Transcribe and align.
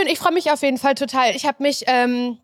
Schön. 0.00 0.08
Ich 0.08 0.18
freue 0.18 0.32
mich 0.32 0.50
auf 0.50 0.62
jeden 0.62 0.78
Fall 0.78 0.94
total. 0.94 1.34
Ich 1.36 1.44
habe 1.44 1.62
mich, 1.62 1.84
ähm, 1.86 2.38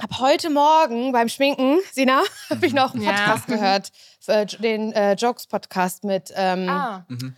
habe 0.00 0.18
heute 0.20 0.50
Morgen 0.50 1.12
beim 1.12 1.28
Schminken, 1.28 1.78
Sina, 1.92 2.22
habe 2.50 2.66
ich 2.66 2.72
noch 2.72 2.94
einen 2.94 3.04
Podcast 3.04 3.48
ja. 3.48 3.56
gehört, 3.56 3.92
äh, 4.26 4.46
den 4.46 4.92
äh, 4.92 5.14
Jokes-Podcast 5.14 6.04
mit 6.04 6.32
ähm, 6.36 6.68
ah. 6.68 7.04
mhm. 7.08 7.34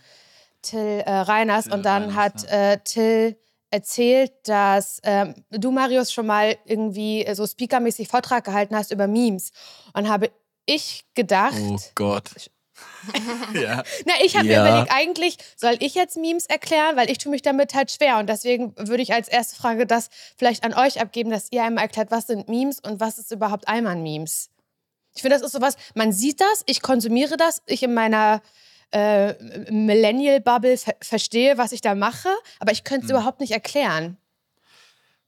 Till 0.61 1.01
äh, 1.05 1.11
Reiners. 1.11 1.65
Till 1.65 1.73
und 1.73 1.83
dann 1.83 2.09
Reiners, 2.09 2.15
hat 2.15 2.51
äh, 2.51 2.77
Till 2.83 3.37
erzählt, 3.71 4.33
dass 4.43 4.99
ähm, 5.03 5.33
du, 5.49 5.71
Marius, 5.71 6.13
schon 6.13 6.27
mal 6.27 6.55
irgendwie 6.65 7.25
so 7.33 7.47
speakermäßig 7.47 8.07
Vortrag 8.07 8.43
gehalten 8.43 8.75
hast 8.75 8.91
über 8.91 9.07
Memes. 9.07 9.51
Und 9.93 10.07
habe 10.07 10.29
ich 10.67 11.05
gedacht. 11.15 11.55
Oh 11.59 11.79
Gott. 11.95 12.29
ja. 13.53 13.83
Na, 14.05 14.13
ich 14.23 14.35
habe 14.37 14.47
ja. 14.47 14.63
mir 14.63 14.69
überlegt, 14.69 14.91
eigentlich 14.93 15.37
soll 15.55 15.75
ich 15.79 15.95
jetzt 15.95 16.17
Memes 16.17 16.45
erklären, 16.45 16.95
weil 16.95 17.09
ich 17.09 17.17
tue 17.17 17.31
mich 17.31 17.41
damit 17.41 17.73
halt 17.73 17.91
schwer. 17.91 18.17
Und 18.17 18.27
deswegen 18.29 18.73
würde 18.77 19.03
ich 19.03 19.13
als 19.13 19.27
erste 19.27 19.55
Frage 19.55 19.85
das 19.85 20.09
vielleicht 20.37 20.63
an 20.63 20.73
euch 20.73 21.01
abgeben, 21.01 21.29
dass 21.29 21.51
ihr 21.51 21.63
einmal 21.63 21.83
erklärt, 21.83 22.11
was 22.11 22.27
sind 22.27 22.49
Memes 22.49 22.79
und 22.79 22.99
was 22.99 23.19
ist 23.19 23.31
überhaupt 23.31 23.67
einmal 23.67 23.95
Memes. 23.95 24.49
Ich 25.15 25.21
finde, 25.21 25.37
das 25.37 25.45
ist 25.45 25.53
sowas, 25.53 25.75
man 25.93 26.11
sieht 26.11 26.41
das, 26.41 26.63
ich 26.65 26.81
konsumiere 26.81 27.37
das, 27.37 27.61
ich 27.67 27.83
in 27.83 27.93
meiner 27.93 28.41
äh, 28.91 29.33
Millennial-Bubble 29.71 30.77
ver 30.77 30.95
verstehe, 31.01 31.57
was 31.57 31.71
ich 31.71 31.81
da 31.81 31.95
mache, 31.95 32.29
aber 32.59 32.71
ich 32.71 32.83
könnte 32.83 33.05
es 33.05 33.11
hm. 33.11 33.17
überhaupt 33.17 33.39
nicht 33.39 33.51
erklären. 33.51 34.17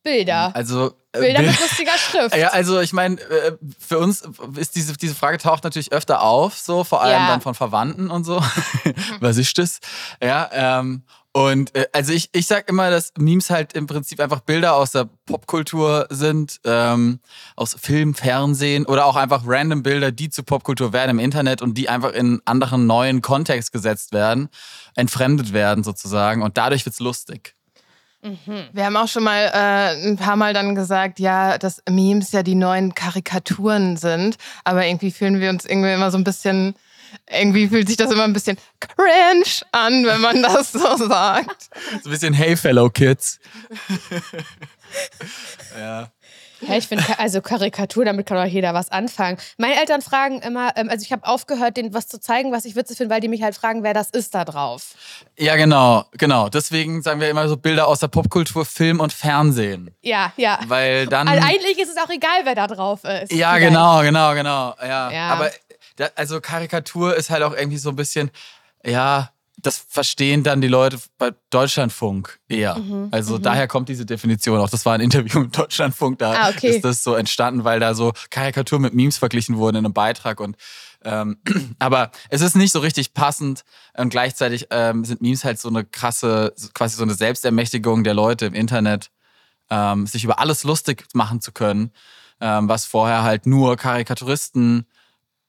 Bilder. 0.06 0.56
Also 0.56 0.94
äh, 1.14 1.20
Bilder 1.20 1.42
mit 1.42 1.60
lustiger 1.60 1.98
Schrift. 1.98 2.36
Ja, 2.46 2.50
also 2.50 2.80
ich 2.80 2.94
meine, 2.94 3.20
äh, 3.20 3.54
für 3.80 3.98
uns 3.98 4.24
ist 4.56 4.76
diese, 4.76 4.94
diese 4.94 5.16
Frage 5.16 5.40
taucht 5.40 5.64
natürlich 5.64 5.92
öfter 5.92 6.22
auf, 6.22 6.58
so 6.58 6.84
vor 6.84 7.02
allem 7.02 7.24
ja. 7.24 7.28
dann 7.28 7.42
von 7.42 7.56
Verwandten 7.56 8.12
und 8.12 8.24
so. 8.24 8.42
Was 9.20 9.38
ist 9.38 9.58
das? 9.58 9.80
Ja, 10.22 10.50
ähm, 10.54 11.04
und 11.32 11.76
äh, 11.76 11.88
also 11.92 12.14
ich, 12.14 12.30
ich 12.34 12.46
sag 12.46 12.70
immer, 12.70 12.92
dass 12.92 13.14
Memes 13.18 13.50
halt 13.50 13.74
im 13.74 13.88
Prinzip 13.88 14.20
einfach 14.20 14.42
Bilder 14.42 14.76
aus 14.76 14.92
der 14.92 15.10
Popkultur 15.26 16.08
sind, 16.12 16.62
ähm, 16.66 17.20
aus 17.56 17.76
Film, 17.82 18.14
Fernsehen 18.14 18.86
oder 18.86 19.06
auch 19.06 19.16
einfach 19.16 19.42
random 19.46 19.82
Bilder, 19.82 20.12
die 20.12 20.30
zu 20.30 20.44
Popkultur 20.44 20.94
werden 20.94 21.12
im 21.12 21.20
Internet 21.20 21.64
und 21.64 21.78
die 21.78 21.90
einfach 21.90 22.14
in 22.14 22.42
anderen 22.46 22.86
neuen 22.86 23.22
Kontext 23.24 23.72
gesetzt 23.72 24.14
werden, 24.14 24.50
entfremdet 24.96 25.52
werden 25.52 25.84
sozusagen 25.84 26.44
und 26.44 26.58
dadurch 26.58 26.86
wird's 26.86 27.00
lustig. 27.00 27.55
Mhm. 28.26 28.70
Wir 28.74 28.86
haben 28.86 28.98
auch 28.98 29.08
schon 29.08 29.24
mal 29.24 29.52
äh, 29.54 30.08
ein 30.08 30.18
paar 30.18 30.36
Mal 30.36 30.54
dann 30.54 30.74
gesagt, 30.74 31.20
ja, 31.20 31.60
dass 31.60 31.84
Memes 31.88 32.32
ja 32.32 32.42
die 32.42 32.56
neuen 32.56 32.96
Karikaturen 32.96 33.98
sind, 33.98 34.38
aber 34.64 34.86
irgendwie 34.86 35.12
fühlen 35.12 35.40
wir 35.40 35.52
uns 35.52 35.64
irgendwie 35.64 35.94
immer 35.94 36.10
so 36.10 36.18
ein 36.18 36.24
bisschen 36.24 36.76
irgendwie 37.30 37.68
fühlt 37.68 37.88
sich 37.88 37.98
das 37.98 38.12
immer 38.12 38.24
ein 38.24 38.34
bisschen 38.34 38.58
cringe 38.80 39.46
an, 39.72 40.06
wenn 40.06 40.20
man 40.20 40.42
das 40.42 40.74
so 40.74 40.98
sagt. 40.98 41.70
So 42.04 42.10
ein 42.10 42.12
bisschen 42.12 42.34
Hey 42.34 42.58
Fellow 42.58 42.90
Kids. 42.90 43.40
ja. 45.80 46.12
Ja, 46.68 46.78
ich 46.78 46.88
finde, 46.88 47.04
also 47.18 47.42
Karikatur, 47.42 48.06
damit 48.06 48.26
kann 48.26 48.38
doch 48.38 48.52
jeder 48.52 48.74
was 48.74 48.92
anfangen. 48.92 49.38
Meine 49.58 49.80
Eltern 49.80 50.02
fragen 50.02 50.40
immer, 50.40 50.76
ähm, 50.76 50.90
also 50.90 51.04
ich 51.04 51.12
habe 51.12 51.26
aufgehört, 51.26 51.78
denen 51.78 51.94
was 51.94 52.08
zu 52.08 52.20
zeigen, 52.20 52.52
was 52.52 52.66
ich 52.66 52.76
witzig 52.76 52.98
finde, 52.98 53.14
weil 53.14 53.22
die 53.22 53.28
mich 53.28 53.44
halt 53.44 53.56
fragen, 53.56 53.84
wer 53.84 53.94
das 53.94 54.10
ist 54.10 54.36
da 54.36 54.46
drauf. 54.46 54.96
Ja, 55.38 55.56
genau, 55.56 56.06
genau. 56.12 56.50
Deswegen 56.50 57.02
sagen 57.02 57.20
wir 57.20 57.30
immer 57.30 57.48
so 57.48 57.58
Bilder 57.58 57.88
aus 57.88 58.00
der 58.00 58.08
Popkultur, 58.08 58.66
Film 58.66 59.00
und 59.00 59.14
Fernsehen. 59.14 59.92
Ja, 60.02 60.34
ja. 60.38 60.60
Weil 60.68 61.08
dann. 61.08 61.28
Also 61.28 61.46
eigentlich 61.46 61.78
ist 61.80 61.90
es 61.90 61.98
auch 61.98 62.10
egal, 62.10 62.42
wer 62.44 62.56
da 62.56 62.68
drauf 62.68 63.04
ist. 63.04 63.32
Ja, 63.32 63.54
vielleicht. 63.54 63.70
genau, 63.70 64.02
genau, 64.02 64.34
genau. 64.34 64.76
Ja. 64.82 65.12
ja. 65.12 65.30
Aber 65.30 65.52
also 66.16 66.42
Karikatur 66.42 67.16
ist 67.16 67.30
halt 67.30 67.44
auch 67.44 67.56
irgendwie 67.56 67.78
so 67.78 67.90
ein 67.90 67.96
bisschen, 67.96 68.32
ja, 68.84 69.30
das 69.66 69.78
verstehen 69.78 70.44
dann 70.44 70.62
die 70.62 70.68
Leute 70.68 71.00
bei 71.18 71.32
Deutschlandfunk 71.50 72.40
eher. 72.48 72.78
Mhm, 72.78 73.10
also 73.12 73.38
mhm. 73.38 73.42
daher 73.42 73.68
kommt 73.68 73.90
diese 73.90 74.06
Definition 74.06 74.60
auch. 74.60 74.70
Das 74.70 74.86
war 74.86 74.94
ein 74.94 75.02
Interview 75.02 75.40
mit 75.40 75.58
Deutschlandfunk, 75.58 76.20
da 76.20 76.34
ah, 76.34 76.50
okay. 76.50 76.76
ist 76.76 76.86
das 76.86 77.04
so 77.04 77.16
entstanden, 77.16 77.64
weil 77.64 77.80
da 77.80 77.94
so 77.94 78.14
Karikatur 78.30 78.80
mit 78.80 78.94
Memes 78.94 79.18
verglichen 79.18 79.58
wurden 79.58 79.78
in 79.78 79.86
einem 79.86 79.94
Beitrag 79.94 80.40
und 80.40 80.56
ähm, 81.04 81.38
aber 81.80 82.12
es 82.30 82.42
ist 82.42 82.56
nicht 82.56 82.72
so 82.72 82.80
richtig 82.80 83.14
passend 83.14 83.64
und 83.96 84.10
gleichzeitig 84.10 84.68
ähm, 84.70 85.06
sind 85.06 85.22
Memes 85.22 85.44
halt 85.44 85.60
so 85.60 85.70
eine 85.70 85.84
krasse, 85.84 86.54
quasi 86.74 86.98
so 86.98 87.04
eine 87.04 87.14
Selbstermächtigung 87.14 88.04
der 88.04 88.14
Leute 88.14 88.46
im 88.46 88.54
Internet, 88.54 89.12
ähm, 89.70 90.06
sich 90.06 90.24
über 90.24 90.40
alles 90.40 90.64
lustig 90.64 91.06
machen 91.14 91.42
zu 91.42 91.52
können, 91.52 91.92
ähm, 92.40 92.68
was 92.70 92.86
vorher 92.86 93.24
halt 93.24 93.46
nur 93.46 93.78
Karikaturisten 93.78 94.86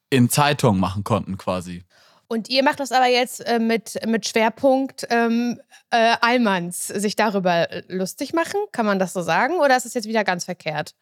in 0.09 0.31
Zeitungen 0.31 0.81
machen 0.81 1.05
konnten 1.05 1.37
quasi. 1.37 1.85
Und 2.29 2.49
ihr 2.49 2.65
macht 2.65 2.81
das 2.81 2.93
aber 2.93 3.07
jetzt 3.07 3.41
äh, 3.47 3.59
mit, 3.59 3.99
mit 4.07 4.27
Schwerpunkt 4.27 5.07
ähm, 5.11 5.61
äh, 5.91 6.17
Allmanns, 6.21 6.89
sich 6.89 7.17
darüber 7.17 7.69
lustig 7.89 8.33
machen, 8.33 8.59
kann 8.73 8.87
man 8.87 8.99
das 8.99 9.13
so 9.13 9.23
sagen? 9.23 9.61
Oder 9.61 9.77
ist 9.77 9.87
es 9.87 9.95
jetzt 9.95 10.09
wieder 10.09 10.25
ganz 10.25 10.45
verkehrt? 10.45 10.95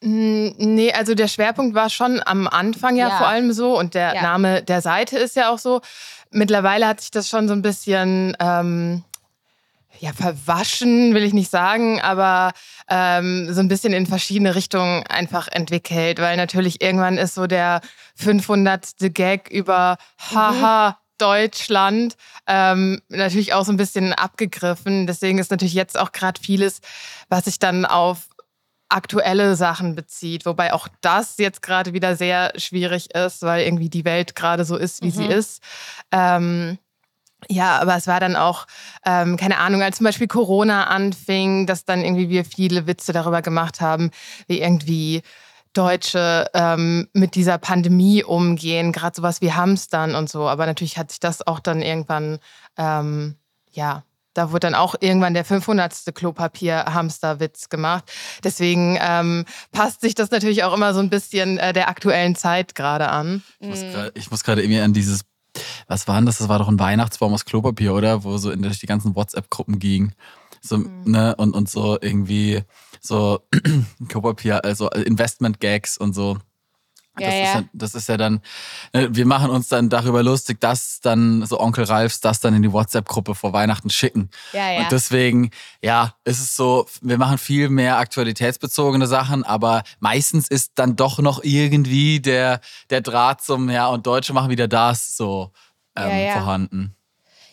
Nee, 0.00 0.92
also 0.92 1.14
der 1.14 1.26
Schwerpunkt 1.26 1.74
war 1.74 1.90
schon 1.90 2.22
am 2.24 2.46
Anfang 2.46 2.94
ja, 2.94 3.08
ja. 3.08 3.16
vor 3.16 3.26
allem 3.26 3.52
so 3.52 3.76
und 3.76 3.94
der 3.94 4.14
ja. 4.14 4.22
Name 4.22 4.62
der 4.62 4.80
Seite 4.80 5.18
ist 5.18 5.34
ja 5.34 5.50
auch 5.50 5.58
so. 5.58 5.80
Mittlerweile 6.30 6.86
hat 6.86 7.00
sich 7.00 7.10
das 7.10 7.28
schon 7.28 7.48
so 7.48 7.54
ein 7.54 7.62
bisschen 7.62 8.36
ähm, 8.38 9.02
ja, 9.98 10.12
verwaschen 10.12 11.14
will 11.14 11.24
ich 11.24 11.32
nicht 11.32 11.50
sagen, 11.50 12.00
aber 12.00 12.52
ähm, 12.88 13.52
so 13.52 13.60
ein 13.60 13.68
bisschen 13.68 13.92
in 13.92 14.06
verschiedene 14.06 14.54
Richtungen 14.54 15.04
einfach 15.06 15.48
entwickelt, 15.48 16.20
weil 16.20 16.36
natürlich 16.36 16.80
irgendwann 16.80 17.18
ist 17.18 17.34
so 17.34 17.46
der 17.46 17.80
500. 18.16 18.94
Gag 19.12 19.50
über 19.50 19.96
Haha. 20.32 20.90
Mhm. 20.90 20.94
Deutschland 21.18 22.16
ähm, 22.46 23.02
natürlich 23.08 23.52
auch 23.52 23.64
so 23.64 23.72
ein 23.72 23.76
bisschen 23.76 24.12
abgegriffen. 24.12 25.08
Deswegen 25.08 25.38
ist 25.38 25.50
natürlich 25.50 25.74
jetzt 25.74 25.98
auch 25.98 26.12
gerade 26.12 26.40
vieles, 26.40 26.80
was 27.28 27.46
sich 27.46 27.58
dann 27.58 27.84
auf 27.84 28.28
aktuelle 28.88 29.54
Sachen 29.56 29.94
bezieht, 29.94 30.46
wobei 30.46 30.72
auch 30.72 30.88
das 31.00 31.36
jetzt 31.38 31.60
gerade 31.60 31.92
wieder 31.92 32.16
sehr 32.16 32.52
schwierig 32.56 33.14
ist, 33.14 33.42
weil 33.42 33.66
irgendwie 33.66 33.90
die 33.90 34.04
Welt 34.04 34.34
gerade 34.34 34.64
so 34.64 34.76
ist, 34.76 35.02
wie 35.02 35.06
mhm. 35.06 35.10
sie 35.10 35.26
ist. 35.26 35.62
Ähm, 36.10 36.78
ja, 37.48 37.78
aber 37.78 37.96
es 37.96 38.06
war 38.06 38.20
dann 38.20 38.36
auch, 38.36 38.66
ähm, 39.06 39.36
keine 39.36 39.58
Ahnung, 39.58 39.82
als 39.82 39.98
zum 39.98 40.04
Beispiel 40.04 40.26
Corona 40.26 40.84
anfing, 40.84 41.66
dass 41.66 41.84
dann 41.84 42.02
irgendwie 42.02 42.28
wir 42.28 42.44
viele 42.44 42.86
Witze 42.86 43.12
darüber 43.12 43.42
gemacht 43.42 43.80
haben, 43.80 44.10
wie 44.48 44.60
irgendwie 44.60 45.22
Deutsche 45.72 46.50
ähm, 46.54 47.08
mit 47.12 47.36
dieser 47.36 47.58
Pandemie 47.58 48.24
umgehen, 48.24 48.90
gerade 48.92 49.14
sowas 49.14 49.40
wie 49.40 49.52
Hamstern 49.52 50.14
und 50.14 50.28
so. 50.28 50.48
Aber 50.48 50.66
natürlich 50.66 50.98
hat 50.98 51.10
sich 51.10 51.20
das 51.20 51.46
auch 51.46 51.60
dann 51.60 51.82
irgendwann, 51.82 52.40
ähm, 52.76 53.36
ja, 53.70 54.02
da 54.34 54.50
wurde 54.50 54.60
dann 54.60 54.74
auch 54.74 54.94
irgendwann 55.00 55.34
der 55.34 55.44
500. 55.44 56.14
Klopapier-Hamster-Witz 56.14 57.68
gemacht. 57.68 58.04
Deswegen 58.44 58.98
ähm, 59.00 59.44
passt 59.72 60.00
sich 60.00 60.14
das 60.14 60.30
natürlich 60.30 60.64
auch 60.64 60.74
immer 60.74 60.94
so 60.94 61.00
ein 61.00 61.10
bisschen 61.10 61.58
äh, 61.58 61.72
der 61.72 61.88
aktuellen 61.88 62.36
Zeit 62.36 62.74
gerade 62.74 63.08
an. 63.08 63.42
Ich 64.14 64.30
muss 64.30 64.44
gerade 64.44 64.62
irgendwie 64.62 64.80
an 64.80 64.92
dieses 64.92 65.22
was 65.86 66.08
war 66.08 66.16
denn 66.16 66.26
das? 66.26 66.38
Das 66.38 66.48
war 66.48 66.58
doch 66.58 66.68
ein 66.68 66.78
Weihnachtsbaum 66.78 67.32
aus 67.34 67.44
Klopapier, 67.44 67.94
oder? 67.94 68.24
Wo 68.24 68.38
so 68.38 68.50
in 68.50 68.62
durch 68.62 68.78
die 68.78 68.86
ganzen 68.86 69.14
WhatsApp-Gruppen 69.14 69.78
ging. 69.78 70.12
So, 70.60 70.78
mhm. 70.78 71.02
ne, 71.04 71.36
und, 71.36 71.54
und 71.54 71.68
so 71.68 71.98
irgendwie 72.00 72.62
so 73.00 73.40
Klopapier, 74.08 74.64
also 74.64 74.90
Investment-Gags 74.90 75.98
und 75.98 76.14
so. 76.14 76.38
Ja, 77.20 77.28
das, 77.28 77.36
ja. 77.36 77.42
Ist 77.42 77.54
ja, 77.54 77.64
das 77.72 77.94
ist 77.94 78.08
ja 78.08 78.16
dann, 78.16 78.40
ne, 78.92 79.08
wir 79.10 79.26
machen 79.26 79.50
uns 79.50 79.68
dann 79.68 79.88
darüber 79.88 80.22
lustig, 80.22 80.60
dass 80.60 81.00
dann 81.00 81.44
so 81.46 81.60
Onkel 81.60 81.84
Ralfs 81.84 82.20
das 82.20 82.40
dann 82.40 82.54
in 82.54 82.62
die 82.62 82.72
WhatsApp-Gruppe 82.72 83.34
vor 83.34 83.52
Weihnachten 83.52 83.90
schicken. 83.90 84.30
Ja, 84.52 84.70
ja. 84.70 84.80
Und 84.80 84.92
deswegen, 84.92 85.50
ja, 85.82 86.14
ist 86.24 86.40
es 86.40 86.56
so, 86.56 86.86
wir 87.00 87.18
machen 87.18 87.38
viel 87.38 87.68
mehr 87.68 87.98
aktualitätsbezogene 87.98 89.06
Sachen, 89.06 89.44
aber 89.44 89.82
meistens 90.00 90.48
ist 90.48 90.72
dann 90.76 90.96
doch 90.96 91.18
noch 91.18 91.42
irgendwie 91.42 92.20
der, 92.20 92.60
der 92.90 93.00
Draht 93.00 93.42
zum, 93.42 93.70
ja, 93.70 93.88
und 93.88 94.06
Deutsche 94.06 94.32
machen 94.32 94.50
wieder 94.50 94.68
das 94.68 95.16
so 95.16 95.52
ähm, 95.96 96.26
ja, 96.26 96.32
vorhanden. 96.34 96.94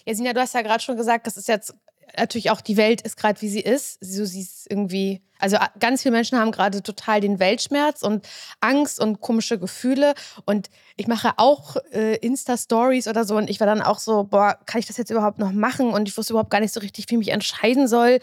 Ja, 0.05 0.13
Sina, 0.13 0.33
du 0.33 0.39
hast 0.39 0.53
ja 0.53 0.61
gerade 0.61 0.83
schon 0.83 0.97
gesagt, 0.97 1.25
das 1.25 1.35
ist 1.35 1.47
jetzt 1.47 1.73
natürlich 2.17 2.51
auch 2.51 2.61
die 2.61 2.77
Welt 2.77 3.01
ist 3.01 3.17
gerade 3.17 3.41
wie 3.41 3.49
sie 3.49 3.59
ist. 3.59 3.97
So 4.01 4.25
sie 4.25 4.41
ist 4.41 4.69
irgendwie, 4.69 5.21
also 5.39 5.57
ganz 5.79 6.01
viele 6.01 6.13
Menschen 6.13 6.39
haben 6.39 6.51
gerade 6.51 6.81
total 6.81 7.21
den 7.21 7.39
Weltschmerz 7.39 8.01
und 8.01 8.27
Angst 8.61 8.99
und 8.99 9.21
komische 9.21 9.59
Gefühle. 9.59 10.13
Und 10.45 10.69
ich 10.95 11.07
mache 11.07 11.33
auch 11.37 11.77
äh, 11.91 12.17
Insta-Stories 12.17 13.07
oder 13.07 13.25
so 13.25 13.37
und 13.37 13.49
ich 13.49 13.59
war 13.59 13.67
dann 13.67 13.81
auch 13.81 13.99
so, 13.99 14.23
boah, 14.23 14.57
kann 14.65 14.79
ich 14.79 14.85
das 14.85 14.97
jetzt 14.97 15.11
überhaupt 15.11 15.39
noch 15.39 15.51
machen? 15.51 15.93
Und 15.93 16.07
ich 16.07 16.17
wusste 16.17 16.33
überhaupt 16.33 16.51
gar 16.51 16.61
nicht 16.61 16.73
so 16.73 16.79
richtig, 16.79 17.05
wie 17.09 17.15
ich 17.15 17.19
mich 17.19 17.29
entscheiden 17.29 17.87
soll. 17.87 18.19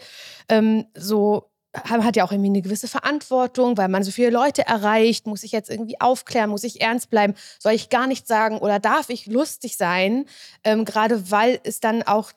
Ähm, 0.49 0.85
so 0.95 1.49
hat 1.73 2.15
ja 2.15 2.23
auch 2.23 2.31
irgendwie 2.31 2.49
eine 2.49 2.61
gewisse 2.61 2.87
Verantwortung, 2.87 3.77
weil 3.77 3.87
man 3.87 4.03
so 4.03 4.11
viele 4.11 4.29
Leute 4.29 4.65
erreicht. 4.67 5.25
Muss 5.25 5.43
ich 5.43 5.51
jetzt 5.51 5.69
irgendwie 5.69 5.99
aufklären? 5.99 6.49
Muss 6.49 6.63
ich 6.63 6.81
ernst 6.81 7.09
bleiben? 7.09 7.33
Soll 7.59 7.73
ich 7.73 7.89
gar 7.89 8.07
nichts 8.07 8.27
sagen 8.27 8.59
oder 8.59 8.79
darf 8.79 9.09
ich 9.09 9.25
lustig 9.25 9.75
sein? 9.75 10.25
Ähm, 10.63 10.85
gerade 10.85 11.31
weil 11.31 11.59
es 11.63 11.79
dann 11.79 12.03
auch 12.03 12.31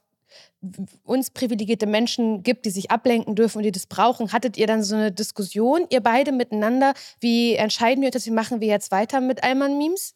uns 1.05 1.31
privilegierte 1.31 1.87
Menschen 1.87 2.43
gibt, 2.43 2.67
die 2.67 2.71
sich 2.71 2.91
ablenken 2.91 3.35
dürfen 3.35 3.59
und 3.59 3.65
die 3.65 3.73
das 3.73 3.87
brauchen. 3.87 4.33
Hattet 4.33 4.57
ihr 4.57 4.67
dann 4.67 4.83
so 4.83 4.95
eine 4.95 5.13
Diskussion, 5.13 5.87
ihr 5.91 6.01
beide 6.01 6.33
miteinander? 6.33 6.95
Wie 7.21 7.55
entscheiden 7.55 8.03
wir 8.03 8.11
das? 8.11 8.27
Wie 8.27 8.31
machen 8.31 8.61
wir 8.61 8.69
jetzt 8.69 8.91
weiter 8.91 9.21
mit 9.21 9.43
Alman-Memes? 9.43 10.15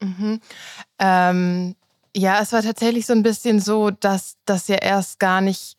Mhm. 0.00 0.40
Ähm, 0.98 1.76
ja, 2.16 2.40
es 2.40 2.52
war 2.52 2.62
tatsächlich 2.62 3.06
so 3.06 3.12
ein 3.12 3.22
bisschen 3.22 3.60
so, 3.60 3.90
dass 3.90 4.36
das 4.44 4.68
ja 4.68 4.76
erst 4.76 5.18
gar 5.18 5.40
nicht 5.40 5.76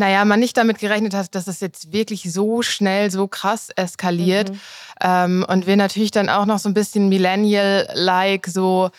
naja, 0.00 0.24
man 0.24 0.40
nicht 0.40 0.56
damit 0.56 0.78
gerechnet 0.78 1.12
hat, 1.12 1.34
dass 1.34 1.46
es 1.46 1.60
jetzt 1.60 1.92
wirklich 1.92 2.32
so 2.32 2.62
schnell, 2.62 3.10
so 3.10 3.28
krass 3.28 3.68
eskaliert. 3.76 4.50
Mhm. 4.50 4.60
Ähm, 5.02 5.46
und 5.46 5.66
wir 5.66 5.76
natürlich 5.76 6.10
dann 6.10 6.30
auch 6.30 6.46
noch 6.46 6.58
so 6.58 6.70
ein 6.70 6.74
bisschen 6.74 7.10
Millennial-like 7.10 8.46
so 8.46 8.90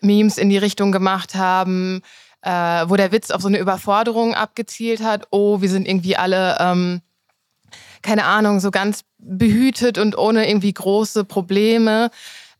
Memes 0.00 0.38
in 0.38 0.48
die 0.50 0.58
Richtung 0.58 0.92
gemacht 0.92 1.34
haben, 1.34 2.02
äh, 2.44 2.88
wo 2.88 2.96
der 2.96 3.10
Witz 3.10 3.30
auf 3.30 3.40
so 3.40 3.48
eine 3.48 3.58
Überforderung 3.58 4.34
abgezielt 4.34 5.02
hat. 5.02 5.26
Oh, 5.30 5.62
wir 5.62 5.70
sind 5.70 5.88
irgendwie 5.88 6.16
alle, 6.16 6.56
ähm, 6.60 7.00
keine 8.02 8.26
Ahnung, 8.26 8.60
so 8.60 8.70
ganz 8.70 9.00
behütet 9.18 9.98
und 9.98 10.16
ohne 10.18 10.46
irgendwie 10.48 10.72
große 10.72 11.24
Probleme. 11.24 12.10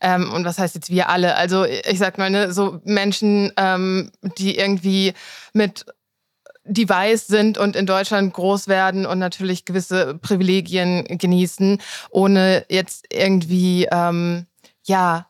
Ähm, 0.01 0.31
und 0.33 0.43
was 0.43 0.57
heißt 0.57 0.75
jetzt 0.75 0.89
wir 0.89 1.09
alle? 1.09 1.35
Also 1.35 1.65
ich 1.65 1.99
sag 1.99 2.17
mal, 2.17 2.29
ne, 2.29 2.51
so 2.51 2.81
Menschen, 2.83 3.51
ähm, 3.57 4.11
die 4.37 4.57
irgendwie 4.57 5.13
mit 5.53 5.85
die 6.67 6.89
weiß 6.89 7.27
sind 7.27 7.59
und 7.59 7.75
in 7.75 7.85
Deutschland 7.85 8.33
groß 8.33 8.67
werden 8.67 9.05
und 9.05 9.19
natürlich 9.19 9.65
gewisse 9.65 10.15
Privilegien 10.15 11.05
genießen, 11.07 11.79
ohne 12.09 12.65
jetzt 12.69 13.05
irgendwie 13.13 13.87
ähm, 13.91 14.47
ja 14.83 15.27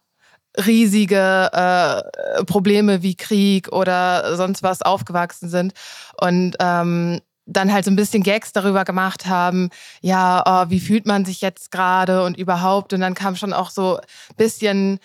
riesige 0.66 1.50
äh, 1.52 2.44
Probleme 2.46 3.02
wie 3.02 3.16
Krieg 3.16 3.72
oder 3.72 4.36
sonst 4.36 4.64
was 4.64 4.82
aufgewachsen 4.82 5.50
sind. 5.50 5.74
Und 6.20 6.56
ähm, 6.60 7.22
dann 7.46 7.72
halt 7.72 7.86
so 7.86 7.92
ein 7.92 7.96
bisschen 7.96 8.24
Gags 8.24 8.54
darüber 8.54 8.86
gemacht 8.86 9.28
haben, 9.28 9.70
ja, 10.02 10.44
oh, 10.46 10.70
wie 10.70 10.80
fühlt 10.80 11.06
man 11.06 11.26
sich 11.26 11.42
jetzt 11.42 11.72
gerade 11.72 12.24
und 12.24 12.38
überhaupt? 12.38 12.92
Und 12.94 13.02
dann 13.02 13.14
kam 13.14 13.36
schon 13.36 13.54
auch 13.54 13.70
so 13.70 13.98
ein 13.98 14.36
bisschen 14.38 15.00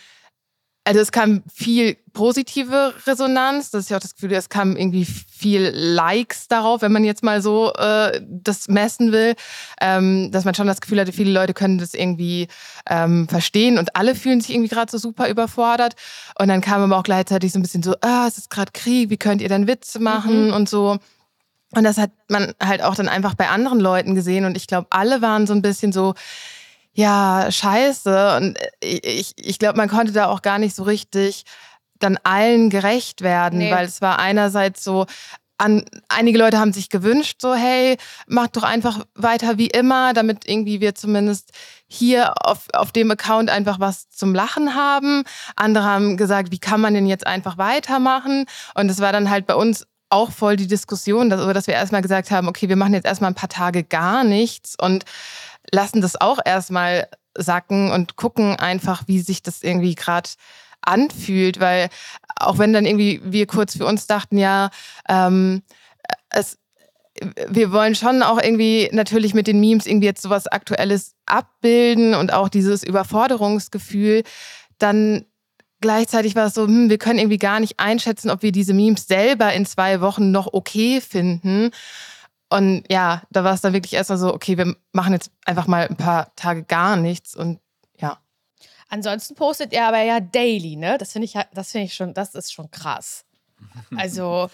also 0.84 1.00
es 1.00 1.12
kam 1.12 1.42
viel 1.52 1.96
positive 2.12 2.94
Resonanz. 3.06 3.70
Das 3.70 3.84
ist 3.84 3.90
ja 3.90 3.98
auch 3.98 4.00
das 4.00 4.14
Gefühl, 4.14 4.32
es 4.32 4.48
kam 4.48 4.76
irgendwie 4.76 5.04
viel 5.04 5.70
Likes 5.74 6.48
darauf, 6.48 6.82
wenn 6.82 6.92
man 6.92 7.04
jetzt 7.04 7.22
mal 7.22 7.42
so 7.42 7.72
äh, 7.74 8.20
das 8.26 8.68
messen 8.68 9.12
will, 9.12 9.34
ähm, 9.80 10.30
dass 10.32 10.44
man 10.44 10.54
schon 10.54 10.66
das 10.66 10.80
Gefühl 10.80 11.00
hatte, 11.00 11.12
viele 11.12 11.32
Leute 11.32 11.54
können 11.54 11.78
das 11.78 11.92
irgendwie 11.92 12.48
ähm, 12.88 13.28
verstehen 13.28 13.78
und 13.78 13.94
alle 13.94 14.14
fühlen 14.14 14.40
sich 14.40 14.54
irgendwie 14.54 14.70
gerade 14.70 14.90
so 14.90 14.98
super 14.98 15.28
überfordert. 15.28 15.94
Und 16.38 16.48
dann 16.48 16.62
kam 16.62 16.82
aber 16.82 16.98
auch 16.98 17.04
gleichzeitig 17.04 17.52
so 17.52 17.58
ein 17.58 17.62
bisschen 17.62 17.82
so, 17.82 17.94
ah, 18.00 18.26
es 18.26 18.38
ist 18.38 18.50
gerade 18.50 18.72
Krieg, 18.72 19.10
wie 19.10 19.18
könnt 19.18 19.42
ihr 19.42 19.48
denn 19.48 19.66
Witze 19.66 20.00
machen 20.00 20.48
mhm. 20.48 20.54
und 20.54 20.68
so. 20.68 20.98
Und 21.72 21.84
das 21.84 21.98
hat 21.98 22.10
man 22.28 22.54
halt 22.60 22.82
auch 22.82 22.96
dann 22.96 23.08
einfach 23.08 23.34
bei 23.34 23.48
anderen 23.48 23.78
Leuten 23.80 24.14
gesehen 24.14 24.44
und 24.44 24.56
ich 24.56 24.66
glaube, 24.66 24.88
alle 24.90 25.22
waren 25.22 25.46
so 25.46 25.52
ein 25.52 25.62
bisschen 25.62 25.92
so, 25.92 26.14
ja, 26.92 27.50
scheiße. 27.50 28.36
Und 28.36 28.58
ich, 28.82 29.32
ich 29.36 29.58
glaube, 29.58 29.76
man 29.76 29.88
konnte 29.88 30.12
da 30.12 30.26
auch 30.26 30.42
gar 30.42 30.58
nicht 30.58 30.74
so 30.74 30.82
richtig 30.82 31.44
dann 31.98 32.18
allen 32.24 32.70
gerecht 32.70 33.20
werden, 33.20 33.58
nee. 33.58 33.70
weil 33.70 33.84
es 33.84 34.00
war 34.00 34.18
einerseits 34.18 34.82
so, 34.82 35.06
an, 35.60 35.84
einige 36.08 36.38
Leute 36.38 36.58
haben 36.58 36.72
sich 36.72 36.88
gewünscht, 36.88 37.40
so, 37.42 37.54
hey, 37.54 37.98
mach 38.26 38.48
doch 38.48 38.62
einfach 38.62 39.04
weiter 39.14 39.58
wie 39.58 39.66
immer, 39.66 40.14
damit 40.14 40.48
irgendwie 40.48 40.80
wir 40.80 40.94
zumindest 40.94 41.50
hier 41.86 42.32
auf, 42.42 42.68
auf 42.72 42.92
dem 42.92 43.10
Account 43.10 43.50
einfach 43.50 43.78
was 43.78 44.08
zum 44.08 44.34
Lachen 44.34 44.74
haben. 44.74 45.24
Andere 45.56 45.84
haben 45.84 46.16
gesagt, 46.16 46.50
wie 46.50 46.58
kann 46.58 46.80
man 46.80 46.94
denn 46.94 47.06
jetzt 47.06 47.26
einfach 47.26 47.58
weitermachen? 47.58 48.46
Und 48.74 48.90
es 48.90 49.00
war 49.00 49.12
dann 49.12 49.28
halt 49.28 49.46
bei 49.46 49.54
uns 49.54 49.86
auch 50.08 50.32
voll 50.32 50.56
die 50.56 50.66
Diskussion, 50.66 51.30
dass, 51.30 51.40
dass 51.52 51.66
wir 51.66 51.74
erstmal 51.74 52.02
gesagt 52.02 52.30
haben, 52.30 52.48
okay, 52.48 52.68
wir 52.68 52.76
machen 52.76 52.94
jetzt 52.94 53.06
erstmal 53.06 53.30
ein 53.30 53.36
paar 53.36 53.48
Tage 53.48 53.84
gar 53.84 54.24
nichts 54.24 54.76
und 54.80 55.04
lassen 55.72 56.00
das 56.00 56.20
auch 56.20 56.38
erstmal 56.44 57.08
sacken 57.36 57.90
und 57.90 58.16
gucken 58.16 58.56
einfach, 58.56 59.04
wie 59.06 59.20
sich 59.20 59.42
das 59.42 59.62
irgendwie 59.62 59.94
gerade 59.94 60.30
anfühlt, 60.82 61.60
weil 61.60 61.88
auch 62.36 62.58
wenn 62.58 62.72
dann 62.72 62.86
irgendwie 62.86 63.20
wir 63.24 63.46
kurz 63.46 63.76
für 63.76 63.86
uns 63.86 64.06
dachten, 64.06 64.38
ja, 64.38 64.70
ähm, 65.08 65.62
es, 66.30 66.58
wir 67.48 67.72
wollen 67.72 67.94
schon 67.94 68.22
auch 68.22 68.40
irgendwie 68.42 68.88
natürlich 68.92 69.34
mit 69.34 69.46
den 69.46 69.60
Memes 69.60 69.86
irgendwie 69.86 70.06
jetzt 70.06 70.22
sowas 70.22 70.46
Aktuelles 70.46 71.14
abbilden 71.26 72.14
und 72.14 72.32
auch 72.32 72.48
dieses 72.48 72.82
Überforderungsgefühl, 72.82 74.22
dann 74.78 75.26
gleichzeitig 75.80 76.34
war 76.36 76.46
es 76.46 76.54
so, 76.54 76.66
hm, 76.66 76.88
wir 76.88 76.98
können 76.98 77.18
irgendwie 77.18 77.38
gar 77.38 77.60
nicht 77.60 77.78
einschätzen, 77.78 78.30
ob 78.30 78.42
wir 78.42 78.52
diese 78.52 78.74
Memes 78.74 79.06
selber 79.06 79.52
in 79.52 79.66
zwei 79.66 80.00
Wochen 80.00 80.30
noch 80.30 80.52
okay 80.52 81.00
finden. 81.00 81.70
Und 82.50 82.84
ja, 82.90 83.22
da 83.30 83.44
war 83.44 83.54
es 83.54 83.60
dann 83.60 83.72
wirklich 83.72 83.92
erstmal 83.92 84.18
so, 84.18 84.34
okay, 84.34 84.58
wir 84.58 84.74
machen 84.92 85.12
jetzt 85.12 85.30
einfach 85.44 85.68
mal 85.68 85.86
ein 85.86 85.96
paar 85.96 86.34
Tage 86.34 86.64
gar 86.64 86.96
nichts 86.96 87.36
und 87.36 87.60
ja. 87.98 88.18
Ansonsten 88.88 89.36
postet 89.36 89.72
ihr 89.72 89.86
aber 89.86 90.02
ja 90.02 90.18
daily, 90.18 90.74
ne? 90.74 90.98
Das 90.98 91.12
finde 91.12 91.26
ich, 91.26 91.34
das 91.54 91.70
finde 91.70 91.86
ich 91.86 91.94
schon, 91.94 92.12
das 92.12 92.34
ist 92.34 92.52
schon 92.52 92.70
krass. 92.72 93.24
Also. 93.96 94.50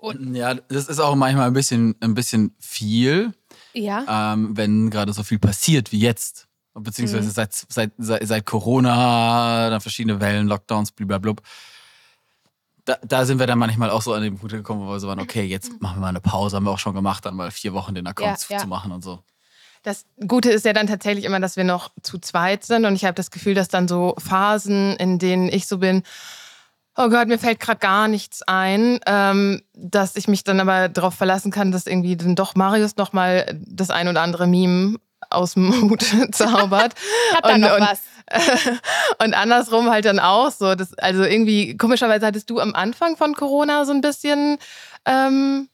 ja, 0.32 0.54
das 0.54 0.88
ist 0.88 0.98
auch 0.98 1.14
manchmal 1.14 1.46
ein 1.46 1.52
bisschen, 1.52 1.94
ein 2.00 2.14
bisschen 2.14 2.56
viel. 2.58 3.32
Ja. 3.72 4.32
Ähm, 4.34 4.56
wenn 4.56 4.90
gerade 4.90 5.12
so 5.12 5.22
viel 5.22 5.38
passiert 5.38 5.92
wie 5.92 6.00
jetzt. 6.00 6.48
Beziehungsweise 6.74 7.28
mhm. 7.28 7.32
seit, 7.32 7.54
seit, 7.54 7.92
seit, 7.98 8.26
seit 8.26 8.46
Corona, 8.46 9.70
dann 9.70 9.80
verschiedene 9.80 10.20
Wellen, 10.20 10.48
Lockdowns, 10.48 10.90
blablabla 10.90 11.34
da, 12.84 12.98
da, 13.02 13.24
sind 13.24 13.38
wir 13.38 13.46
dann 13.46 13.58
manchmal 13.58 13.90
auch 13.90 14.02
so 14.02 14.12
an 14.12 14.22
den 14.22 14.36
Punkt 14.38 14.52
gekommen, 14.52 14.86
wo 14.86 14.90
wir 14.90 15.00
so 15.00 15.08
waren, 15.08 15.20
okay, 15.20 15.44
jetzt 15.44 15.80
machen 15.80 15.96
wir 15.96 16.00
mal 16.00 16.08
eine 16.08 16.20
Pause, 16.20 16.56
haben 16.56 16.64
wir 16.64 16.72
auch 16.72 16.78
schon 16.78 16.94
gemacht, 16.94 17.24
dann 17.24 17.36
mal 17.36 17.50
vier 17.50 17.72
Wochen 17.72 17.94
den 17.94 18.06
Account 18.06 18.30
ja, 18.30 18.36
zu, 18.36 18.52
ja. 18.52 18.66
machen 18.66 18.92
und 18.92 19.02
so. 19.02 19.20
Das 19.82 20.04
Gute 20.26 20.50
ist 20.50 20.64
ja 20.64 20.72
dann 20.72 20.86
tatsächlich 20.86 21.24
immer, 21.24 21.40
dass 21.40 21.56
wir 21.56 21.64
noch 21.64 21.90
zu 22.02 22.18
zweit 22.18 22.64
sind 22.64 22.84
und 22.84 22.94
ich 22.94 23.04
habe 23.04 23.14
das 23.14 23.30
Gefühl, 23.30 23.54
dass 23.54 23.68
dann 23.68 23.88
so 23.88 24.14
Phasen, 24.18 24.96
in 24.96 25.18
denen 25.18 25.48
ich 25.48 25.66
so 25.66 25.78
bin, 25.78 26.02
oh 26.96 27.08
Gott, 27.08 27.28
mir 27.28 27.38
fällt 27.38 27.60
gerade 27.60 27.78
gar 27.78 28.08
nichts 28.08 28.42
ein, 28.42 29.00
ähm, 29.06 29.62
dass 29.74 30.16
ich 30.16 30.28
mich 30.28 30.44
dann 30.44 30.60
aber 30.60 30.88
darauf 30.88 31.14
verlassen 31.14 31.50
kann, 31.50 31.72
dass 31.72 31.86
irgendwie 31.86 32.16
dann 32.16 32.36
doch 32.36 32.54
Marius 32.54 32.96
nochmal 32.96 33.58
das 33.66 33.90
ein 33.90 34.08
oder 34.08 34.22
andere 34.22 34.46
Meme 34.46 34.98
aus 35.30 35.54
dem 35.54 35.72
Hut 35.90 36.02
zaubert. 36.32 36.94
Hat 37.34 37.44
da 37.44 37.58
noch 37.58 37.74
und, 37.74 37.80
was? 37.80 38.00
Und 39.22 39.34
andersrum 39.34 39.90
halt 39.90 40.04
dann 40.04 40.18
auch 40.18 40.50
so. 40.50 40.74
Das, 40.74 40.94
also 40.98 41.22
irgendwie, 41.22 41.76
komischerweise 41.76 42.26
hattest 42.26 42.50
du 42.50 42.60
am 42.60 42.74
Anfang 42.74 43.16
von 43.16 43.34
Corona 43.34 43.84
so 43.84 43.92
ein 43.92 44.00
bisschen 44.00 44.58
ähm, 45.04 45.68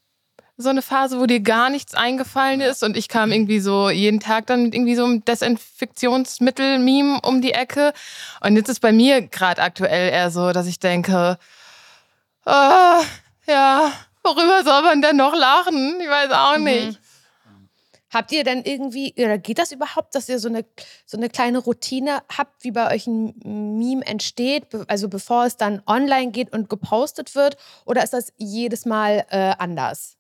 so 0.56 0.70
eine 0.70 0.82
Phase, 0.82 1.20
wo 1.20 1.26
dir 1.26 1.40
gar 1.40 1.70
nichts 1.70 1.94
eingefallen 1.94 2.60
ist 2.60 2.82
und 2.82 2.96
ich 2.96 3.08
kam 3.08 3.30
irgendwie 3.30 3.60
so 3.60 3.90
jeden 3.90 4.18
Tag 4.18 4.46
dann 4.46 4.64
mit 4.64 4.74
irgendwie 4.74 4.96
so 4.96 5.04
einem 5.04 5.24
Desinfektionsmittel-Meme 5.24 7.20
um 7.22 7.40
die 7.40 7.52
Ecke. 7.52 7.92
Und 8.40 8.56
jetzt 8.56 8.68
ist 8.68 8.80
bei 8.80 8.90
mir 8.90 9.22
gerade 9.22 9.62
aktuell 9.62 10.10
eher 10.10 10.32
so, 10.32 10.50
dass 10.50 10.66
ich 10.66 10.80
denke, 10.80 11.38
oh, 12.44 13.02
ja, 13.46 13.92
worüber 14.24 14.64
soll 14.64 14.82
man 14.82 15.00
denn 15.00 15.16
noch 15.16 15.34
lachen? 15.34 16.00
Ich 16.00 16.08
weiß 16.08 16.32
auch 16.32 16.58
mhm. 16.58 16.64
Habt 18.10 18.32
ihr 18.32 18.42
denn 18.42 18.62
irgendwie, 18.64 19.12
oder 19.18 19.36
geht 19.36 19.58
das 19.58 19.70
überhaupt, 19.70 20.14
dass 20.14 20.28
ihr 20.28 20.38
so 20.38 20.48
eine, 20.48 20.64
so 21.04 21.18
eine 21.18 21.28
kleine 21.28 21.58
Routine 21.58 22.22
habt, 22.34 22.64
wie 22.64 22.70
bei 22.70 22.94
euch 22.94 23.06
ein 23.06 23.34
Meme 23.44 24.06
entsteht, 24.06 24.66
also 24.88 25.08
bevor 25.08 25.44
es 25.44 25.56
dann 25.56 25.82
online 25.86 26.30
geht 26.30 26.52
und 26.52 26.70
gepostet 26.70 27.34
wird? 27.34 27.58
Oder 27.84 28.02
ist 28.02 28.14
das 28.14 28.32
jedes 28.38 28.86
Mal 28.86 29.26
äh, 29.28 29.54
anders? 29.58 30.16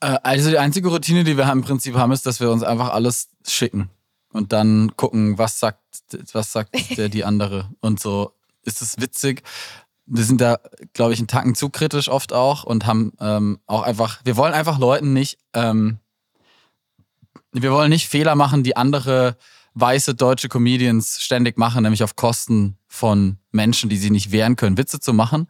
Äh, 0.00 0.18
also 0.22 0.50
die 0.50 0.58
einzige 0.58 0.88
Routine, 0.88 1.22
die 1.24 1.36
wir 1.36 1.50
im 1.50 1.62
Prinzip 1.62 1.94
haben, 1.94 2.12
ist, 2.12 2.26
dass 2.26 2.40
wir 2.40 2.50
uns 2.50 2.64
einfach 2.64 2.92
alles 2.92 3.28
schicken 3.46 3.90
und 4.32 4.52
dann 4.52 4.96
gucken, 4.96 5.38
was 5.38 5.60
sagt, 5.60 5.78
was 6.32 6.52
sagt 6.52 6.74
der 6.96 7.08
die 7.08 7.24
andere 7.24 7.70
und 7.80 8.00
so. 8.00 8.32
Ist 8.64 8.82
es 8.82 9.00
witzig? 9.00 9.42
Wir 10.06 10.24
sind 10.24 10.40
da, 10.40 10.58
glaube 10.92 11.12
ich, 11.12 11.20
einen 11.20 11.28
Tacken 11.28 11.54
zu 11.54 11.68
kritisch 11.68 12.08
oft 12.08 12.32
auch 12.32 12.64
und 12.64 12.86
haben 12.86 13.12
ähm, 13.20 13.60
auch 13.66 13.82
einfach, 13.82 14.20
wir 14.24 14.36
wollen 14.36 14.52
einfach 14.52 14.78
Leuten 14.78 15.12
nicht 15.12 15.38
ähm, 15.52 15.98
wir 17.52 17.72
wollen 17.72 17.90
nicht 17.90 18.08
Fehler 18.08 18.34
machen, 18.34 18.62
die 18.62 18.76
andere 18.76 19.36
weiße 19.74 20.14
deutsche 20.14 20.48
Comedians 20.48 21.20
ständig 21.20 21.58
machen, 21.58 21.82
nämlich 21.82 22.02
auf 22.02 22.16
Kosten 22.16 22.76
von 22.88 23.38
Menschen, 23.52 23.88
die 23.88 23.96
sich 23.96 24.10
nicht 24.10 24.32
wehren 24.32 24.56
können, 24.56 24.76
Witze 24.76 25.00
zu 25.00 25.12
machen. 25.12 25.48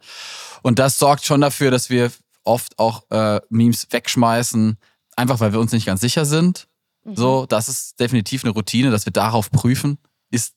Und 0.61 0.79
das 0.79 0.97
sorgt 0.97 1.25
schon 1.25 1.41
dafür, 1.41 1.71
dass 1.71 1.89
wir 1.89 2.11
oft 2.43 2.77
auch 2.79 3.03
äh, 3.09 3.41
Memes 3.49 3.87
wegschmeißen, 3.89 4.77
einfach 5.15 5.39
weil 5.39 5.53
wir 5.53 5.59
uns 5.59 5.71
nicht 5.71 5.85
ganz 5.85 6.01
sicher 6.01 6.25
sind. 6.25 6.67
Mhm. 7.03 7.15
So, 7.15 7.45
das 7.45 7.67
ist 7.67 7.99
definitiv 7.99 8.43
eine 8.43 8.53
Routine, 8.53 8.91
dass 8.91 9.05
wir 9.05 9.13
darauf 9.13 9.51
prüfen. 9.51 9.97
Ist, 10.31 10.53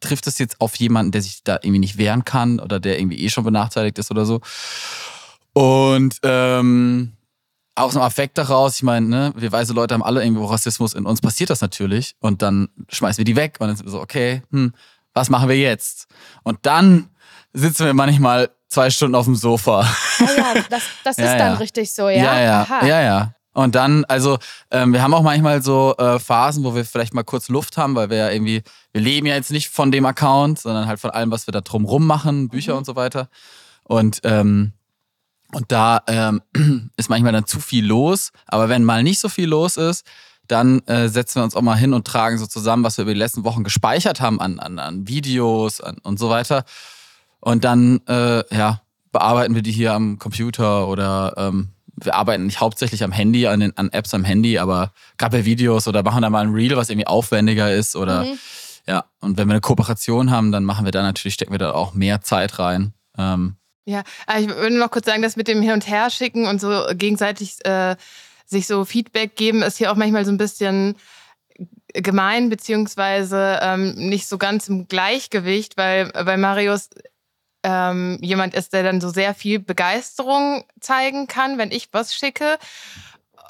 trifft 0.00 0.26
es 0.26 0.38
jetzt 0.38 0.60
auf 0.60 0.76
jemanden, 0.76 1.12
der 1.12 1.22
sich 1.22 1.44
da 1.44 1.56
irgendwie 1.56 1.78
nicht 1.78 1.98
wehren 1.98 2.24
kann 2.24 2.58
oder 2.58 2.80
der 2.80 2.98
irgendwie 2.98 3.20
eh 3.20 3.28
schon 3.28 3.44
benachteiligt 3.44 3.98
ist 3.98 4.10
oder 4.10 4.24
so? 4.24 4.40
Und 5.52 6.16
ähm, 6.22 7.12
aus 7.80 7.96
einem 7.96 8.04
Affekt 8.04 8.38
daraus, 8.38 8.76
ich 8.76 8.82
meine, 8.82 9.06
ne, 9.06 9.32
wir 9.36 9.50
weiße 9.50 9.72
Leute 9.72 9.94
haben 9.94 10.02
alle 10.02 10.22
irgendwo 10.22 10.46
Rassismus, 10.46 10.94
in 10.94 11.06
uns 11.06 11.20
passiert 11.20 11.50
das 11.50 11.60
natürlich 11.60 12.14
und 12.20 12.42
dann 12.42 12.68
schmeißen 12.88 13.18
wir 13.18 13.24
die 13.24 13.36
weg 13.36 13.56
und 13.60 13.68
dann 13.68 13.76
sind 13.76 13.86
wir 13.86 13.92
so, 13.92 14.00
okay, 14.00 14.42
hm, 14.50 14.72
was 15.14 15.30
machen 15.30 15.48
wir 15.48 15.56
jetzt? 15.56 16.06
Und 16.42 16.58
dann 16.62 17.08
sitzen 17.52 17.86
wir 17.86 17.94
manchmal 17.94 18.50
zwei 18.68 18.90
Stunden 18.90 19.14
auf 19.14 19.24
dem 19.24 19.34
Sofa. 19.34 19.80
Ah 19.80 20.24
ja, 20.36 20.54
das, 20.70 20.82
das 21.04 21.16
ja, 21.18 21.24
ist 21.24 21.38
dann 21.38 21.56
richtig 21.56 21.92
so, 21.92 22.08
ja? 22.08 22.24
Ja, 22.24 22.40
ja, 22.40 22.60
Aha. 22.62 22.86
ja, 22.86 23.02
ja. 23.02 23.34
Und 23.52 23.74
dann, 23.74 24.04
also, 24.04 24.38
ähm, 24.70 24.92
wir 24.92 25.02
haben 25.02 25.12
auch 25.12 25.22
manchmal 25.22 25.60
so 25.60 25.94
äh, 25.98 26.20
Phasen, 26.20 26.62
wo 26.62 26.74
wir 26.74 26.84
vielleicht 26.84 27.14
mal 27.14 27.24
kurz 27.24 27.48
Luft 27.48 27.76
haben, 27.76 27.96
weil 27.96 28.08
wir 28.08 28.16
ja 28.16 28.30
irgendwie, 28.30 28.62
wir 28.92 29.00
leben 29.00 29.26
ja 29.26 29.34
jetzt 29.34 29.50
nicht 29.50 29.68
von 29.70 29.90
dem 29.90 30.06
Account, 30.06 30.60
sondern 30.60 30.86
halt 30.86 31.00
von 31.00 31.10
allem, 31.10 31.32
was 31.32 31.48
wir 31.48 31.52
da 31.52 31.60
drumrum 31.60 32.06
machen, 32.06 32.48
Bücher 32.48 32.72
mhm. 32.72 32.78
und 32.78 32.84
so 32.84 32.94
weiter. 32.94 33.28
Und 33.82 34.20
ähm, 34.22 34.72
Und 35.52 35.72
da 35.72 36.02
ähm, 36.06 36.42
ist 36.96 37.10
manchmal 37.10 37.32
dann 37.32 37.46
zu 37.46 37.60
viel 37.60 37.84
los. 37.84 38.30
Aber 38.46 38.68
wenn 38.68 38.84
mal 38.84 39.02
nicht 39.02 39.20
so 39.20 39.28
viel 39.28 39.48
los 39.48 39.76
ist, 39.76 40.06
dann 40.46 40.80
äh, 40.86 41.08
setzen 41.08 41.40
wir 41.40 41.44
uns 41.44 41.54
auch 41.54 41.62
mal 41.62 41.76
hin 41.76 41.94
und 41.94 42.06
tragen 42.06 42.38
so 42.38 42.46
zusammen, 42.46 42.82
was 42.82 42.98
wir 42.98 43.02
über 43.02 43.14
die 43.14 43.18
letzten 43.18 43.44
Wochen 43.44 43.62
gespeichert 43.62 44.20
haben 44.20 44.40
an, 44.40 44.58
an, 44.58 44.78
an 44.78 45.06
Videos 45.06 45.80
an, 45.80 45.98
und 46.02 46.18
so 46.18 46.28
weiter. 46.28 46.64
Und 47.40 47.64
dann, 47.64 48.00
äh, 48.06 48.42
ja, 48.54 48.82
bearbeiten 49.12 49.54
wir 49.54 49.62
die 49.62 49.72
hier 49.72 49.92
am 49.92 50.18
Computer 50.18 50.88
oder 50.88 51.34
ähm, 51.36 51.70
wir 52.04 52.14
arbeiten 52.14 52.46
nicht 52.46 52.60
hauptsächlich 52.60 53.04
am 53.04 53.12
Handy, 53.12 53.46
an, 53.46 53.60
den, 53.60 53.76
an 53.76 53.90
Apps 53.90 54.14
am 54.14 54.24
Handy, 54.24 54.58
aber 54.58 54.92
gerade 55.18 55.38
bei 55.38 55.44
Videos 55.44 55.86
oder 55.86 56.02
machen 56.02 56.22
da 56.22 56.30
mal 56.30 56.44
ein 56.44 56.52
Reel, 56.52 56.76
was 56.76 56.90
irgendwie 56.90 57.06
aufwendiger 57.06 57.72
ist 57.72 57.96
oder 57.96 58.24
mhm. 58.24 58.38
ja. 58.86 59.04
Und 59.20 59.36
wenn 59.36 59.48
wir 59.48 59.54
eine 59.54 59.60
Kooperation 59.60 60.30
haben, 60.30 60.52
dann 60.52 60.64
machen 60.64 60.84
wir 60.84 60.92
da 60.92 61.02
natürlich, 61.02 61.34
stecken 61.34 61.52
wir 61.52 61.58
da 61.58 61.72
auch 61.72 61.94
mehr 61.94 62.22
Zeit 62.22 62.58
rein. 62.58 62.94
Ähm, 63.18 63.56
ja, 63.90 64.02
ich 64.38 64.48
würde 64.48 64.78
noch 64.78 64.90
kurz 64.90 65.06
sagen, 65.06 65.22
dass 65.22 65.36
mit 65.36 65.48
dem 65.48 65.62
Hin- 65.62 65.72
und 65.72 65.88
Her 65.88 66.10
schicken 66.10 66.46
und 66.46 66.60
so 66.60 66.86
gegenseitig 66.94 67.64
äh, 67.64 67.96
sich 68.46 68.66
so 68.66 68.84
Feedback 68.84 69.36
geben, 69.36 69.62
ist 69.62 69.78
hier 69.78 69.92
auch 69.92 69.96
manchmal 69.96 70.24
so 70.24 70.32
ein 70.32 70.38
bisschen 70.38 70.96
gemein, 71.92 72.48
beziehungsweise 72.48 73.58
ähm, 73.62 73.94
nicht 73.94 74.28
so 74.28 74.38
ganz 74.38 74.68
im 74.68 74.86
Gleichgewicht, 74.86 75.76
weil 75.76 76.10
bei 76.12 76.36
Marius 76.36 76.90
ähm, 77.62 78.18
jemand 78.22 78.54
ist, 78.54 78.72
der 78.72 78.82
dann 78.82 79.00
so 79.00 79.10
sehr 79.10 79.34
viel 79.34 79.58
Begeisterung 79.58 80.64
zeigen 80.80 81.26
kann, 81.26 81.58
wenn 81.58 81.72
ich 81.72 81.88
was 81.92 82.14
schicke. 82.14 82.58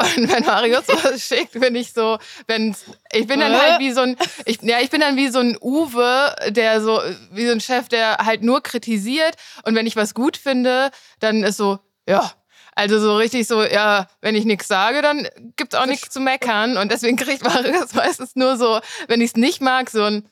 Und 0.01 0.33
wenn 0.33 0.45
Marius 0.45 0.89
was 1.03 1.23
schickt, 1.23 1.53
bin 1.53 1.75
ich 1.75 1.93
so, 1.93 2.19
wenn 2.47 2.75
ich 3.13 3.27
bin 3.27 3.41
dann 3.41 3.57
halt 3.57 3.81
wie 3.81 3.93
so 3.93 4.01
ein, 4.01 4.17
ich, 4.47 4.61
ja, 4.63 4.81
ich 4.81 4.91
bin 4.91 5.01
dann 5.01 5.17
wie 5.17 5.29
so 5.29 5.41
ein 5.41 5.57
Uwe, 5.61 6.35
der 6.49 6.81
so, 6.81 7.01
wie 7.33 7.47
so 7.47 7.53
ein 7.53 7.61
Chef, 7.61 7.89
der 7.89 8.19
halt 8.19 8.43
nur 8.43 8.63
kritisiert. 8.63 9.37
Und 9.65 9.75
wenn 9.75 9.87
ich 9.87 9.97
was 9.97 10.15
gut 10.15 10.37
finde, 10.37 10.91
dann 11.19 11.43
ist 11.43 11.57
so, 11.57 11.79
ja, 12.07 12.33
also 12.75 12.99
so 12.99 13.17
richtig 13.17 13.47
so, 13.47 13.63
ja, 13.63 14.09
wenn 14.21 14.35
ich 14.35 14.45
nichts 14.45 14.69
sage, 14.69 15.03
dann 15.03 15.29
gibt's 15.57 15.75
auch 15.75 15.87
nichts 15.87 16.11
zu 16.11 16.21
meckern. 16.21 16.77
Und 16.77 16.91
deswegen 16.91 17.17
kriegt 17.17 17.45
Marius 17.45 17.93
meistens 17.95 18.37
nur 18.37 18.57
so, 18.57 18.81
wenn 19.09 19.21
ich 19.21 19.31
es 19.31 19.37
nicht 19.37 19.61
mag, 19.61 19.91
so 19.91 20.03
ein, 20.03 20.29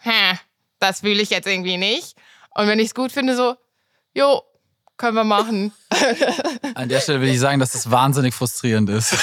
hä, 0.00 0.38
das 0.78 1.00
fühle 1.00 1.20
ich 1.20 1.30
jetzt 1.30 1.46
irgendwie 1.46 1.76
nicht. 1.76 2.16
Und 2.54 2.68
wenn 2.68 2.78
ich 2.78 2.86
es 2.86 2.94
gut 2.94 3.12
finde, 3.12 3.36
so, 3.36 3.56
jo, 4.14 4.42
können 4.96 5.16
wir 5.16 5.24
machen. 5.24 5.72
An 6.74 6.88
der 6.88 7.00
Stelle 7.00 7.20
will 7.20 7.28
ich 7.28 7.40
sagen, 7.40 7.60
dass 7.60 7.72
das 7.72 7.90
wahnsinnig 7.90 8.34
frustrierend 8.34 8.88
ist. 8.90 9.14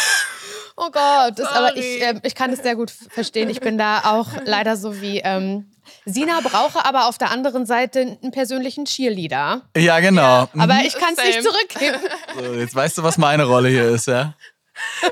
Oh 0.76 0.90
Gott, 0.92 1.38
das, 1.38 1.48
aber 1.48 1.78
ich, 1.78 2.02
äh, 2.02 2.20
ich 2.24 2.34
kann 2.34 2.50
das 2.52 2.64
sehr 2.64 2.76
gut 2.76 2.92
verstehen. 2.92 3.50
Ich 3.50 3.60
bin 3.60 3.78
da 3.78 4.02
auch 4.06 4.30
leider 4.44 4.76
so 4.76 5.02
wie 5.02 5.20
ähm, 5.20 5.68
Sina, 6.06 6.40
brauche 6.42 6.84
aber 6.86 7.08
auf 7.08 7.18
der 7.18 7.32
anderen 7.32 7.66
Seite 7.66 8.18
einen 8.22 8.32
persönlichen 8.32 8.86
Cheerleader. 8.86 9.62
Ja, 9.78 10.00
genau. 10.00 10.22
Ja, 10.22 10.50
aber 10.58 10.80
ich 10.86 10.96
kann 10.96 11.14
es 11.16 11.24
nicht 11.24 11.44
zurückgeben. 11.44 12.00
So, 12.36 12.54
jetzt 12.56 12.74
weißt 12.74 12.98
du, 12.98 13.04
was 13.04 13.18
meine 13.18 13.46
Rolle 13.46 13.70
hier 13.70 13.90
ist, 13.90 14.08
ja? 14.08 14.34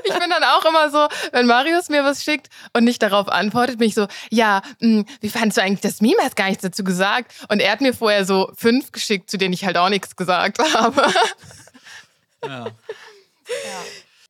Ich 0.04 0.18
bin 0.18 0.30
dann 0.30 0.44
auch 0.44 0.64
immer 0.64 0.90
so, 0.90 1.08
wenn 1.32 1.46
Marius 1.46 1.88
mir 1.88 2.04
was 2.04 2.24
schickt 2.24 2.48
und 2.72 2.84
nicht 2.84 3.02
darauf 3.02 3.28
antwortet, 3.28 3.78
bin 3.78 3.88
ich 3.88 3.94
so, 3.94 4.06
ja, 4.30 4.62
mh, 4.80 5.00
hm, 5.00 5.06
wie 5.20 5.28
fandest 5.28 5.58
du 5.58 5.62
eigentlich 5.62 5.80
das 5.80 6.00
Meme? 6.00 6.16
Er 6.18 6.26
hat 6.26 6.36
gar 6.36 6.48
nichts 6.48 6.62
dazu 6.62 6.84
gesagt. 6.84 7.32
Und 7.48 7.60
er 7.60 7.72
hat 7.72 7.80
mir 7.80 7.94
vorher 7.94 8.24
so 8.24 8.50
fünf 8.56 8.92
geschickt, 8.92 9.30
zu 9.30 9.38
denen 9.38 9.52
ich 9.52 9.64
halt 9.64 9.76
auch 9.76 9.88
nichts 9.88 10.16
gesagt 10.16 10.58
habe. 10.74 11.02
Ja. 12.44 12.64
ja. 12.66 12.70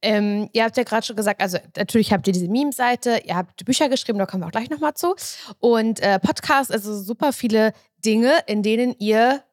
Ähm, 0.02 0.50
ihr 0.52 0.64
habt 0.64 0.76
ja 0.76 0.82
gerade 0.82 1.06
schon 1.06 1.14
gesagt, 1.14 1.40
also 1.40 1.58
natürlich 1.76 2.12
habt 2.12 2.26
ihr 2.26 2.32
diese 2.32 2.49
Meme-Seite, 2.49 3.22
ihr 3.25 3.37
habt 3.37 3.64
Bücher 3.64 3.88
geschrieben, 3.88 4.18
da 4.18 4.26
kommen 4.26 4.42
wir 4.42 4.49
auch 4.49 4.52
gleich 4.52 4.68
nochmal 4.68 4.94
zu. 4.94 5.14
Und 5.61 6.00
äh, 6.00 6.18
Podcasts, 6.18 6.72
also 6.72 7.00
super 7.00 7.32
viele 7.32 7.72
Dinge, 8.04 8.38
in 8.46 8.64
denen 8.64 8.96
ihr 8.99 9.44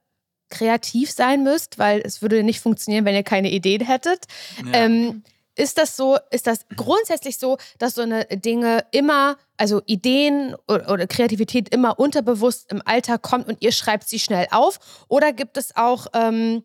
kreativ 0.49 1.11
sein 1.11 1.43
müsst, 1.43 1.77
weil 1.77 2.01
es 2.03 2.23
würde 2.23 2.43
nicht 2.43 2.59
funktionieren, 2.59 3.05
wenn 3.05 3.13
ihr 3.13 3.23
keine 3.23 3.51
Ideen 3.51 3.85
hättet. 3.85 4.25
Ja. 4.65 4.73
Ähm, 4.73 5.23
ist 5.59 5.77
das 5.77 5.97
so, 5.97 6.17
ist 6.31 6.47
das 6.47 6.65
grundsätzlich 6.75 7.37
so, 7.37 7.57
dass 7.79 7.95
so 7.95 8.01
eine 8.01 8.25
Dinge 8.25 8.85
immer, 8.91 9.35
also 9.57 9.81
Ideen 9.85 10.55
oder, 10.69 10.89
oder, 10.89 11.05
Kreativität 11.05 11.67
immer 11.73 11.99
unterbewusst 11.99 12.71
im 12.71 12.81
Alltag 12.85 13.21
kommt 13.21 13.49
und 13.49 13.61
ihr 13.61 13.73
schreibt 13.73 14.07
sie 14.07 14.19
schnell 14.19 14.47
auf? 14.51 14.79
Oder 15.09 15.33
gibt 15.33 15.57
es 15.57 15.75
auch, 15.75 16.07
ähm, 16.13 16.63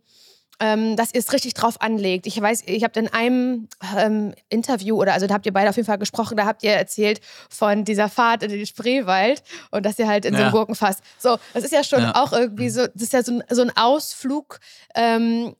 ähm, 0.60 0.94
dass 0.94 1.12
ihr 1.12 1.18
es 1.18 1.32
richtig 1.32 1.54
drauf 1.54 1.80
anlegt? 1.80 2.28
Ich 2.28 2.40
weiß, 2.40 2.62
ich 2.66 2.84
habe 2.84 3.00
in 3.00 3.08
einem 3.08 3.68
ähm, 3.98 4.32
Interview 4.48 4.96
oder 4.96 5.14
also 5.14 5.26
da 5.26 5.34
habt 5.34 5.46
ihr 5.46 5.52
beide 5.52 5.70
auf 5.70 5.76
jeden 5.76 5.86
Fall 5.86 5.98
gesprochen, 5.98 6.36
da 6.36 6.46
habt 6.46 6.62
ihr 6.62 6.70
erzählt 6.70 7.20
von 7.50 7.84
dieser 7.84 8.08
Fahrt 8.08 8.44
in 8.44 8.50
den 8.50 8.64
Spreewald 8.64 9.42
und 9.72 9.84
dass 9.84 9.98
ihr 9.98 10.06
halt 10.06 10.24
in 10.24 10.34
ja. 10.34 10.38
so 10.38 10.44
einem 10.44 10.52
Gurkenfass. 10.52 10.98
So, 11.18 11.36
das 11.52 11.64
ist 11.64 11.72
ja 11.72 11.82
schon 11.82 12.02
ja. 12.02 12.14
auch 12.14 12.32
irgendwie 12.32 12.70
so, 12.70 12.86
das 12.86 13.02
ist 13.02 13.12
ja 13.12 13.24
so 13.24 13.32
ein, 13.32 13.42
so 13.50 13.62
ein 13.62 13.76
Ausflug, 13.76 14.60
ähm, 14.94 15.56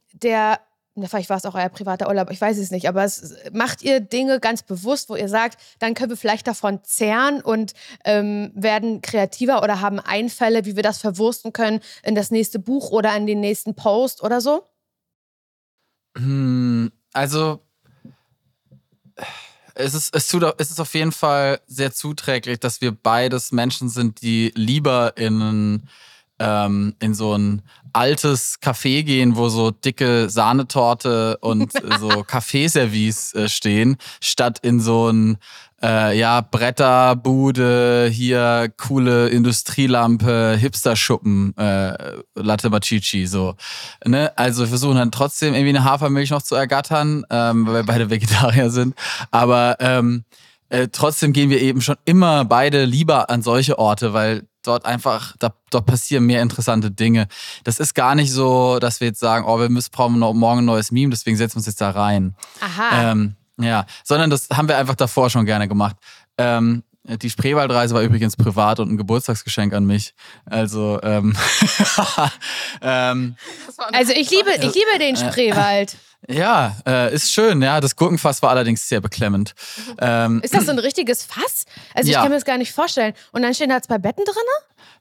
der 1.02 1.08
vielleicht 1.08 1.30
war 1.30 1.36
es 1.36 1.44
auch 1.44 1.54
euer 1.54 1.68
privater 1.68 2.08
Urlaub, 2.08 2.30
ich 2.30 2.40
weiß 2.40 2.56
es 2.58 2.70
nicht, 2.70 2.88
aber 2.88 3.04
es, 3.04 3.34
macht 3.52 3.82
ihr 3.82 4.00
Dinge 4.00 4.40
ganz 4.40 4.62
bewusst, 4.62 5.08
wo 5.08 5.16
ihr 5.16 5.28
sagt, 5.28 5.60
dann 5.78 5.94
können 5.94 6.10
wir 6.10 6.16
vielleicht 6.16 6.46
davon 6.46 6.80
zehren 6.84 7.40
und 7.40 7.74
ähm, 8.04 8.52
werden 8.54 9.02
kreativer 9.02 9.62
oder 9.62 9.80
haben 9.80 9.98
Einfälle, 9.98 10.64
wie 10.64 10.76
wir 10.76 10.82
das 10.82 10.98
verwursten 10.98 11.52
können 11.52 11.80
in 12.02 12.14
das 12.14 12.30
nächste 12.30 12.58
Buch 12.58 12.90
oder 12.90 13.16
in 13.16 13.26
den 13.26 13.40
nächsten 13.40 13.74
Post 13.74 14.22
oder 14.22 14.40
so? 14.40 14.64
Hm, 16.16 16.92
also 17.12 17.60
es 19.74 19.94
ist, 19.94 20.14
es, 20.14 20.28
tut, 20.28 20.44
es 20.58 20.70
ist 20.70 20.80
auf 20.80 20.94
jeden 20.94 21.12
Fall 21.12 21.60
sehr 21.66 21.92
zuträglich, 21.92 22.60
dass 22.60 22.80
wir 22.80 22.92
beides 22.92 23.52
Menschen 23.52 23.88
sind, 23.88 24.22
die 24.22 24.52
lieber 24.54 25.16
in 25.16 25.88
ähm, 26.38 26.94
in 27.00 27.14
so 27.14 27.36
ein 27.36 27.62
altes 27.92 28.58
Café 28.60 29.02
gehen, 29.04 29.36
wo 29.36 29.48
so 29.48 29.70
dicke 29.70 30.28
Sahnetorte 30.28 31.38
und 31.38 31.72
so 32.00 32.24
Kaffeeservice 32.24 33.34
äh, 33.34 33.48
stehen, 33.48 33.96
statt 34.20 34.58
in 34.62 34.80
so 34.80 35.08
ein 35.10 35.38
äh, 35.82 36.18
ja, 36.18 36.40
Bretterbude, 36.40 38.08
hier 38.10 38.72
coole 38.76 39.28
Industrielampe, 39.28 40.56
Hipsterschuppen, 40.58 41.56
äh, 41.56 41.94
Latte 42.34 42.70
Machichi, 42.70 43.26
so. 43.26 43.54
Ne? 44.04 44.32
Also 44.36 44.62
wir 44.62 44.68
versuchen 44.68 44.96
dann 44.96 45.12
trotzdem 45.12 45.52
irgendwie 45.52 45.76
eine 45.76 45.84
Hafermilch 45.84 46.30
noch 46.30 46.42
zu 46.42 46.54
ergattern, 46.54 47.24
ähm, 47.30 47.66
weil 47.66 47.74
wir 47.74 47.84
beide 47.84 48.10
Vegetarier 48.10 48.70
sind. 48.70 48.94
Aber 49.30 49.76
ähm, 49.80 50.24
äh, 50.70 50.88
trotzdem 50.90 51.32
gehen 51.32 51.50
wir 51.50 51.60
eben 51.60 51.82
schon 51.82 51.96
immer 52.06 52.46
beide 52.46 52.84
lieber 52.84 53.28
an 53.28 53.42
solche 53.42 53.78
Orte, 53.78 54.14
weil 54.14 54.44
dort 54.66 54.84
einfach, 54.84 55.34
da, 55.38 55.54
dort 55.70 55.86
passieren 55.86 56.24
mehr 56.24 56.42
interessante 56.42 56.90
Dinge. 56.90 57.28
Das 57.64 57.78
ist 57.78 57.94
gar 57.94 58.14
nicht 58.14 58.32
so, 58.32 58.78
dass 58.78 59.00
wir 59.00 59.08
jetzt 59.08 59.20
sagen, 59.20 59.44
oh, 59.46 59.58
wir 59.58 59.68
müssen 59.68 59.90
brauchen 59.92 60.18
morgen 60.18 60.60
ein 60.60 60.64
neues 60.64 60.90
Meme, 60.90 61.10
deswegen 61.10 61.36
setzen 61.36 61.54
wir 61.54 61.58
uns 61.58 61.66
jetzt 61.66 61.80
da 61.80 61.90
rein. 61.90 62.34
Aha. 62.60 63.12
Ähm, 63.12 63.36
ja, 63.58 63.86
sondern 64.02 64.30
das 64.30 64.48
haben 64.52 64.68
wir 64.68 64.76
einfach 64.76 64.96
davor 64.96 65.30
schon 65.30 65.46
gerne 65.46 65.68
gemacht. 65.68 65.96
Ähm, 66.38 66.82
die 67.04 67.30
Spreewaldreise 67.30 67.94
war 67.94 68.02
übrigens 68.02 68.36
privat 68.36 68.80
und 68.80 68.90
ein 68.90 68.96
Geburtstagsgeschenk 68.96 69.74
an 69.74 69.84
mich. 69.84 70.14
Also, 70.46 70.98
ähm, 71.02 71.36
ähm 72.82 73.36
also 73.92 74.12
ich 74.12 74.30
liebe, 74.30 74.50
ich 74.54 74.74
liebe 74.74 74.98
den 74.98 75.16
Spreewald. 75.16 75.96
Ja, 76.26 76.76
äh, 76.86 77.14
ist 77.14 77.32
schön. 77.32 77.60
Ja, 77.60 77.82
das 77.82 77.96
Gurkenfass 77.96 78.40
war 78.40 78.48
allerdings 78.48 78.88
sehr 78.88 79.02
beklemmend. 79.02 79.54
Ähm, 79.98 80.40
ist 80.42 80.54
das 80.54 80.64
so 80.64 80.70
ein 80.70 80.78
richtiges 80.78 81.22
Fass? 81.22 81.66
Also 81.92 82.08
ich 82.08 82.14
ja. 82.14 82.22
kann 82.22 82.30
mir 82.30 82.36
das 82.36 82.46
gar 82.46 82.56
nicht 82.56 82.72
vorstellen. 82.72 83.12
Und 83.32 83.42
dann 83.42 83.52
stehen 83.52 83.68
da 83.68 83.82
zwei 83.82 83.98
Betten 83.98 84.24
drin? 84.24 84.34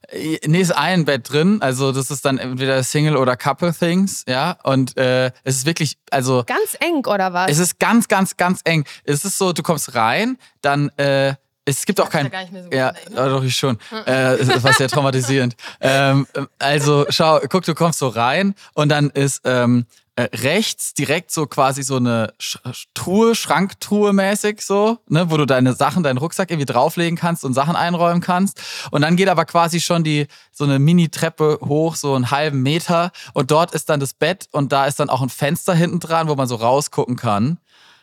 Äh, 0.08 0.38
nee, 0.46 0.60
ist 0.60 0.76
ein 0.76 1.04
Bett 1.04 1.30
drin. 1.30 1.62
Also 1.62 1.92
das 1.92 2.10
ist 2.10 2.24
dann 2.24 2.38
entweder 2.38 2.82
Single 2.82 3.16
oder 3.16 3.36
Couple 3.36 3.72
Things. 3.72 4.24
Ja, 4.28 4.58
und 4.64 4.96
äh, 4.96 5.28
es 5.44 5.56
ist 5.56 5.66
wirklich, 5.66 5.96
also 6.10 6.44
ganz 6.46 6.76
eng 6.80 7.06
oder 7.06 7.32
was? 7.32 7.50
Es 7.50 7.58
ist 7.58 7.78
ganz, 7.78 8.08
ganz, 8.08 8.36
ganz 8.36 8.60
eng. 8.64 8.84
Es 9.04 9.24
ist 9.24 9.38
so, 9.38 9.52
du 9.52 9.62
kommst 9.62 9.94
rein, 9.94 10.36
dann 10.60 10.90
äh, 10.98 11.34
es 11.64 11.86
gibt 11.86 12.00
auch 12.00 12.10
kein. 12.10 12.30
Ja, 12.72 12.92
so 13.08 13.16
ja 13.16 13.28
doch, 13.28 13.42
ich 13.42 13.56
schon. 13.56 13.78
äh, 14.04 14.36
das 14.36 14.62
war 14.62 14.72
sehr 14.74 14.88
traumatisierend. 14.88 15.56
ähm, 15.80 16.26
also, 16.58 17.06
schau, 17.08 17.40
guck, 17.48 17.64
du 17.64 17.74
kommst 17.74 17.98
so 17.98 18.08
rein 18.08 18.54
und 18.74 18.90
dann 18.90 19.10
ist 19.10 19.40
ähm, 19.44 19.86
äh, 20.16 20.28
rechts 20.34 20.94
direkt 20.94 21.30
so 21.30 21.46
quasi 21.46 21.82
so 21.82 21.96
eine 21.96 22.32
Sch 22.38 22.58
Truhe, 22.94 23.34
Schranktruhe 23.34 24.12
mäßig 24.12 24.60
so, 24.60 24.98
ne, 25.08 25.30
wo 25.30 25.36
du 25.36 25.46
deine 25.46 25.72
Sachen, 25.72 26.02
deinen 26.02 26.18
Rucksack 26.18 26.50
irgendwie 26.50 26.70
drauflegen 26.70 27.18
kannst 27.18 27.44
und 27.44 27.54
Sachen 27.54 27.74
einräumen 27.74 28.20
kannst. 28.20 28.60
Und 28.90 29.02
dann 29.02 29.16
geht 29.16 29.28
aber 29.28 29.44
quasi 29.44 29.80
schon 29.80 30.04
die 30.04 30.28
so 30.52 30.64
eine 30.64 30.78
Mini-Treppe 30.78 31.58
hoch, 31.62 31.96
so 31.96 32.14
einen 32.14 32.30
halben 32.30 32.62
Meter. 32.62 33.10
Und 33.32 33.50
dort 33.50 33.74
ist 33.74 33.88
dann 33.88 34.00
das 34.00 34.14
Bett 34.14 34.48
und 34.52 34.70
da 34.70 34.86
ist 34.86 35.00
dann 35.00 35.10
auch 35.10 35.22
ein 35.22 35.30
Fenster 35.30 35.74
hinten 35.74 35.98
dran, 35.98 36.28
wo 36.28 36.34
man 36.36 36.46
so 36.46 36.56
rausgucken 36.56 37.16
kann. 37.16 37.58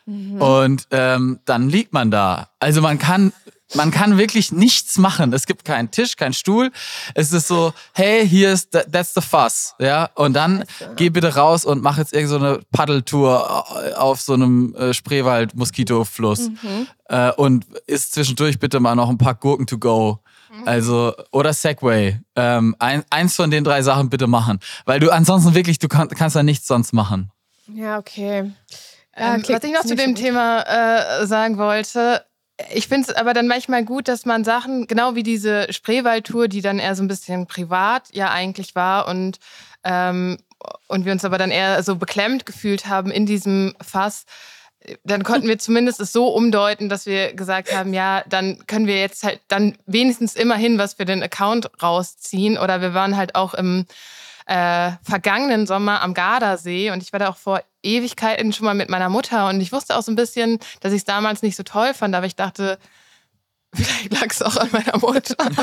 Mhm. 0.05 0.41
Und 0.41 0.87
ähm, 0.91 1.39
dann 1.45 1.69
liegt 1.69 1.93
man 1.93 2.11
da. 2.11 2.49
Also 2.59 2.81
man 2.81 2.99
kann 2.99 3.31
man 3.75 3.91
kann 3.91 4.17
wirklich 4.17 4.51
nichts 4.51 4.97
machen. 4.97 5.33
Es 5.33 5.45
gibt 5.45 5.65
keinen 5.65 5.91
Tisch, 5.91 6.15
keinen 6.15 6.33
Stuhl. 6.33 6.71
Es 7.13 7.31
ist 7.31 7.47
so, 7.47 7.73
hey, 7.93 8.27
hier 8.27 8.51
ist, 8.51 8.71
that's 8.71 9.13
the 9.13 9.21
fuss. 9.21 9.75
Ja, 9.79 10.09
und 10.15 10.33
dann 10.33 10.65
geh 10.95 11.09
bitte 11.09 11.35
raus 11.35 11.65
und 11.65 11.81
mach 11.81 11.97
jetzt 11.97 12.13
irgendeine 12.13 12.55
so 12.55 12.61
Paddeltour 12.71 13.97
auf 13.99 14.21
so 14.21 14.33
einem 14.33 14.75
äh, 14.75 14.93
Spreewald-Moskitofluss. 14.93 16.49
Mhm. 16.49 16.87
Äh, 17.05 17.31
und 17.31 17.65
isst 17.87 18.13
zwischendurch 18.13 18.59
bitte 18.59 18.79
mal 18.79 18.95
noch 18.95 19.09
ein 19.09 19.17
paar 19.17 19.35
Gurken 19.35 19.67
to 19.67 19.77
go. 19.77 20.19
Mhm. 20.53 20.67
Also, 20.67 21.13
oder 21.31 21.53
Segway. 21.53 22.19
Ähm, 22.35 22.75
ein, 22.79 23.03
eins 23.09 23.35
von 23.35 23.51
den 23.51 23.63
drei 23.63 23.81
Sachen 23.81 24.09
bitte 24.09 24.27
machen. 24.27 24.59
Weil 24.85 24.99
du 24.99 25.11
ansonsten 25.11 25.53
wirklich, 25.53 25.79
du 25.79 25.87
kann, 25.87 26.09
kannst 26.09 26.35
da 26.35 26.43
nichts 26.43 26.67
sonst 26.67 26.93
machen. 26.93 27.31
Ja, 27.73 27.97
okay. 27.97 28.51
Ähm, 29.15 29.43
was 29.47 29.63
ich 29.63 29.73
noch 29.73 29.85
zu 29.85 29.95
dem 29.95 30.15
Thema 30.15 30.61
äh, 30.61 31.25
sagen 31.25 31.57
wollte, 31.57 32.25
ich 32.73 32.87
finde 32.87 33.09
es 33.09 33.15
aber 33.15 33.33
dann 33.33 33.47
manchmal 33.47 33.83
gut, 33.83 34.07
dass 34.07 34.25
man 34.25 34.43
Sachen, 34.43 34.87
genau 34.87 35.15
wie 35.15 35.23
diese 35.23 35.71
Spreewaldtour, 35.71 36.47
die 36.47 36.61
dann 36.61 36.79
eher 36.79 36.95
so 36.95 37.03
ein 37.03 37.07
bisschen 37.07 37.47
privat 37.47 38.09
ja 38.13 38.31
eigentlich 38.31 38.75
war 38.75 39.07
und, 39.07 39.39
ähm, 39.83 40.37
und 40.87 41.05
wir 41.05 41.11
uns 41.11 41.25
aber 41.25 41.37
dann 41.37 41.51
eher 41.51 41.81
so 41.83 41.95
beklemmt 41.95 42.45
gefühlt 42.45 42.85
haben 42.85 43.11
in 43.11 43.25
diesem 43.25 43.75
Fass, 43.81 44.25
dann 45.03 45.23
konnten 45.23 45.47
wir 45.47 45.59
zumindest 45.59 45.99
es 45.99 46.11
so 46.11 46.27
umdeuten, 46.29 46.89
dass 46.89 47.05
wir 47.05 47.33
gesagt 47.33 47.75
haben, 47.75 47.93
ja, 47.93 48.23
dann 48.27 48.65
können 48.65 48.87
wir 48.87 48.99
jetzt 48.99 49.23
halt 49.23 49.39
dann 49.47 49.77
wenigstens 49.85 50.35
immerhin 50.35 50.77
was 50.77 50.95
für 50.95 51.05
den 51.05 51.21
Account 51.21 51.69
rausziehen. 51.83 52.57
Oder 52.57 52.81
wir 52.81 52.93
waren 52.93 53.15
halt 53.15 53.35
auch 53.35 53.53
im 53.53 53.85
äh, 54.45 54.91
vergangenen 55.03 55.67
Sommer 55.67 56.01
am 56.01 56.13
Gardasee. 56.13 56.91
Und 56.91 57.01
ich 57.03 57.11
war 57.13 57.19
da 57.19 57.29
auch 57.29 57.37
vor 57.37 57.61
Ewigkeiten 57.83 58.53
schon 58.53 58.65
mal 58.65 58.73
mit 58.73 58.89
meiner 58.89 59.09
Mutter. 59.09 59.47
Und 59.47 59.61
ich 59.61 59.71
wusste 59.71 59.95
auch 59.97 60.03
so 60.03 60.11
ein 60.11 60.15
bisschen, 60.15 60.59
dass 60.81 60.93
ich 60.93 60.99
es 60.99 61.05
damals 61.05 61.41
nicht 61.41 61.55
so 61.55 61.63
toll 61.63 61.93
fand, 61.93 62.15
aber 62.15 62.25
ich 62.25 62.35
dachte, 62.35 62.77
vielleicht 63.73 64.13
lag 64.13 64.27
es 64.29 64.41
auch 64.41 64.57
an 64.57 64.69
meiner 64.71 64.97
Mutter. 64.97 65.35
und 65.45 65.57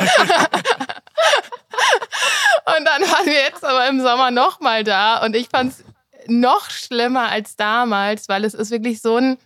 dann 2.85 3.02
waren 3.02 3.26
wir 3.26 3.35
jetzt 3.35 3.64
aber 3.64 3.88
im 3.88 4.00
Sommer 4.00 4.30
nochmal 4.30 4.85
da. 4.85 5.25
Und 5.25 5.37
ich 5.37 5.49
fand 5.49 5.73
es 5.73 5.85
noch 6.26 6.70
schlimmer 6.70 7.28
als 7.28 7.56
damals, 7.56 8.28
weil 8.28 8.44
es 8.44 8.54
ist 8.54 8.70
wirklich 8.70 9.00
so 9.00 9.16
ein 9.16 9.38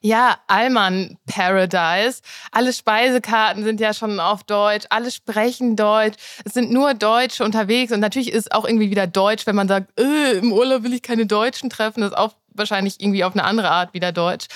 ja, 0.00 0.38
Allmann 0.48 1.18
Paradise. 1.26 2.22
Alle 2.50 2.72
Speisekarten 2.72 3.64
sind 3.64 3.80
ja 3.80 3.94
schon 3.94 4.20
auf 4.20 4.44
Deutsch, 4.44 4.86
alle 4.90 5.10
sprechen 5.10 5.76
Deutsch. 5.76 6.16
Es 6.44 6.54
sind 6.54 6.72
nur 6.72 6.94
Deutsche 6.94 7.44
unterwegs 7.44 7.92
und 7.92 8.00
natürlich 8.00 8.32
ist 8.32 8.52
auch 8.52 8.64
irgendwie 8.64 8.90
wieder 8.90 9.06
Deutsch, 9.06 9.46
wenn 9.46 9.56
man 9.56 9.68
sagt, 9.68 9.98
äh, 9.98 10.38
im 10.38 10.52
Urlaub 10.52 10.82
will 10.82 10.92
ich 10.92 11.02
keine 11.02 11.26
Deutschen 11.26 11.70
treffen, 11.70 12.00
das 12.00 12.10
ist 12.10 12.18
auch 12.18 12.34
wahrscheinlich 12.54 13.00
irgendwie 13.00 13.24
auf 13.24 13.32
eine 13.32 13.44
andere 13.44 13.70
Art 13.70 13.94
wieder 13.94 14.12
Deutsch. 14.12 14.46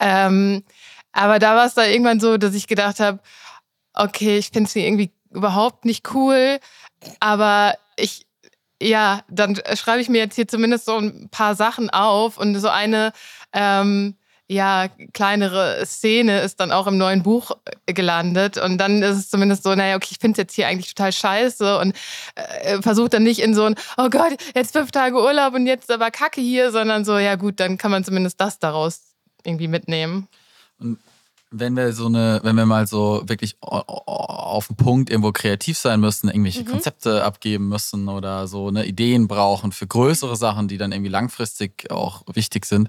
Ähm, 0.00 0.64
aber 1.12 1.38
da 1.38 1.56
war 1.56 1.66
es 1.66 1.74
da 1.74 1.84
irgendwann 1.84 2.20
so, 2.20 2.36
dass 2.36 2.54
ich 2.54 2.66
gedacht 2.66 3.00
habe, 3.00 3.20
okay, 3.94 4.38
ich 4.38 4.50
finde 4.50 4.68
sie 4.68 4.84
irgendwie 4.84 5.10
überhaupt 5.30 5.84
nicht 5.84 6.12
cool, 6.14 6.58
aber 7.20 7.74
ich 7.96 8.26
ja, 8.80 9.22
dann 9.28 9.60
schreibe 9.74 10.00
ich 10.00 10.08
mir 10.08 10.18
jetzt 10.18 10.36
hier 10.36 10.46
zumindest 10.46 10.84
so 10.86 10.96
ein 10.98 11.28
paar 11.30 11.54
Sachen 11.56 11.90
auf 11.90 12.38
und 12.38 12.54
so 12.56 12.68
eine 12.68 13.12
ähm, 13.52 14.16
ja, 14.50 14.88
kleinere 15.12 15.84
Szene 15.84 16.40
ist 16.40 16.58
dann 16.58 16.72
auch 16.72 16.86
im 16.86 16.96
neuen 16.96 17.22
Buch 17.22 17.50
äh, 17.86 17.92
gelandet. 17.92 18.56
Und 18.56 18.78
dann 18.78 19.02
ist 19.02 19.16
es 19.18 19.30
zumindest 19.30 19.62
so, 19.62 19.74
naja, 19.74 19.96
okay, 19.96 20.08
ich 20.12 20.18
finde 20.18 20.32
es 20.32 20.38
jetzt 20.38 20.54
hier 20.54 20.66
eigentlich 20.66 20.94
total 20.94 21.12
scheiße 21.12 21.78
und 21.78 21.94
äh, 22.34 22.80
versuche 22.80 23.10
dann 23.10 23.24
nicht 23.24 23.40
in 23.40 23.54
so 23.54 23.64
ein, 23.64 23.74
oh 23.98 24.08
Gott, 24.08 24.38
jetzt 24.54 24.72
fünf 24.72 24.90
Tage 24.90 25.16
Urlaub 25.16 25.54
und 25.54 25.66
jetzt 25.66 25.90
aber 25.90 26.10
Kacke 26.10 26.40
hier, 26.40 26.72
sondern 26.72 27.04
so, 27.04 27.18
ja 27.18 27.36
gut, 27.36 27.60
dann 27.60 27.76
kann 27.76 27.90
man 27.90 28.04
zumindest 28.04 28.40
das 28.40 28.58
daraus 28.58 29.02
irgendwie 29.44 29.68
mitnehmen. 29.68 30.28
Und 30.80 30.98
wenn 31.50 31.76
wir 31.76 31.92
so 31.92 32.06
eine, 32.06 32.40
wenn 32.42 32.56
wir 32.56 32.66
mal 32.66 32.86
so 32.86 33.22
wirklich 33.26 33.56
auf 33.60 34.66
den 34.68 34.76
Punkt 34.76 35.10
irgendwo 35.10 35.32
kreativ 35.32 35.76
sein 35.76 36.00
müssen, 36.00 36.28
irgendwelche 36.28 36.62
mhm. 36.62 36.68
Konzepte 36.68 37.22
abgeben 37.22 37.68
müssen 37.68 38.08
oder 38.08 38.46
so 38.46 38.68
eine 38.68 38.86
Ideen 38.86 39.28
brauchen 39.28 39.72
für 39.72 39.86
größere 39.86 40.36
Sachen, 40.36 40.68
die 40.68 40.78
dann 40.78 40.92
irgendwie 40.92 41.10
langfristig 41.10 41.90
auch 41.90 42.22
wichtig 42.32 42.64
sind, 42.64 42.88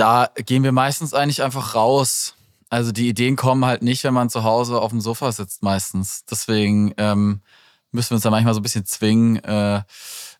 da 0.00 0.30
gehen 0.34 0.64
wir 0.64 0.72
meistens 0.72 1.12
eigentlich 1.12 1.42
einfach 1.42 1.74
raus. 1.74 2.34
Also 2.70 2.90
die 2.90 3.08
Ideen 3.08 3.36
kommen 3.36 3.66
halt 3.66 3.82
nicht, 3.82 4.02
wenn 4.04 4.14
man 4.14 4.30
zu 4.30 4.44
Hause 4.44 4.80
auf 4.80 4.90
dem 4.90 5.00
Sofa 5.02 5.30
sitzt 5.30 5.62
meistens. 5.62 6.24
Deswegen 6.24 6.94
ähm, 6.96 7.42
müssen 7.92 8.10
wir 8.10 8.14
uns 8.14 8.22
da 8.22 8.30
manchmal 8.30 8.54
so 8.54 8.60
ein 8.60 8.62
bisschen 8.62 8.86
zwingen, 8.86 9.36
äh, 9.44 9.82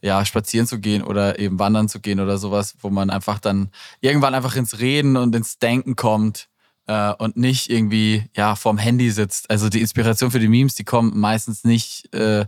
ja, 0.01 0.25
spazieren 0.25 0.67
zu 0.67 0.81
gehen 0.81 1.03
oder 1.03 1.39
eben 1.39 1.59
wandern 1.59 1.91
zu 1.91 2.01
gehen 2.01 2.21
oder 2.21 2.39
sowas, 2.39 2.77
wo 2.81 2.89
man 2.89 3.11
einfach 3.11 3.39
dann 3.39 3.71
irgendwann 4.01 4.35
einfach 4.35 4.57
ins 4.57 4.79
Reden 4.79 5.19
und 5.19 5.35
ins 5.35 5.59
Denken 5.59 5.95
kommt 5.95 6.49
äh, 6.87 7.13
und 7.13 7.37
nicht 7.37 7.69
irgendwie 7.69 8.25
ja 8.35 8.57
vorm 8.57 8.79
Handy 8.79 9.11
sitzt. 9.11 9.51
Also 9.51 9.69
die 9.69 9.83
Inspiration 9.83 10.31
für 10.31 10.41
die 10.41 10.49
Memes, 10.49 10.75
die 10.75 10.85
kommen 10.85 11.19
meistens 11.19 11.65
nicht 11.65 12.15
äh, 12.15 12.47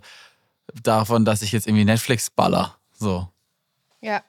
davon, 0.82 1.26
dass 1.26 1.42
ich 1.42 1.52
jetzt 1.52 1.66
irgendwie 1.66 1.84
Netflix 1.84 2.30
baller. 2.30 2.76
So. 2.98 3.28
Ja, 4.00 4.22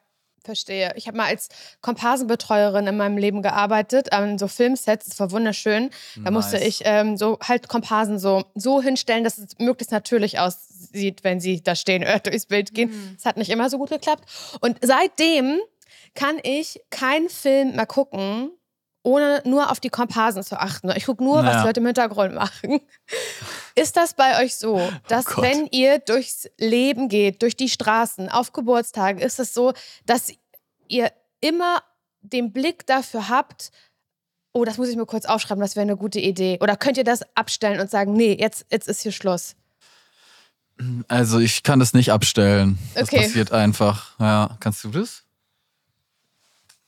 verstehe. 0.43 0.93
Ich 0.95 1.07
habe 1.07 1.17
mal 1.17 1.27
als 1.27 1.49
Komparsenbetreuerin 1.81 2.87
in 2.87 2.97
meinem 2.97 3.17
Leben 3.17 3.41
gearbeitet, 3.41 4.11
an 4.13 4.37
so 4.37 4.47
Filmsets, 4.47 5.07
das 5.07 5.19
war 5.19 5.31
wunderschön. 5.31 5.89
Da 6.15 6.21
nice. 6.21 6.33
musste 6.33 6.57
ich 6.57 6.81
ähm, 6.85 7.17
so 7.17 7.37
halt 7.41 7.67
Komparsen 7.67 8.19
so, 8.19 8.45
so 8.55 8.81
hinstellen, 8.81 9.23
dass 9.23 9.37
es 9.37 9.57
möglichst 9.59 9.91
natürlich 9.91 10.39
aussieht, 10.39 11.23
wenn 11.23 11.39
sie 11.39 11.61
da 11.61 11.75
stehen 11.75 12.03
oder 12.03 12.19
durchs 12.23 12.45
Bild 12.45 12.73
gehen. 12.73 12.89
Mhm. 12.89 13.15
Es 13.17 13.25
mhm. 13.25 13.29
hat 13.29 13.37
nicht 13.37 13.49
immer 13.49 13.69
so 13.69 13.77
gut 13.77 13.89
geklappt. 13.89 14.25
Und 14.61 14.77
seitdem 14.81 15.59
kann 16.15 16.39
ich 16.43 16.81
keinen 16.89 17.29
Film 17.29 17.75
mehr 17.75 17.87
gucken, 17.87 18.51
ohne 19.03 19.41
nur 19.45 19.69
auf 19.69 19.79
die 19.79 19.89
Komparsen 19.89 20.43
zu 20.43 20.59
achten. 20.59 20.89
Ich 20.95 21.05
gucke 21.05 21.23
nur, 21.23 21.41
naja. 21.41 21.49
was 21.49 21.61
die 21.61 21.67
Leute 21.67 21.79
im 21.81 21.85
Hintergrund 21.85 22.33
machen. 22.33 22.79
Ist 23.75 23.97
das 23.97 24.13
bei 24.13 24.43
euch 24.43 24.55
so, 24.55 24.77
oh 24.77 24.91
dass 25.07 25.37
oh 25.37 25.41
wenn 25.41 25.67
ihr 25.67 25.99
durchs 25.99 26.49
Leben 26.57 27.09
geht, 27.09 27.41
durch 27.41 27.55
die 27.55 27.69
Straßen, 27.69 28.29
auf 28.29 28.53
Geburtstagen, 28.53 29.21
ist 29.21 29.39
es 29.39 29.53
so, 29.53 29.73
dass 30.05 30.31
ihr 30.87 31.11
immer 31.41 31.83
den 32.21 32.53
Blick 32.53 32.87
dafür 32.87 33.27
habt, 33.27 33.71
oh, 34.53 34.63
das 34.63 34.77
muss 34.77 34.87
ich 34.87 34.95
mir 34.95 35.05
kurz 35.05 35.25
aufschreiben, 35.25 35.61
das 35.61 35.75
wäre 35.75 35.83
eine 35.83 35.97
gute 35.97 36.19
Idee. 36.19 36.57
Oder 36.61 36.77
könnt 36.77 36.97
ihr 36.97 37.03
das 37.03 37.23
abstellen 37.35 37.81
und 37.81 37.89
sagen, 37.89 38.13
nee, 38.13 38.37
jetzt, 38.39 38.65
jetzt 38.71 38.87
ist 38.87 39.01
hier 39.01 39.11
Schluss? 39.11 39.55
Also 41.07 41.39
ich 41.39 41.63
kann 41.63 41.79
das 41.79 41.93
nicht 41.93 42.11
abstellen. 42.11 42.79
Das 42.95 43.09
okay. 43.09 43.17
passiert 43.17 43.51
einfach. 43.51 44.17
Ja, 44.19 44.57
kannst 44.59 44.83
du 44.83 44.89
das? 44.89 45.23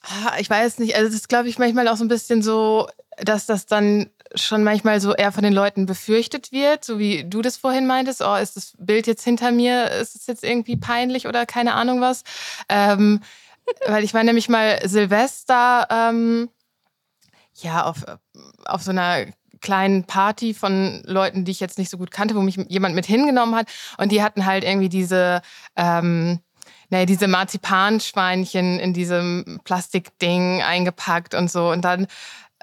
Ah, 0.07 0.37
ich 0.39 0.49
weiß 0.49 0.79
nicht, 0.79 0.95
also 0.95 1.07
es 1.07 1.15
ist, 1.15 1.29
glaube 1.29 1.49
ich, 1.49 1.57
manchmal 1.57 1.87
auch 1.87 1.97
so 1.97 2.05
ein 2.05 2.09
bisschen 2.09 2.43
so, 2.43 2.87
dass 3.17 3.45
das 3.47 3.65
dann 3.65 4.09
schon 4.35 4.63
manchmal 4.63 4.99
so 5.01 5.13
eher 5.15 5.31
von 5.31 5.43
den 5.43 5.53
Leuten 5.53 5.85
befürchtet 5.85 6.51
wird, 6.51 6.83
so 6.83 6.99
wie 6.99 7.23
du 7.23 7.41
das 7.41 7.57
vorhin 7.57 7.87
meintest, 7.87 8.21
oh, 8.21 8.35
ist 8.35 8.55
das 8.55 8.73
Bild 8.77 9.07
jetzt 9.07 9.23
hinter 9.23 9.51
mir, 9.51 9.89
ist 9.91 10.15
es 10.15 10.27
jetzt 10.27 10.43
irgendwie 10.43 10.77
peinlich 10.77 11.27
oder 11.27 11.45
keine 11.45 11.73
Ahnung 11.73 12.01
was. 12.01 12.23
Ähm, 12.69 13.21
weil 13.87 14.03
ich 14.03 14.13
war 14.13 14.23
nämlich 14.23 14.47
mal 14.49 14.79
Silvester, 14.87 15.87
ähm, 15.89 16.49
ja, 17.55 17.85
auf, 17.85 18.03
auf 18.65 18.83
so 18.83 18.91
einer 18.91 19.25
kleinen 19.61 20.03
Party 20.03 20.53
von 20.53 21.01
Leuten, 21.05 21.45
die 21.45 21.51
ich 21.51 21.59
jetzt 21.59 21.79
nicht 21.79 21.89
so 21.89 21.97
gut 21.97 22.11
kannte, 22.11 22.35
wo 22.35 22.41
mich 22.41 22.57
jemand 22.67 22.93
mit 22.93 23.05
hingenommen 23.05 23.55
hat. 23.55 23.69
Und 23.97 24.11
die 24.11 24.21
hatten 24.21 24.45
halt 24.45 24.63
irgendwie 24.63 24.89
diese, 24.89 25.41
ähm, 25.75 26.39
naja, 26.95 27.05
diese 27.05 27.27
Marzipanschweinchen 27.27 28.79
in 28.79 28.93
diesem 28.93 29.60
Plastikding 29.65 30.62
eingepackt 30.62 31.36
und 31.36 31.51
so. 31.51 31.69
Und 31.69 31.81
dann 31.81 32.08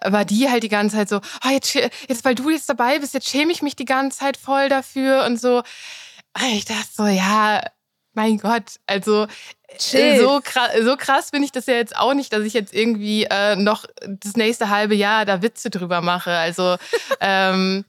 war 0.02 0.24
die 0.24 0.48
halt 0.48 0.62
die 0.62 0.70
ganze 0.70 0.96
Zeit 0.96 1.10
so, 1.10 1.20
oh, 1.44 1.50
jetzt, 1.50 1.74
jetzt, 1.74 2.24
weil 2.24 2.34
du 2.34 2.48
jetzt 2.48 2.66
dabei 2.66 2.98
bist, 2.98 3.12
jetzt 3.12 3.28
schäme 3.28 3.52
ich 3.52 3.60
mich 3.60 3.76
die 3.76 3.84
ganze 3.84 4.20
Zeit 4.20 4.38
voll 4.38 4.70
dafür 4.70 5.24
und 5.26 5.38
so. 5.38 5.62
Ich 6.54 6.64
dachte 6.64 6.88
so, 6.90 7.06
ja, 7.06 7.60
mein 8.14 8.38
Gott, 8.38 8.76
also 8.86 9.26
so 9.78 10.40
krass, 10.42 10.70
so 10.82 10.96
krass 10.96 11.28
finde 11.28 11.44
ich 11.44 11.52
das 11.52 11.66
ja 11.66 11.74
jetzt 11.74 11.94
auch 11.94 12.14
nicht, 12.14 12.32
dass 12.32 12.42
ich 12.44 12.54
jetzt 12.54 12.72
irgendwie 12.72 13.24
äh, 13.24 13.54
noch 13.54 13.84
das 14.06 14.34
nächste 14.34 14.70
halbe 14.70 14.94
Jahr 14.94 15.26
da 15.26 15.42
Witze 15.42 15.68
drüber 15.68 16.00
mache. 16.00 16.30
Also 16.30 16.76
ähm, 17.20 17.84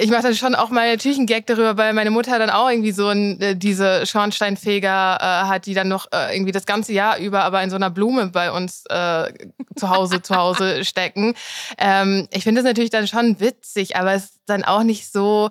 ich 0.00 0.10
mache 0.10 0.22
dann 0.22 0.34
schon 0.34 0.54
auch 0.54 0.70
mal 0.70 0.90
natürlich 0.90 1.18
einen 1.18 1.26
Gag 1.26 1.46
darüber, 1.46 1.76
weil 1.76 1.92
meine 1.92 2.10
Mutter 2.10 2.38
dann 2.38 2.50
auch 2.50 2.70
irgendwie 2.70 2.92
so 2.92 3.08
ein, 3.08 3.40
äh, 3.40 3.56
diese 3.56 4.06
Schornsteinfeger 4.06 5.18
äh, 5.20 5.46
hat, 5.48 5.66
die 5.66 5.74
dann 5.74 5.88
noch 5.88 6.06
äh, 6.12 6.34
irgendwie 6.34 6.52
das 6.52 6.66
ganze 6.66 6.92
Jahr 6.92 7.18
über 7.18 7.44
aber 7.44 7.62
in 7.62 7.70
so 7.70 7.76
einer 7.76 7.90
Blume 7.90 8.28
bei 8.28 8.52
uns 8.52 8.84
äh, 8.88 9.32
zu 9.76 9.90
Hause 9.90 10.22
zu 10.22 10.36
Hause 10.36 10.84
stecken. 10.86 11.34
Ähm, 11.78 12.28
ich 12.30 12.44
finde 12.44 12.62
das 12.62 12.68
natürlich 12.68 12.90
dann 12.90 13.08
schon 13.08 13.40
witzig, 13.40 13.96
aber 13.96 14.12
es 14.12 14.24
ist 14.24 14.40
dann 14.46 14.64
auch 14.64 14.82
nicht 14.82 15.10
so. 15.10 15.50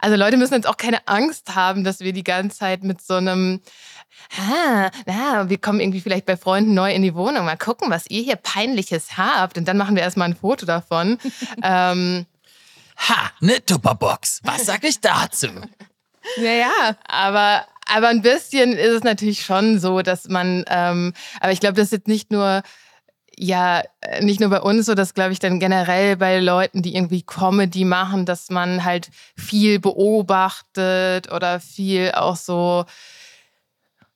Also 0.00 0.16
Leute 0.16 0.36
müssen 0.36 0.54
jetzt 0.54 0.68
auch 0.68 0.76
keine 0.76 1.08
Angst 1.08 1.56
haben, 1.56 1.82
dass 1.82 1.98
wir 2.00 2.12
die 2.12 2.22
ganze 2.22 2.58
Zeit 2.58 2.84
mit 2.84 3.02
so 3.02 3.14
einem 3.14 3.60
ah, 4.38 4.90
na, 5.06 5.50
wir 5.50 5.58
kommen 5.58 5.80
irgendwie 5.80 6.00
vielleicht 6.00 6.26
bei 6.26 6.36
Freunden 6.36 6.74
neu 6.74 6.92
in 6.92 7.02
die 7.02 7.14
Wohnung, 7.14 7.44
mal 7.44 7.56
gucken, 7.56 7.90
was 7.90 8.08
ihr 8.08 8.22
hier 8.22 8.36
peinliches 8.36 9.16
habt 9.16 9.58
und 9.58 9.66
dann 9.66 9.76
machen 9.76 9.96
wir 9.96 10.02
erstmal 10.02 10.28
ein 10.28 10.36
Foto 10.36 10.66
davon. 10.66 11.18
ähm, 11.62 12.26
Ha, 12.98 13.30
ne 13.40 13.64
Tupperbox. 13.64 14.40
Was 14.44 14.66
sag 14.66 14.84
ich 14.84 15.00
dazu? 15.00 15.48
Naja, 16.36 16.96
aber, 17.06 17.64
aber 17.86 18.08
ein 18.08 18.20
bisschen 18.20 18.74
ist 18.74 18.92
es 18.92 19.02
natürlich 19.02 19.46
schon 19.46 19.78
so, 19.78 20.02
dass 20.02 20.28
man, 20.28 20.62
ähm, 20.68 21.14
aber 21.40 21.52
ich 21.52 21.60
glaube, 21.60 21.74
das 21.76 21.86
ist 21.86 21.92
jetzt 21.92 22.08
nicht 22.08 22.30
nur, 22.30 22.62
ja, 23.34 23.82
nicht 24.20 24.40
nur 24.40 24.50
bei 24.50 24.60
uns 24.60 24.84
so, 24.86 24.94
das 24.94 25.14
glaube 25.14 25.32
ich 25.32 25.38
dann 25.38 25.58
generell 25.58 26.16
bei 26.16 26.38
Leuten, 26.40 26.82
die 26.82 26.94
irgendwie 26.96 27.22
Comedy 27.22 27.86
machen, 27.86 28.26
dass 28.26 28.50
man 28.50 28.84
halt 28.84 29.08
viel 29.36 29.78
beobachtet 29.78 31.32
oder 31.32 31.60
viel 31.60 32.12
auch 32.12 32.36
so, 32.36 32.84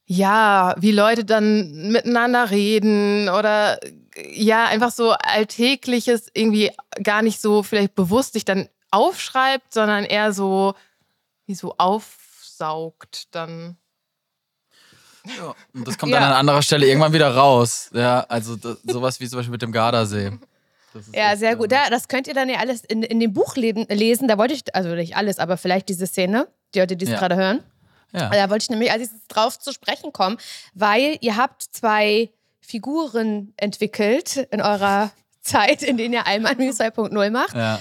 ja, 0.04 0.74
wie 0.78 0.92
Leute 0.92 1.24
dann 1.24 1.92
miteinander 1.92 2.50
reden 2.50 3.28
oder 3.30 3.78
ja, 4.16 4.66
einfach 4.66 4.90
so 4.90 5.10
Alltägliches 5.10 6.30
irgendwie 6.34 6.70
gar 7.02 7.22
nicht 7.22 7.40
so 7.40 7.62
vielleicht 7.62 7.94
bewusst 7.94 8.34
sich 8.34 8.44
dann 8.44 8.68
aufschreibt, 8.90 9.72
sondern 9.72 10.04
eher 10.04 10.32
so 10.32 10.74
wie 11.46 11.54
so 11.54 11.74
aufsaugt 11.78 13.34
dann. 13.34 13.76
Ja, 15.24 15.54
und 15.72 15.86
das 15.86 15.98
kommt 15.98 16.12
ja. 16.12 16.20
dann 16.20 16.30
an 16.30 16.38
anderer 16.38 16.62
Stelle 16.62 16.86
irgendwann 16.86 17.12
wieder 17.12 17.34
raus. 17.34 17.90
Ja, 17.92 18.20
also 18.28 18.56
das, 18.56 18.78
sowas 18.82 19.20
wie 19.20 19.28
zum 19.28 19.38
Beispiel 19.38 19.52
mit 19.52 19.62
dem 19.62 19.72
Gardasee. 19.72 20.32
Ja, 21.14 21.36
sehr 21.36 21.56
gut. 21.56 21.72
Ja, 21.72 21.88
das 21.88 22.08
könnt 22.08 22.26
ihr 22.26 22.34
dann 22.34 22.48
ja 22.48 22.58
alles 22.58 22.84
in, 22.84 23.02
in 23.02 23.20
dem 23.20 23.32
Buch 23.32 23.56
lesen. 23.56 24.28
Da 24.28 24.36
wollte 24.36 24.54
ich, 24.54 24.74
also 24.74 24.90
nicht 24.90 25.16
alles, 25.16 25.38
aber 25.38 25.56
vielleicht 25.56 25.88
diese 25.88 26.06
Szene, 26.06 26.48
die 26.74 26.80
Leute, 26.80 26.96
die 26.96 27.04
es 27.04 27.12
ja. 27.12 27.18
gerade 27.18 27.36
hören. 27.36 27.62
Ja. 28.12 28.28
Da 28.28 28.50
wollte 28.50 28.64
ich 28.64 28.70
nämlich 28.70 28.92
als 28.92 29.08
drauf 29.28 29.58
zu 29.58 29.72
sprechen 29.72 30.12
kommen, 30.12 30.36
weil 30.74 31.16
ihr 31.20 31.36
habt 31.36 31.62
zwei 31.62 32.30
Figuren 32.62 33.52
entwickelt 33.56 34.48
in 34.50 34.62
eurer 34.62 35.10
Zeit, 35.42 35.82
in 35.82 35.96
denen 35.96 36.14
ihr 36.14 36.26
Alman 36.26 36.56
2.0 36.56 37.30
macht. 37.30 37.54
Ja. 37.54 37.80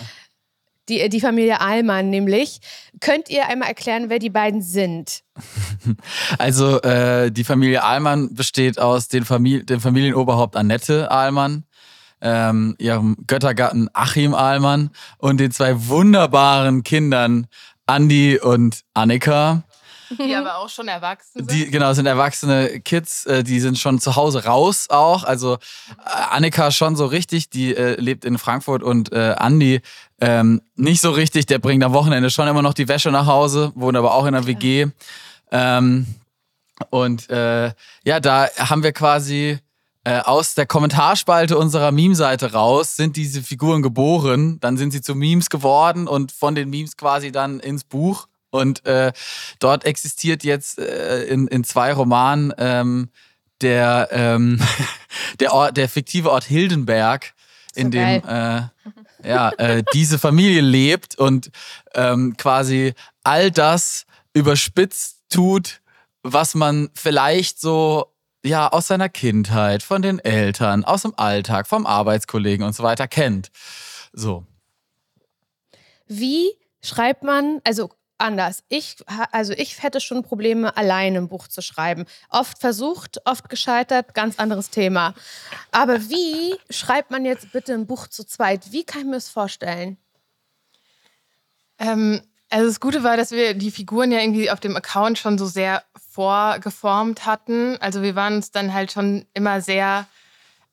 Die, 0.89 1.07
die 1.09 1.21
Familie 1.21 1.61
Allmann 1.61 2.09
nämlich. 2.09 2.59
Könnt 2.99 3.29
ihr 3.29 3.47
einmal 3.47 3.69
erklären, 3.69 4.09
wer 4.09 4.19
die 4.19 4.29
beiden 4.29 4.61
sind? 4.61 5.23
Also 6.37 6.79
äh, 6.81 7.31
die 7.31 7.43
Familie 7.43 7.83
Allmann 7.83 8.35
besteht 8.35 8.77
aus 8.77 9.07
den 9.07 9.25
Famili 9.25 9.65
dem 9.65 9.81
Familienoberhaupt 9.81 10.55
Annette 10.55 11.09
Allmann, 11.09 11.63
ähm, 12.21 12.75
ihrem 12.77 13.17
Göttergatten 13.25 13.89
Achim 13.93 14.35
Allmann 14.35 14.91
und 15.17 15.39
den 15.39 15.49
zwei 15.49 15.87
wunderbaren 15.87 16.83
Kindern 16.83 17.47
Andi 17.87 18.39
und 18.39 18.81
Annika. 18.93 19.63
Die 20.19 20.35
aber 20.35 20.57
auch 20.57 20.69
schon 20.69 20.87
erwachsen 20.87 21.47
sind. 21.47 21.51
Die, 21.51 21.69
genau, 21.69 21.93
sind 21.93 22.05
erwachsene 22.05 22.79
Kids, 22.79 23.25
äh, 23.25 23.43
die 23.43 23.59
sind 23.59 23.77
schon 23.77 23.99
zu 23.99 24.15
Hause 24.15 24.45
raus 24.45 24.87
auch. 24.89 25.23
Also 25.23 25.55
äh, 25.55 25.57
Annika 26.31 26.71
schon 26.71 26.95
so 26.95 27.05
richtig, 27.05 27.49
die 27.49 27.75
äh, 27.75 27.99
lebt 27.99 28.25
in 28.25 28.37
Frankfurt 28.37 28.83
und 28.83 29.11
äh, 29.11 29.35
Andi 29.37 29.81
ähm, 30.19 30.61
nicht 30.75 31.01
so 31.01 31.11
richtig, 31.11 31.45
der 31.47 31.59
bringt 31.59 31.83
am 31.83 31.93
Wochenende 31.93 32.29
schon 32.29 32.47
immer 32.47 32.61
noch 32.61 32.73
die 32.73 32.87
Wäsche 32.87 33.11
nach 33.11 33.25
Hause, 33.25 33.71
wohnt 33.75 33.97
aber 33.97 34.13
auch 34.13 34.25
in 34.25 34.33
der 34.33 34.45
WG. 34.45 34.87
Ähm, 35.51 36.07
und 36.89 37.29
äh, 37.29 37.71
ja, 38.03 38.19
da 38.19 38.47
haben 38.57 38.83
wir 38.83 38.91
quasi 38.91 39.59
äh, 40.03 40.19
aus 40.19 40.55
der 40.55 40.65
Kommentarspalte 40.65 41.57
unserer 41.57 41.91
Meme-Seite 41.91 42.53
raus 42.53 42.95
sind 42.95 43.17
diese 43.17 43.43
Figuren 43.43 43.83
geboren, 43.83 44.59
dann 44.59 44.77
sind 44.77 44.91
sie 44.91 45.01
zu 45.01 45.13
Memes 45.13 45.49
geworden 45.49 46.07
und 46.07 46.31
von 46.31 46.55
den 46.55 46.69
Memes 46.69 46.97
quasi 46.97 47.31
dann 47.31 47.59
ins 47.59 47.83
Buch. 47.83 48.27
Und 48.51 48.85
äh, 48.85 49.11
dort 49.59 49.85
existiert 49.85 50.43
jetzt 50.43 50.77
äh, 50.77 51.23
in, 51.23 51.47
in 51.47 51.63
zwei 51.63 51.93
Romanen 51.93 52.53
ähm, 52.57 53.09
der, 53.61 54.09
ähm, 54.11 54.61
der, 55.39 55.53
Ort, 55.53 55.77
der 55.77 55.89
fiktive 55.89 56.31
Ort 56.31 56.43
Hildenberg, 56.43 57.33
so 57.73 57.81
in 57.81 57.91
dem 57.91 58.21
äh, 58.27 58.61
ja, 59.23 59.49
äh, 59.57 59.83
diese 59.93 60.19
Familie 60.19 60.61
lebt 60.61 61.15
und 61.15 61.49
ähm, 61.93 62.35
quasi 62.37 62.93
all 63.23 63.51
das 63.51 64.05
überspitzt 64.33 65.21
tut, 65.29 65.81
was 66.23 66.55
man 66.55 66.89
vielleicht 66.93 67.59
so 67.59 68.11
ja 68.43 68.67
aus 68.67 68.87
seiner 68.87 69.09
Kindheit, 69.09 69.83
von 69.83 70.01
den 70.01 70.19
Eltern, 70.19 70.83
aus 70.83 71.03
dem 71.03 71.13
Alltag, 71.17 71.67
vom 71.67 71.85
Arbeitskollegen 71.85 72.65
und 72.65 72.73
so 72.73 72.83
weiter 72.83 73.07
kennt. 73.07 73.51
So. 74.13 74.45
Wie 76.07 76.51
schreibt 76.83 77.23
man, 77.23 77.61
also 77.63 77.91
anders. 78.21 78.63
Ich, 78.69 78.97
also 79.31 79.53
ich 79.53 79.81
hätte 79.83 79.99
schon 79.99 80.23
Probleme, 80.23 80.75
alleine 80.77 81.17
ein 81.17 81.27
Buch 81.27 81.47
zu 81.47 81.61
schreiben. 81.61 82.05
Oft 82.29 82.59
versucht, 82.59 83.19
oft 83.25 83.49
gescheitert, 83.49 84.13
ganz 84.13 84.39
anderes 84.39 84.69
Thema. 84.69 85.13
Aber 85.71 86.09
wie 86.09 86.55
schreibt 86.69 87.11
man 87.11 87.25
jetzt 87.25 87.51
bitte 87.51 87.73
ein 87.73 87.87
Buch 87.87 88.07
zu 88.07 88.25
zweit? 88.25 88.71
Wie 88.71 88.83
kann 88.83 89.01
ich 89.01 89.07
mir 89.07 89.13
das 89.13 89.29
vorstellen? 89.29 89.97
Ähm, 91.79 92.21
also 92.49 92.67
das 92.67 92.79
Gute 92.79 93.03
war, 93.03 93.17
dass 93.17 93.31
wir 93.31 93.53
die 93.53 93.71
Figuren 93.71 94.11
ja 94.11 94.19
irgendwie 94.19 94.51
auf 94.51 94.59
dem 94.59 94.75
Account 94.75 95.17
schon 95.17 95.37
so 95.37 95.45
sehr 95.45 95.83
vorgeformt 96.11 97.25
hatten. 97.25 97.77
Also 97.79 98.01
wir 98.01 98.15
waren 98.15 98.35
uns 98.35 98.51
dann 98.51 98.73
halt 98.73 98.91
schon 98.91 99.25
immer 99.33 99.61
sehr 99.61 100.05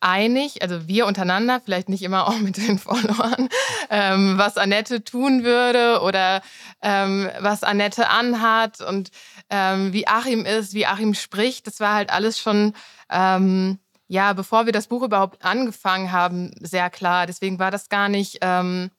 einig, 0.00 0.62
also 0.62 0.86
wir 0.86 1.06
untereinander, 1.06 1.60
vielleicht 1.64 1.88
nicht 1.88 2.02
immer 2.02 2.28
auch 2.28 2.38
mit 2.38 2.56
den 2.56 2.78
Followern, 2.78 3.48
ähm, 3.90 4.38
was 4.38 4.56
Annette 4.56 5.04
tun 5.04 5.44
würde 5.44 6.00
oder 6.02 6.42
ähm, 6.82 7.28
was 7.40 7.62
Annette 7.62 8.08
anhat 8.08 8.80
und 8.80 9.10
ähm, 9.50 9.92
wie 9.92 10.06
Achim 10.06 10.44
ist, 10.44 10.74
wie 10.74 10.86
Achim 10.86 11.14
spricht. 11.14 11.66
Das 11.66 11.80
war 11.80 11.94
halt 11.94 12.10
alles 12.10 12.38
schon, 12.38 12.74
ähm, 13.10 13.78
ja, 14.06 14.32
bevor 14.32 14.66
wir 14.66 14.72
das 14.72 14.86
Buch 14.86 15.02
überhaupt 15.02 15.44
angefangen 15.44 16.12
haben, 16.12 16.54
sehr 16.60 16.90
klar. 16.90 17.26
Deswegen 17.26 17.58
war 17.58 17.70
das 17.70 17.88
gar 17.88 18.08
nicht 18.08 18.38
ähm, 18.40 18.90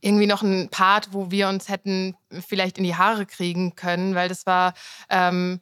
irgendwie 0.00 0.26
noch 0.26 0.42
ein 0.42 0.68
Part, 0.70 1.12
wo 1.12 1.30
wir 1.30 1.48
uns 1.48 1.68
hätten 1.68 2.16
vielleicht 2.46 2.78
in 2.78 2.84
die 2.84 2.96
Haare 2.96 3.26
kriegen 3.26 3.74
können, 3.74 4.14
weil 4.14 4.28
das 4.28 4.46
war 4.46 4.74
ähm, 5.10 5.60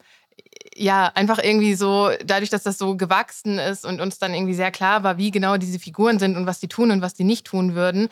ja, 0.74 1.10
einfach 1.14 1.38
irgendwie 1.38 1.74
so, 1.74 2.10
dadurch, 2.24 2.50
dass 2.50 2.62
das 2.62 2.78
so 2.78 2.96
gewachsen 2.96 3.58
ist 3.58 3.84
und 3.84 4.00
uns 4.00 4.18
dann 4.18 4.34
irgendwie 4.34 4.54
sehr 4.54 4.70
klar 4.70 5.02
war, 5.02 5.18
wie 5.18 5.30
genau 5.30 5.56
diese 5.56 5.78
Figuren 5.78 6.18
sind 6.18 6.36
und 6.36 6.46
was 6.46 6.60
die 6.60 6.68
tun 6.68 6.90
und 6.90 7.02
was 7.02 7.14
die 7.14 7.24
nicht 7.24 7.46
tun 7.46 7.74
würden, 7.74 8.08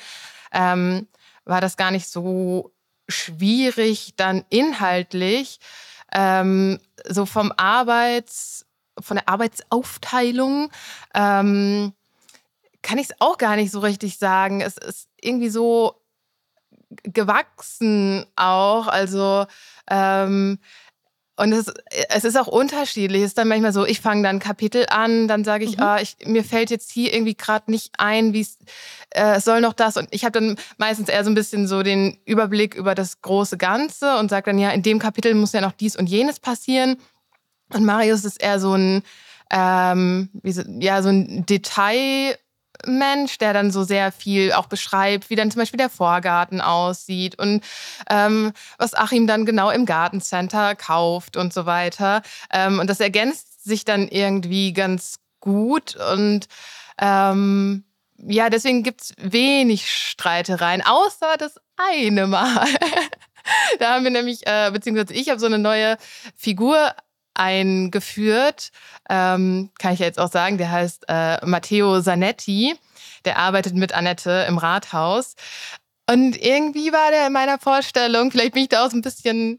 ähm, 0.53 1.07
war 1.45 1.61
das 1.61 1.77
gar 1.77 1.91
nicht 1.91 2.09
so 2.09 2.73
schwierig, 3.09 4.15
dann 4.17 4.45
inhaltlich 4.49 5.61
ähm, 6.13 6.81
so 7.07 7.27
vom 7.27 7.53
Arbeits, 7.57 8.67
von 9.01 9.17
der 9.17 9.29
Arbeitsaufteilung 9.29 10.71
ähm, 11.15 11.93
kann 12.83 12.99
ich 12.99 13.11
es 13.11 13.17
auch 13.19 13.39
gar 13.39 13.57
nicht 13.57 13.73
so 13.73 13.81
richtig 13.81 14.19
sagen. 14.19 14.61
Es 14.61 14.77
ist 14.77 15.09
irgendwie 15.21 15.49
so 15.49 16.01
gewachsen 17.03 18.27
auch. 18.37 18.87
Also 18.87 19.47
ähm, 19.91 20.59
und 21.37 21.53
es, 21.53 21.67
es 22.11 22.25
ist 22.25 22.37
auch 22.39 22.47
unterschiedlich. 22.47 23.23
Es 23.23 23.29
ist 23.29 23.39
dann 23.39 23.49
manchmal 23.49 23.73
so, 23.73 23.85
ich 23.85 24.01
fange 24.01 24.23
dann 24.23 24.37
ein 24.37 24.41
Kapitel 24.41 24.87
an, 24.89 25.27
dann 25.27 25.43
sage 25.43 25.65
ich, 25.65 25.77
mhm. 25.77 25.83
ah, 25.83 26.01
ich, 26.01 26.17
mir 26.25 26.45
fällt 26.45 26.71
jetzt 26.71 26.93
hier 26.93 27.13
irgendwie 27.13 27.35
gerade 27.35 27.71
nicht 27.71 27.93
ein, 27.99 28.33
wie 28.33 28.47
äh, 29.11 29.37
es 29.37 29.45
soll 29.45 29.61
noch 29.61 29.73
das. 29.73 29.97
Und 29.97 30.09
ich 30.13 30.25
habe 30.25 30.41
dann 30.41 30.57
meistens 30.77 31.09
eher 31.09 31.25
so 31.25 31.31
ein 31.31 31.35
bisschen 31.35 31.67
so 31.67 31.83
den 31.83 32.19
Überblick 32.25 32.77
über 32.77 32.95
das 32.95 33.21
große 33.21 33.59
Ganze 33.59 34.17
und 34.19 34.31
sage 34.31 34.51
dann, 34.51 34.59
ja, 34.61 34.71
in 34.71 34.83
dem 34.83 35.01
Kapitel 35.01 35.35
muss 35.35 35.53
ja 35.53 35.61
noch 35.61 35.73
dies 35.73 35.97
und 35.97 36.09
jenes 36.09 36.39
passieren. 36.39 36.99
Und 37.73 37.85
Marius 37.85 38.25
ist 38.25 38.41
eher 38.41 38.61
so 38.61 38.75
ein, 38.75 39.03
ähm, 39.51 40.31
so, 40.45 40.63
ja, 40.79 41.03
so 41.03 41.09
ein 41.09 41.45
Detail. 41.47 42.39
Mensch, 42.87 43.39
der 43.39 43.53
dann 43.53 43.71
so 43.71 43.85
sehr 43.85 44.13
viel 44.13 44.53
auch 44.53 44.67
beschreibt, 44.67 45.31
wie 45.31 45.37
dann 45.37 45.51
zum 45.51 45.61
Beispiel 45.61 45.79
der 45.79 45.91
Vorgarten 45.91 46.61
aussieht 46.61 47.39
und 47.39 47.63
ähm, 48.11 48.53
was 48.79 48.95
Achim 48.95 49.27
dann 49.27 49.47
genau 49.47 49.71
im 49.71 49.87
Gartencenter 49.87 50.75
kauft 50.75 51.37
und 51.37 51.53
so 51.53 51.67
weiter. 51.67 52.23
Ähm, 52.53 52.79
und 52.79 52.91
das 52.91 53.01
ergänzt 53.01 53.65
sich 53.65 53.85
dann 53.85 54.09
irgendwie 54.09 54.73
ganz 54.73 55.17
gut 55.41 55.97
und 55.97 56.47
ähm, 56.99 57.85
ja, 58.17 58.49
deswegen 58.49 58.83
gibt 58.83 59.03
es 59.03 59.15
wenig 59.19 59.91
Streitereien, 59.91 60.83
außer 60.83 61.37
das 61.39 61.61
eine 61.77 62.27
Mal. 62.27 62.67
da 63.79 63.95
haben 63.95 64.05
wir 64.05 64.11
nämlich, 64.11 64.47
äh, 64.47 64.71
beziehungsweise 64.73 65.15
ich 65.15 65.29
habe 65.29 65.41
so 65.41 65.47
eine 65.47 65.59
neue 65.59 65.97
Figur 66.37 66.95
eingeführt. 67.35 68.71
Ähm, 69.11 69.71
kann 69.79 69.95
ich 69.95 70.01
jetzt 70.01 70.19
auch 70.19 70.31
sagen, 70.31 70.59
der 70.59 70.71
heißt 70.71 71.05
äh, 71.09 71.45
Matteo 71.45 72.01
Zanetti. 72.01 72.75
Der 73.25 73.39
arbeitet 73.39 73.75
mit 73.75 73.93
Annette 73.93 74.47
im 74.49 74.59
Rathaus. 74.59 75.35
Und 76.11 76.37
irgendwie 76.37 76.93
war 76.93 77.11
der 77.11 77.27
in 77.27 77.33
meiner 77.33 77.59
Vorstellung, 77.59 78.31
vielleicht 78.31 78.53
bin 78.53 78.65
ich 78.65 78.69
da 78.69 78.85
auch 78.85 78.91
so 78.91 78.97
ein 78.97 79.03
bisschen 79.03 79.59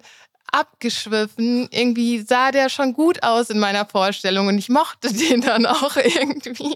abgeschwiffen. 0.51 1.67
Irgendwie 1.71 2.19
sah 2.19 2.51
der 2.51 2.69
schon 2.69 2.93
gut 2.93 3.23
aus 3.23 3.49
in 3.49 3.59
meiner 3.59 3.85
Vorstellung 3.85 4.47
und 4.47 4.57
ich 4.57 4.69
mochte 4.69 5.13
den 5.13 5.41
dann 5.41 5.65
auch 5.65 5.95
irgendwie. 5.95 6.75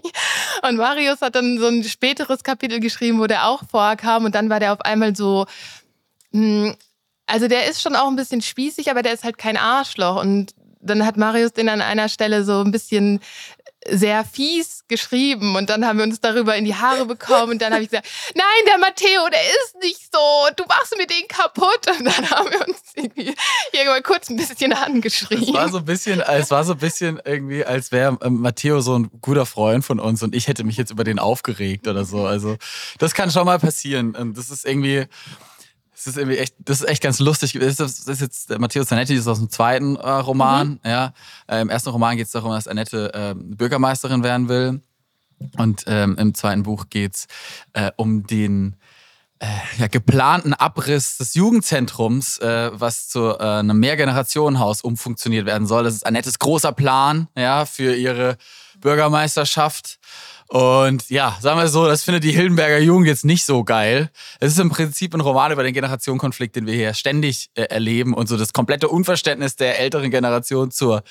Und 0.62 0.76
Marius 0.76 1.20
hat 1.20 1.34
dann 1.34 1.58
so 1.58 1.66
ein 1.66 1.84
späteres 1.84 2.42
Kapitel 2.42 2.80
geschrieben, 2.80 3.20
wo 3.20 3.26
der 3.26 3.46
auch 3.46 3.62
vorkam 3.70 4.24
und 4.24 4.34
dann 4.34 4.50
war 4.50 4.60
der 4.60 4.72
auf 4.72 4.80
einmal 4.80 5.14
so, 5.14 5.46
hm, 6.32 6.74
also 7.26 7.46
der 7.46 7.68
ist 7.70 7.80
schon 7.80 7.94
auch 7.94 8.08
ein 8.08 8.16
bisschen 8.16 8.42
spießig, 8.42 8.90
aber 8.90 9.02
der 9.02 9.12
ist 9.12 9.24
halt 9.24 9.38
kein 9.38 9.56
Arschloch 9.56 10.20
und 10.20 10.52
dann 10.80 11.04
hat 11.04 11.16
Marius 11.16 11.52
den 11.52 11.68
an 11.68 11.80
einer 11.80 12.08
Stelle 12.08 12.44
so 12.44 12.60
ein 12.60 12.70
bisschen 12.70 13.20
sehr 13.88 14.24
fies 14.24 14.84
geschrieben 14.88 15.56
und 15.56 15.70
dann 15.70 15.86
haben 15.86 15.98
wir 15.98 16.04
uns 16.04 16.20
darüber 16.20 16.54
in 16.54 16.66
die 16.66 16.74
Haare 16.74 17.06
bekommen 17.06 17.52
und 17.52 17.62
dann 17.62 17.72
habe 17.72 17.82
ich 17.82 17.88
gesagt, 17.88 18.08
nein, 18.34 18.44
der 18.66 18.78
Matteo, 18.78 19.28
der 19.30 19.40
ist 19.40 19.76
nicht 19.82 20.12
so, 20.12 20.18
du 20.54 20.64
machst 20.68 20.94
mir 20.98 21.06
den 21.06 21.26
kaputt 21.28 21.86
und 21.98 22.04
dann 22.04 22.30
haben 22.30 22.50
wir 22.50 22.68
uns 22.68 22.78
irgendwie 22.94 23.34
irgendwann 23.72 24.02
kurz 24.02 24.28
ein 24.28 24.36
bisschen 24.36 24.74
angeschrien. 24.74 25.42
Es 25.42 25.52
war 25.54 25.68
so 25.70 25.78
ein 25.78 25.84
bisschen, 25.86 26.20
es 26.20 26.50
war 26.50 26.64
so 26.64 26.72
ein 26.72 26.78
bisschen 26.78 27.20
irgendwie, 27.24 27.64
als 27.64 27.90
wäre 27.90 28.18
ähm, 28.22 28.40
Matteo 28.40 28.80
so 28.80 28.98
ein 28.98 29.10
guter 29.22 29.46
Freund 29.46 29.84
von 29.84 29.98
uns 29.98 30.22
und 30.22 30.34
ich 30.34 30.48
hätte 30.48 30.64
mich 30.64 30.76
jetzt 30.76 30.90
über 30.90 31.04
den 31.04 31.18
aufgeregt 31.18 31.88
oder 31.88 32.04
so. 32.04 32.26
Also 32.26 32.56
das 32.98 33.14
kann 33.14 33.30
schon 33.30 33.46
mal 33.46 33.58
passieren 33.58 34.14
und 34.14 34.36
das 34.36 34.50
ist 34.50 34.66
irgendwie 34.66 35.06
das 36.04 36.14
ist 36.14 36.16
irgendwie 36.16 36.38
echt, 36.38 36.54
das 36.58 36.80
ist 36.80 36.88
echt 36.88 37.02
ganz 37.02 37.18
lustig. 37.18 37.52
Das 37.60 37.78
ist, 37.78 38.20
jetzt 38.20 38.58
Matteo 38.58 38.84
Zanetti, 38.84 39.14
das 39.14 39.22
ist 39.22 39.28
aus 39.28 39.38
dem 39.38 39.50
zweiten 39.50 39.96
äh, 39.96 40.08
Roman. 40.08 40.68
Mhm. 40.68 40.90
Ja. 40.90 41.12
Äh, 41.46 41.60
Im 41.60 41.68
ersten 41.68 41.90
Roman 41.90 42.16
geht 42.16 42.26
es 42.26 42.32
darum, 42.32 42.52
dass 42.52 42.66
Annette 42.66 43.12
äh, 43.12 43.34
Bürgermeisterin 43.36 44.22
werden 44.22 44.48
will. 44.48 44.80
Und 45.58 45.84
ähm, 45.86 46.16
im 46.18 46.34
zweiten 46.34 46.62
Buch 46.62 46.86
geht 46.88 47.14
es 47.14 47.26
äh, 47.74 47.90
um 47.96 48.26
den 48.26 48.76
äh, 49.40 49.46
ja, 49.78 49.88
geplanten 49.88 50.54
Abriss 50.54 51.18
des 51.18 51.34
Jugendzentrums, 51.34 52.38
äh, 52.38 52.70
was 52.72 53.08
zu 53.08 53.38
äh, 53.38 53.42
einem 53.42 53.78
Mehrgenerationenhaus 53.78 54.80
umfunktioniert 54.82 55.46
werden 55.46 55.66
soll. 55.66 55.84
Das 55.84 55.94
ist 55.94 56.06
Annettes 56.06 56.38
großer 56.38 56.72
Plan 56.72 57.28
ja, 57.36 57.66
für 57.66 57.94
ihre 57.94 58.36
Bürgermeisterschaft. 58.80 59.98
Und 60.50 61.08
ja, 61.10 61.38
sagen 61.40 61.60
wir 61.60 61.68
so, 61.68 61.86
das 61.86 62.02
findet 62.02 62.24
die 62.24 62.32
Hildenberger 62.32 62.80
Jugend 62.80 63.06
jetzt 63.06 63.24
nicht 63.24 63.44
so 63.44 63.62
geil. 63.62 64.10
Es 64.40 64.50
ist 64.50 64.58
im 64.58 64.68
Prinzip 64.68 65.14
ein 65.14 65.20
Roman 65.20 65.52
über 65.52 65.62
den 65.62 65.72
Generationenkonflikt, 65.72 66.56
den 66.56 66.66
wir 66.66 66.74
hier 66.74 66.92
ständig 66.92 67.50
äh, 67.54 67.62
erleben 67.62 68.14
und 68.14 68.28
so 68.28 68.36
das 68.36 68.52
komplette 68.52 68.88
Unverständnis 68.88 69.54
der 69.54 69.78
älteren 69.78 70.10
Generation 70.10 70.72
zur 70.72 71.04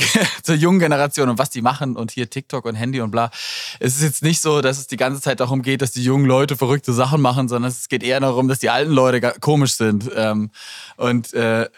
zur 0.42 0.54
jungen 0.54 0.78
Generation 0.78 1.28
und 1.28 1.38
was 1.38 1.50
die 1.50 1.62
machen 1.62 1.96
und 1.96 2.10
hier 2.10 2.30
TikTok 2.30 2.64
und 2.64 2.74
Handy 2.74 3.00
und 3.00 3.10
bla. 3.10 3.30
Es 3.78 3.96
ist 3.96 4.02
jetzt 4.02 4.22
nicht 4.22 4.40
so, 4.40 4.60
dass 4.60 4.78
es 4.78 4.86
die 4.86 4.96
ganze 4.96 5.20
Zeit 5.20 5.40
darum 5.40 5.62
geht, 5.62 5.82
dass 5.82 5.92
die 5.92 6.02
jungen 6.02 6.26
Leute 6.26 6.56
verrückte 6.56 6.92
Sachen 6.92 7.20
machen, 7.20 7.48
sondern 7.48 7.70
es 7.70 7.88
geht 7.88 8.02
eher 8.02 8.20
darum, 8.20 8.48
dass 8.48 8.58
die 8.58 8.70
alten 8.70 8.92
Leute 8.92 9.20
komisch 9.40 9.74
sind 9.74 10.10
ähm, 10.14 10.50
und 10.96 11.34
äh, 11.34 11.68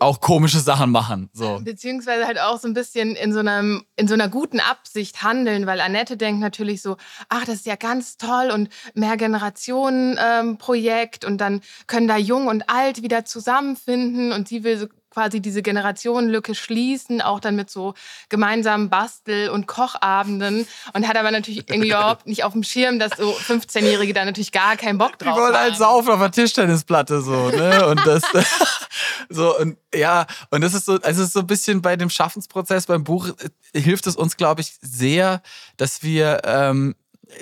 auch 0.00 0.20
komische 0.20 0.60
Sachen 0.60 0.90
machen. 0.90 1.30
So. 1.32 1.60
Beziehungsweise 1.62 2.26
halt 2.26 2.40
auch 2.40 2.58
so 2.58 2.68
ein 2.68 2.74
bisschen 2.74 3.16
in 3.16 3.32
so, 3.32 3.40
einem, 3.40 3.84
in 3.96 4.08
so 4.08 4.14
einer 4.14 4.28
guten 4.28 4.60
Absicht 4.60 5.22
handeln, 5.22 5.66
weil 5.66 5.80
Annette 5.80 6.16
denkt 6.16 6.40
natürlich 6.40 6.82
so, 6.82 6.96
ach, 7.28 7.44
das 7.44 7.56
ist 7.56 7.66
ja 7.66 7.76
ganz 7.76 8.16
toll 8.16 8.50
und 8.52 8.68
Mehrgenerationen-Projekt 8.94 11.24
ähm, 11.24 11.30
und 11.30 11.38
dann 11.38 11.60
können 11.86 12.08
da 12.08 12.16
jung 12.16 12.46
und 12.46 12.68
alt 12.68 13.02
wieder 13.02 13.24
zusammenfinden 13.24 14.32
und 14.32 14.48
sie 14.48 14.64
will 14.64 14.78
so 14.78 14.86
quasi 15.10 15.40
diese 15.40 15.62
Generationenlücke 15.62 16.54
schließen, 16.54 17.20
auch 17.20 17.40
dann 17.40 17.56
mit 17.56 17.70
so 17.70 17.94
gemeinsamen 18.28 18.90
Bastel- 18.90 19.50
und 19.50 19.66
Kochabenden 19.66 20.66
und 20.92 21.08
hat 21.08 21.16
aber 21.16 21.30
natürlich 21.30 21.68
irgendwie 21.68 21.88
überhaupt 21.88 22.26
nicht 22.26 22.44
auf 22.44 22.52
dem 22.52 22.62
Schirm, 22.62 22.98
dass 22.98 23.12
so 23.16 23.32
15-Jährige 23.32 24.12
da 24.12 24.24
natürlich 24.24 24.52
gar 24.52 24.76
keinen 24.76 24.98
Bock 24.98 25.18
drauf 25.18 25.28
haben. 25.28 25.36
Die 25.36 25.42
wollen 25.42 25.56
halt 25.56 25.76
saufen 25.76 26.10
auf 26.10 26.20
der 26.20 26.30
Tischtennisplatte 26.30 27.20
so, 27.20 27.50
ne? 27.50 27.86
Und 27.86 28.06
das 28.06 28.22
so 29.28 29.56
und 29.58 29.78
ja, 29.94 30.26
und 30.50 30.60
das 30.60 30.74
ist 30.74 30.86
so, 30.86 30.94
also 30.94 31.22
es 31.22 31.28
ist 31.28 31.32
so 31.32 31.40
ein 31.40 31.46
bisschen 31.46 31.82
bei 31.82 31.96
dem 31.96 32.10
Schaffensprozess 32.10 32.86
beim 32.86 33.04
Buch 33.04 33.28
äh, 33.72 33.80
hilft 33.80 34.06
es 34.06 34.16
uns, 34.16 34.36
glaube 34.36 34.60
ich, 34.60 34.76
sehr, 34.80 35.42
dass 35.76 36.02
wir 36.02 36.42
ähm, 36.44 36.94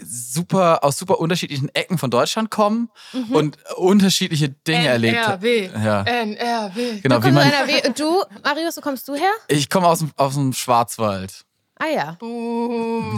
super 0.04 0.84
aus 0.84 0.98
super 0.98 1.18
unterschiedlichen 1.18 1.68
Ecken 1.74 1.98
von 1.98 2.10
Deutschland 2.10 2.50
kommen 2.50 2.90
mhm. 3.12 3.34
und 3.34 3.58
unterschiedliche 3.76 4.48
Dinge 4.48 4.88
erlebt 4.88 5.26
haben. 5.26 5.42
NRW. 5.42 5.70
Ja. 5.84 6.02
NRW. 6.02 7.00
Genau, 7.00 7.18
du 7.18 7.26
wie 7.26 7.32
man, 7.32 7.50
NRW. 7.50 7.86
Und 7.86 7.98
du, 7.98 8.22
Marius, 8.44 8.76
wo 8.76 8.80
kommst 8.80 9.08
du 9.08 9.14
her? 9.14 9.30
Ich 9.48 9.70
komme 9.70 9.86
aus, 9.86 10.04
aus 10.16 10.34
dem 10.34 10.52
Schwarzwald. 10.52 11.45
Ah 11.78 11.88
ja. 11.88 12.16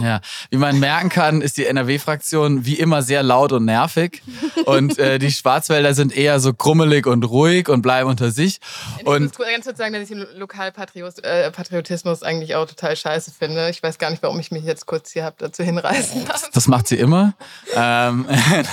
Ja, 0.01 0.19
wie 0.49 0.57
man 0.57 0.79
merken 0.79 1.07
kann, 1.07 1.41
ist 1.41 1.55
die 1.55 1.65
NRW-Fraktion 1.65 2.65
wie 2.65 2.73
immer 2.73 3.01
sehr 3.01 3.23
laut 3.23 3.53
und 3.53 3.63
nervig. 3.63 4.21
Und 4.65 4.99
äh, 4.99 5.17
die 5.17 5.31
Schwarzwälder 5.31 5.93
sind 5.93 6.15
eher 6.15 6.41
so 6.41 6.53
krummelig 6.53 7.07
und 7.07 7.23
ruhig 7.23 7.69
und 7.69 7.81
bleiben 7.81 8.09
unter 8.09 8.31
sich. 8.31 8.59
Ich 8.99 9.05
und 9.07 9.37
muss 9.37 9.47
ganz 9.47 9.65
kurz 9.65 9.77
sagen, 9.77 9.93
dass 9.93 10.03
ich 10.03 10.09
den 10.09 10.27
Lokalpatriotismus 10.35 12.21
äh, 12.21 12.25
eigentlich 12.25 12.55
auch 12.55 12.65
total 12.65 12.97
scheiße 12.97 13.31
finde. 13.31 13.69
Ich 13.69 13.81
weiß 13.81 13.97
gar 13.97 14.09
nicht, 14.09 14.21
warum 14.23 14.37
ich 14.41 14.51
mich 14.51 14.65
jetzt 14.65 14.85
kurz 14.85 15.11
hier 15.11 15.23
habe 15.23 15.37
dazu 15.39 15.63
hinreißen 15.63 16.27
lassen. 16.27 16.47
Das 16.53 16.67
macht 16.67 16.89
sie 16.89 16.97
immer. 16.97 17.35
ähm, 17.75 18.25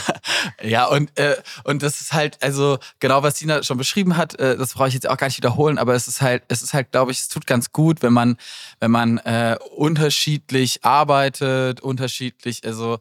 ja, 0.62 0.86
und, 0.86 1.16
äh, 1.16 1.36
und 1.62 1.84
das 1.84 2.00
ist 2.00 2.12
halt, 2.12 2.42
also 2.42 2.78
genau, 2.98 3.22
was 3.22 3.34
Tina 3.34 3.62
schon 3.62 3.78
beschrieben 3.78 4.16
hat, 4.16 4.36
äh, 4.40 4.56
das 4.56 4.74
brauche 4.74 4.88
ich 4.88 4.94
jetzt 4.94 5.08
auch 5.08 5.16
gar 5.16 5.28
nicht 5.28 5.36
wiederholen, 5.36 5.78
aber 5.78 5.94
es 5.94 6.08
ist 6.08 6.20
halt, 6.20 6.42
es 6.48 6.62
ist 6.62 6.74
halt, 6.74 6.90
glaube 6.90 7.12
ich, 7.12 7.20
es 7.20 7.28
tut 7.28 7.46
ganz 7.46 7.70
gut, 7.70 8.02
wenn 8.02 8.12
man, 8.12 8.36
wenn 8.80 8.90
man 8.90 9.18
äh, 9.18 9.56
unterschiedlich 9.76 10.84
arbeitet, 10.84 11.80
unterschiedlich, 11.80 12.64
also 12.64 12.98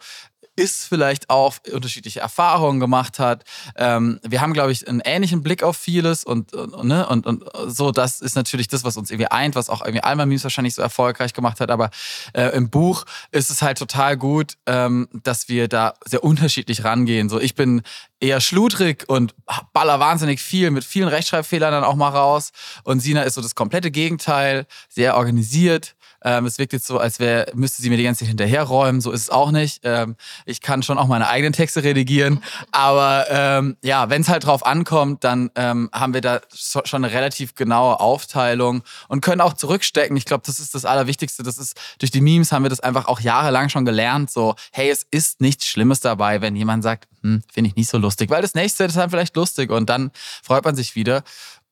ist 0.56 0.86
vielleicht 0.86 1.30
auch 1.30 1.56
unterschiedliche 1.72 2.22
Erfahrungen 2.22 2.80
gemacht 2.80 3.20
hat. 3.20 3.44
Ähm, 3.76 4.20
wir 4.24 4.42
haben, 4.42 4.54
glaube 4.54 4.72
ich, 4.72 4.88
einen 4.88 5.02
ähnlichen 5.02 5.44
Blick 5.44 5.64
auf 5.64 5.76
vieles 5.76 6.24
und, 6.24 6.54
und, 6.54 6.86
ne? 6.86 7.08
und, 7.08 7.26
und 7.26 7.44
so, 7.68 7.92
das 7.92 8.22
ist 8.22 8.36
natürlich 8.36 8.68
das, 8.68 8.84
was 8.84 8.96
uns 8.96 9.12
irgendwie 9.12 9.32
eint, 9.32 9.56
was 9.56 9.70
auch 9.70 9.82
irgendwie 9.82 10.04
Alma 10.04 10.26
Memes 10.26 10.44
wahrscheinlich 10.44 10.76
so 10.76 10.82
erfolgreich 10.82 11.34
gemacht 11.34 11.60
hat. 11.60 11.72
Aber 11.72 11.90
äh, 12.34 12.56
im 12.56 12.70
Buch 12.70 13.06
ist 13.32 13.52
es 13.52 13.62
halt 13.62 13.78
total 13.78 14.16
gut, 14.18 14.54
ähm, 14.66 15.10
dass 15.24 15.50
wir 15.50 15.68
da 15.68 15.94
sehr 16.06 16.24
unterschiedlich 16.24 16.84
rangehen. 16.84 17.28
So, 17.28 17.40
ich 17.40 17.56
bin 17.56 17.82
eher 18.22 18.40
schludrig 18.40 19.04
und 19.08 19.36
baller 19.74 20.00
wahnsinnig 20.00 20.42
viel 20.42 20.72
mit 20.72 20.86
vielen 20.86 21.10
Rechtschreibfehlern 21.10 21.72
dann 21.72 21.84
auch 21.84 21.96
mal 21.96 22.10
raus. 22.10 22.52
Und 22.84 23.02
Sina 23.02 23.24
ist 23.24 23.34
so 23.34 23.42
das 23.42 23.56
komplette 23.56 23.92
Gegenteil, 23.92 24.68
sehr 24.88 25.18
organisiert 25.18 25.96
ähm, 26.26 26.48
es 26.48 26.58
wirkt 26.58 26.74
jetzt 26.74 26.88
so, 26.88 26.98
als 26.98 27.20
wäre, 27.20 27.46
müsste 27.54 27.84
sie 27.84 27.90
mir 27.92 27.98
die 27.98 28.04
ganze 28.04 28.22
Zeit 28.22 28.30
hinterherräumen. 28.30 29.00
So 29.00 29.12
ist 29.12 29.22
es 29.22 29.30
auch 29.30 29.52
nicht. 29.52 29.82
Ähm, 29.84 30.16
ich 30.46 30.60
kann 30.60 30.82
schon 30.82 30.98
auch 30.98 31.06
meine 31.06 31.30
eigenen 31.30 31.54
Texte 31.54 31.84
redigieren. 31.84 32.42
Aber 32.72 33.28
ähm, 33.30 33.78
ja, 33.84 34.10
wenn 34.10 34.22
es 34.22 34.28
halt 34.28 34.46
drauf 34.46 34.66
ankommt, 34.66 35.24
dann 35.24 35.52
ähm, 35.56 35.90
haben 35.94 36.16
wir 36.16 36.22
da 36.22 36.42
so, 36.50 36.82
schon 36.84 37.06
eine 37.06 37.14
relativ 37.14 37.54
genaue 37.54 38.00
Aufteilung 38.00 38.82
und 39.08 39.22
können 39.22 39.40
auch 39.40 39.54
zurückstecken. 39.54 40.18
Ich 40.18 40.26
glaube, 40.26 40.42
das 40.48 40.60
ist 40.60 40.74
das 40.74 40.84
Allerwichtigste. 40.84 41.44
Das 41.44 41.60
ist, 41.60 41.80
durch 42.00 42.10
die 42.10 42.22
Memes 42.22 42.52
haben 42.52 42.64
wir 42.64 42.70
das 42.70 42.80
einfach 42.80 43.08
auch 43.08 43.20
jahrelang 43.20 43.70
schon 43.70 43.86
gelernt. 43.86 44.32
So, 44.32 44.56
hey, 44.72 44.90
es 44.90 45.06
ist 45.12 45.42
nichts 45.42 45.68
Schlimmes 45.68 46.00
dabei, 46.00 46.42
wenn 46.42 46.56
jemand 46.56 46.82
sagt, 46.82 47.08
hm, 47.22 47.44
finde 47.54 47.70
ich 47.70 47.76
nicht 47.76 47.90
so 47.90 48.00
lustig. 48.00 48.32
Weil 48.32 48.42
das 48.42 48.56
nächste 48.56 48.86
ist 48.86 48.98
dann 48.98 49.12
vielleicht 49.12 49.36
lustig 49.36 49.70
und 49.70 49.92
dann 49.92 50.10
freut 50.42 50.66
man 50.66 50.76
sich 50.76 50.96
wieder. 50.96 51.24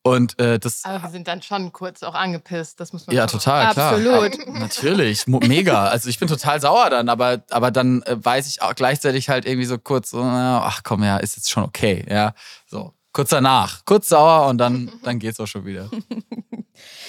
Und 0.06 0.38
äh, 0.38 0.58
das. 0.58 0.84
Aber 0.84 1.02
wir 1.02 1.08
sind 1.08 1.26
dann 1.28 1.40
schon 1.40 1.72
kurz 1.72 2.02
auch 2.02 2.14
angepisst, 2.14 2.78
das 2.78 2.92
muss 2.92 3.06
man 3.06 3.16
Ja, 3.16 3.26
total, 3.26 3.72
klar. 3.72 3.94
Absolut. 3.94 4.46
Natürlich, 4.48 5.26
mega. 5.26 5.86
Also 5.86 6.10
ich 6.10 6.18
bin 6.18 6.28
total 6.28 6.60
sauer 6.60 6.90
dann, 6.90 7.08
aber, 7.08 7.42
aber 7.50 7.70
dann 7.70 8.02
äh, 8.02 8.22
weiß 8.22 8.46
ich 8.46 8.60
auch 8.60 8.74
gleichzeitig 8.74 9.30
halt 9.30 9.46
irgendwie 9.46 9.64
so 9.64 9.78
kurz, 9.78 10.10
so, 10.10 10.20
ach 10.22 10.82
komm, 10.84 11.02
ja, 11.04 11.16
ist 11.16 11.36
jetzt 11.36 11.50
schon 11.50 11.64
okay. 11.64 12.04
Ja, 12.06 12.34
so. 12.66 12.92
Kurz 13.14 13.30
danach, 13.30 13.86
kurz 13.86 14.08
sauer 14.08 14.48
und 14.48 14.58
dann, 14.58 14.92
dann 15.04 15.18
geht's 15.18 15.40
auch 15.40 15.46
schon 15.46 15.64
wieder. 15.64 15.88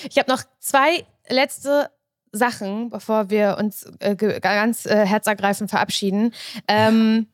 Ich 0.09 0.17
habe 0.17 0.31
noch 0.31 0.43
zwei 0.59 1.05
letzte 1.27 1.89
Sachen, 2.31 2.89
bevor 2.89 3.29
wir 3.29 3.57
uns 3.59 3.91
äh, 3.99 4.15
ganz 4.15 4.85
äh, 4.85 5.05
herzergreifend 5.05 5.69
verabschieden. 5.69 6.33
Ähm, 6.67 7.27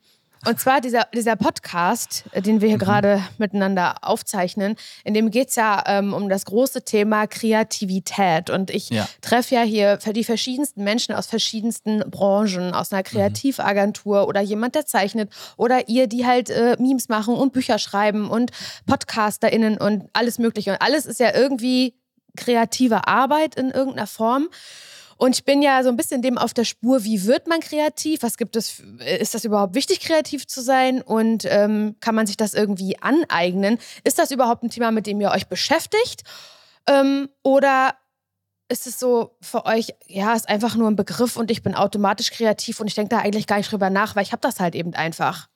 und 0.46 0.60
zwar 0.60 0.82
dieser, 0.82 1.08
dieser 1.14 1.36
Podcast, 1.36 2.24
äh, 2.32 2.42
den 2.42 2.62
wir 2.62 2.68
hier 2.68 2.78
mhm. 2.78 2.82
gerade 2.82 3.24
miteinander 3.38 3.96
aufzeichnen, 4.02 4.76
in 5.04 5.14
dem 5.14 5.30
geht 5.30 5.50
es 5.50 5.56
ja 5.56 5.84
ähm, 5.86 6.14
um 6.14 6.30
das 6.30 6.46
große 6.46 6.84
Thema 6.84 7.28
Kreativität. 7.28 8.50
Und 8.50 8.72
ich 8.72 8.90
ja. 8.90 9.08
treffe 9.22 9.56
ja 9.56 9.62
hier 9.62 9.98
die 9.98 10.24
verschiedensten 10.24 10.84
Menschen 10.84 11.14
aus 11.14 11.28
verschiedensten 11.28 12.00
Branchen, 12.10 12.74
aus 12.74 12.92
einer 12.92 13.02
mhm. 13.02 13.06
Kreativagentur 13.06 14.24
mhm. 14.24 14.28
oder 14.28 14.42
jemand, 14.42 14.76
der 14.76 14.86
zeichnet 14.86 15.32
oder 15.58 15.88
ihr, 15.88 16.08
die 16.08 16.26
halt 16.26 16.50
äh, 16.50 16.76
Memes 16.80 17.08
machen 17.08 17.36
und 17.36 17.54
Bücher 17.54 17.78
schreiben 17.78 18.30
und 18.30 18.52
PodcasterInnen 18.88 19.78
und 19.78 20.10
alles 20.14 20.40
Mögliche. 20.40 20.72
Und 20.72 20.82
alles 20.82 21.06
ist 21.06 21.20
ja 21.20 21.36
irgendwie 21.36 21.94
kreative 22.36 23.08
Arbeit 23.08 23.56
in 23.56 23.72
irgendeiner 23.72 24.08
Form. 24.08 24.48
Und 25.22 25.36
ich 25.36 25.46
bin 25.46 25.62
ja 25.62 25.84
so 25.84 25.90
ein 25.90 25.98
bisschen 25.98 26.24
dem 26.24 26.40
auf 26.40 26.52
der 26.52 26.64
Spur, 26.64 27.04
wie 27.04 27.26
wird 27.26 27.46
man 27.46 27.60
kreativ? 27.60 28.24
Was 28.24 28.38
gibt 28.38 28.56
es? 28.56 28.80
Ist 29.20 29.36
das 29.36 29.46
überhaupt 29.46 29.76
wichtig, 29.76 30.00
kreativ 30.00 30.48
zu 30.48 30.62
sein? 30.62 31.00
Und 31.00 31.46
ähm, 31.48 31.96
kann 32.00 32.16
man 32.16 32.26
sich 32.26 32.38
das 32.38 32.56
irgendwie 32.56 33.00
aneignen? 33.00 33.78
Ist 34.04 34.18
das 34.18 34.32
überhaupt 34.32 34.64
ein 34.64 34.72
Thema, 34.72 34.90
mit 34.90 35.06
dem 35.06 35.22
ihr 35.22 35.30
euch 35.30 35.46
beschäftigt? 35.46 36.24
Ähm, 36.88 37.30
oder 37.44 37.94
ist 38.68 38.88
es 38.88 38.98
so 38.98 39.38
für 39.42 39.68
euch, 39.68 39.94
ja, 40.08 40.34
ist 40.34 40.50
einfach 40.50 40.76
nur 40.76 40.90
ein 40.90 40.96
Begriff 40.96 41.38
und 41.38 41.52
ich 41.52 41.62
bin 41.62 41.76
automatisch 41.76 42.32
kreativ 42.32 42.80
und 42.80 42.88
ich 42.88 42.96
denke 42.96 43.16
da 43.16 43.20
eigentlich 43.20 43.46
gar 43.46 43.58
nicht 43.58 43.72
drüber 43.72 43.92
nach, 43.92 44.16
weil 44.16 44.24
ich 44.24 44.32
habe 44.32 44.42
das 44.42 44.60
halt 44.60 44.74
eben 44.74 44.96
einfach. 44.96 45.50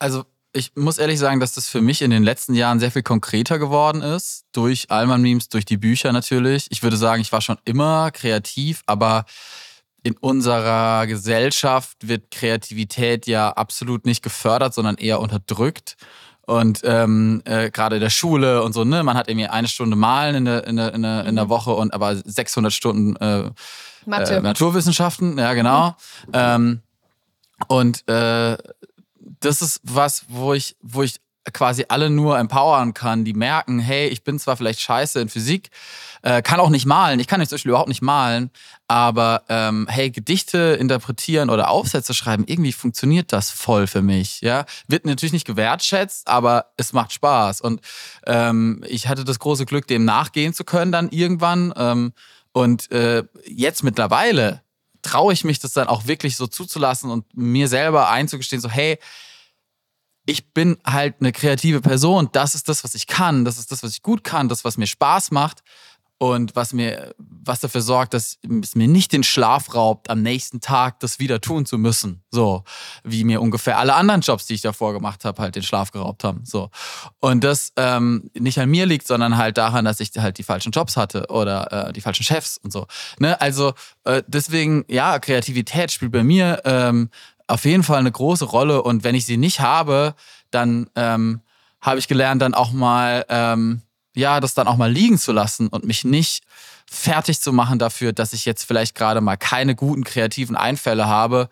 Also 0.00 0.24
ich 0.52 0.72
muss 0.74 0.98
ehrlich 0.98 1.18
sagen, 1.18 1.40
dass 1.40 1.54
das 1.54 1.68
für 1.68 1.80
mich 1.80 2.02
in 2.02 2.10
den 2.10 2.24
letzten 2.24 2.54
Jahren 2.54 2.80
sehr 2.80 2.90
viel 2.90 3.02
konkreter 3.02 3.58
geworden 3.58 4.02
ist. 4.02 4.44
Durch 4.52 4.90
Alman-Memes, 4.90 5.48
durch 5.48 5.64
die 5.64 5.76
Bücher 5.76 6.12
natürlich. 6.12 6.66
Ich 6.70 6.82
würde 6.82 6.96
sagen, 6.96 7.22
ich 7.22 7.32
war 7.32 7.40
schon 7.40 7.58
immer 7.64 8.10
kreativ, 8.10 8.82
aber 8.86 9.24
in 10.02 10.16
unserer 10.16 11.06
Gesellschaft 11.06 12.08
wird 12.08 12.30
Kreativität 12.30 13.26
ja 13.26 13.50
absolut 13.50 14.06
nicht 14.06 14.22
gefördert, 14.22 14.74
sondern 14.74 14.96
eher 14.96 15.20
unterdrückt. 15.20 15.96
Und 16.46 16.80
ähm, 16.82 17.42
äh, 17.44 17.70
gerade 17.70 17.96
in 17.96 18.02
der 18.02 18.10
Schule 18.10 18.62
und 18.62 18.72
so, 18.72 18.82
ne, 18.82 19.04
man 19.04 19.16
hat 19.16 19.28
irgendwie 19.28 19.46
eine 19.46 19.68
Stunde 19.68 19.94
Malen 19.94 20.34
in 20.34 20.44
der, 20.46 20.66
in 20.66 20.76
der, 20.76 20.94
in 20.94 21.02
der, 21.02 21.26
in 21.26 21.36
der 21.36 21.44
mhm. 21.44 21.50
Woche 21.50 21.72
und 21.72 21.94
aber 21.94 22.16
600 22.16 22.72
Stunden 22.72 23.14
äh. 23.16 23.50
Äh, 24.10 24.40
Naturwissenschaften, 24.40 25.38
ja 25.38 25.52
genau. 25.54 25.90
Mhm. 26.26 26.32
Ähm, 26.32 26.82
und 27.68 28.08
äh, 28.08 28.56
das 29.40 29.62
ist 29.62 29.80
was, 29.82 30.24
wo 30.28 30.54
ich, 30.54 30.76
wo 30.80 31.02
ich 31.02 31.20
quasi 31.52 31.86
alle 31.88 32.10
nur 32.10 32.38
empowern 32.38 32.94
kann, 32.94 33.24
die 33.24 33.32
merken, 33.32 33.78
hey, 33.78 34.08
ich 34.08 34.22
bin 34.24 34.38
zwar 34.38 34.56
vielleicht 34.56 34.80
scheiße 34.80 35.20
in 35.20 35.28
Physik, 35.28 35.70
äh, 36.22 36.42
kann 36.42 36.60
auch 36.60 36.68
nicht 36.68 36.84
malen, 36.84 37.18
ich 37.18 37.26
kann 37.26 37.40
nicht 37.40 37.48
zum 37.48 37.56
Beispiel 37.56 37.70
überhaupt 37.70 37.88
nicht 37.88 38.02
malen, 38.02 38.50
aber 38.88 39.42
ähm, 39.48 39.86
hey, 39.88 40.10
Gedichte 40.10 40.76
interpretieren 40.78 41.48
oder 41.48 41.70
Aufsätze 41.70 42.12
schreiben, 42.12 42.44
irgendwie 42.46 42.72
funktioniert 42.72 43.32
das 43.32 43.50
voll 43.50 43.86
für 43.86 44.02
mich, 44.02 44.42
ja. 44.42 44.66
Wird 44.86 45.06
natürlich 45.06 45.32
nicht 45.32 45.46
gewertschätzt, 45.46 46.28
aber 46.28 46.66
es 46.76 46.92
macht 46.92 47.12
Spaß 47.12 47.62
und 47.62 47.80
ähm, 48.26 48.84
ich 48.86 49.08
hatte 49.08 49.24
das 49.24 49.38
große 49.38 49.64
Glück, 49.64 49.86
dem 49.86 50.04
nachgehen 50.04 50.52
zu 50.52 50.64
können 50.64 50.92
dann 50.92 51.08
irgendwann 51.08 51.72
ähm, 51.76 52.12
und 52.52 52.92
äh, 52.92 53.24
jetzt 53.46 53.82
mittlerweile 53.82 54.62
traue 55.02 55.32
ich 55.32 55.44
mich 55.44 55.58
das 55.58 55.72
dann 55.72 55.88
auch 55.88 56.06
wirklich 56.06 56.36
so 56.36 56.46
zuzulassen 56.46 57.10
und 57.10 57.24
mir 57.34 57.68
selber 57.68 58.10
einzugestehen, 58.10 58.60
so 58.60 58.68
hey, 58.68 58.98
ich 60.30 60.52
bin 60.52 60.78
halt 60.86 61.16
eine 61.20 61.32
kreative 61.32 61.80
Person. 61.80 62.28
Das 62.32 62.54
ist 62.54 62.68
das, 62.68 62.84
was 62.84 62.94
ich 62.94 63.06
kann. 63.06 63.44
Das 63.44 63.58
ist 63.58 63.72
das, 63.72 63.82
was 63.82 63.92
ich 63.92 64.02
gut 64.02 64.22
kann. 64.24 64.48
Das, 64.48 64.64
was 64.64 64.76
mir 64.76 64.86
Spaß 64.86 65.32
macht 65.32 65.62
und 66.18 66.54
was 66.54 66.74
mir, 66.74 67.14
was 67.18 67.60
dafür 67.60 67.80
sorgt, 67.80 68.12
dass 68.12 68.38
es 68.62 68.74
mir 68.76 68.86
nicht 68.86 69.12
den 69.12 69.22
Schlaf 69.22 69.74
raubt, 69.74 70.10
am 70.10 70.20
nächsten 70.20 70.60
Tag 70.60 71.00
das 71.00 71.18
wieder 71.18 71.40
tun 71.40 71.64
zu 71.64 71.78
müssen. 71.78 72.22
So, 72.30 72.62
wie 73.02 73.24
mir 73.24 73.40
ungefähr 73.40 73.78
alle 73.78 73.94
anderen 73.94 74.20
Jobs, 74.20 74.46
die 74.46 74.54
ich 74.54 74.60
davor 74.60 74.92
gemacht 74.92 75.24
habe, 75.24 75.40
halt 75.40 75.56
den 75.56 75.62
Schlaf 75.62 75.92
geraubt 75.92 76.22
haben. 76.22 76.44
So. 76.44 76.68
Und 77.20 77.42
das 77.42 77.72
ähm, 77.76 78.30
nicht 78.38 78.60
an 78.60 78.70
mir 78.70 78.84
liegt, 78.84 79.06
sondern 79.06 79.38
halt 79.38 79.56
daran, 79.56 79.86
dass 79.86 79.98
ich 79.98 80.10
halt 80.18 80.36
die 80.36 80.42
falschen 80.42 80.72
Jobs 80.72 80.98
hatte 80.98 81.26
oder 81.28 81.88
äh, 81.88 81.92
die 81.92 82.02
falschen 82.02 82.24
Chefs 82.24 82.58
und 82.58 82.70
so. 82.70 82.86
Ne? 83.18 83.40
Also 83.40 83.72
äh, 84.04 84.22
deswegen, 84.26 84.84
ja, 84.88 85.18
Kreativität 85.18 85.90
spielt 85.90 86.12
bei 86.12 86.22
mir 86.22 86.60
ähm, 86.66 87.08
auf 87.50 87.64
jeden 87.64 87.82
Fall 87.82 87.98
eine 87.98 88.12
große 88.12 88.44
Rolle. 88.44 88.82
Und 88.82 89.04
wenn 89.04 89.14
ich 89.14 89.26
sie 89.26 89.36
nicht 89.36 89.60
habe, 89.60 90.14
dann 90.50 90.88
ähm, 90.96 91.40
habe 91.80 91.98
ich 91.98 92.08
gelernt, 92.08 92.42
dann 92.42 92.54
auch 92.54 92.72
mal 92.72 93.24
ähm, 93.28 93.82
ja, 94.14 94.40
das 94.40 94.54
dann 94.54 94.68
auch 94.68 94.76
mal 94.76 94.90
liegen 94.90 95.18
zu 95.18 95.32
lassen 95.32 95.68
und 95.68 95.84
mich 95.84 96.04
nicht 96.04 96.44
fertig 96.90 97.40
zu 97.40 97.52
machen 97.52 97.78
dafür, 97.78 98.12
dass 98.12 98.32
ich 98.32 98.44
jetzt 98.44 98.64
vielleicht 98.64 98.94
gerade 98.94 99.20
mal 99.20 99.36
keine 99.36 99.74
guten 99.74 100.04
kreativen 100.04 100.56
Einfälle 100.56 101.06
habe 101.06 101.48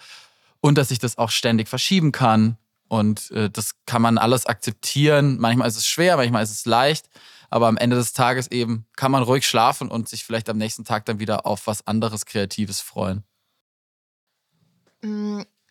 und 0.60 0.76
dass 0.76 0.90
ich 0.90 0.98
das 0.98 1.18
auch 1.18 1.30
ständig 1.30 1.68
verschieben 1.68 2.12
kann. 2.12 2.56
Und 2.88 3.30
äh, 3.30 3.50
das 3.50 3.72
kann 3.86 4.02
man 4.02 4.18
alles 4.18 4.46
akzeptieren. 4.46 5.38
Manchmal 5.38 5.68
ist 5.68 5.76
es 5.76 5.86
schwer, 5.86 6.16
manchmal 6.16 6.42
ist 6.42 6.50
es 6.50 6.64
leicht. 6.64 7.08
Aber 7.50 7.68
am 7.68 7.76
Ende 7.76 7.96
des 7.96 8.12
Tages 8.12 8.48
eben 8.48 8.86
kann 8.96 9.12
man 9.12 9.22
ruhig 9.22 9.46
schlafen 9.46 9.88
und 9.88 10.08
sich 10.08 10.24
vielleicht 10.24 10.50
am 10.50 10.58
nächsten 10.58 10.84
Tag 10.84 11.06
dann 11.06 11.18
wieder 11.18 11.46
auf 11.46 11.66
was 11.66 11.86
anderes 11.86 12.26
Kreatives 12.26 12.80
freuen. 12.80 13.22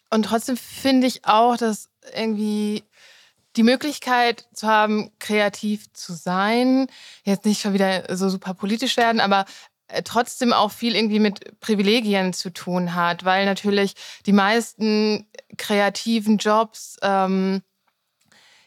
Und 0.10 0.24
trotzdem 0.24 0.58
finde 0.58 1.08
ich 1.08 1.26
auch, 1.26 1.58
dass 1.58 1.90
irgendwie 2.16 2.84
die 3.56 3.64
Möglichkeit 3.64 4.48
zu 4.54 4.68
haben, 4.68 5.12
kreativ 5.20 5.92
zu 5.94 6.14
sein, 6.14 6.88
jetzt 7.24 7.46
nicht 7.46 7.62
schon 7.62 7.74
wieder 7.74 8.16
so 8.16 8.30
super 8.30 8.54
politisch 8.54 8.98
werden, 8.98 9.20
aber 9.20 9.46
äh, 9.88 10.04
trotzdem 10.04 10.54
auch 10.54 10.72
viel 10.72 10.96
irgendwie 10.96 11.20
mit 11.20 11.60
Privilegien 11.60 12.34
zu 12.34 12.52
tun 12.52 12.94
hat, 12.94 13.26
weil 13.26 13.46
natürlich 13.46 13.94
die 14.26 14.34
meisten 14.34 15.28
kreativen 15.58 16.38
Jobs 16.38 16.98
ähm, 17.02 17.64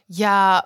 ja 0.08 0.64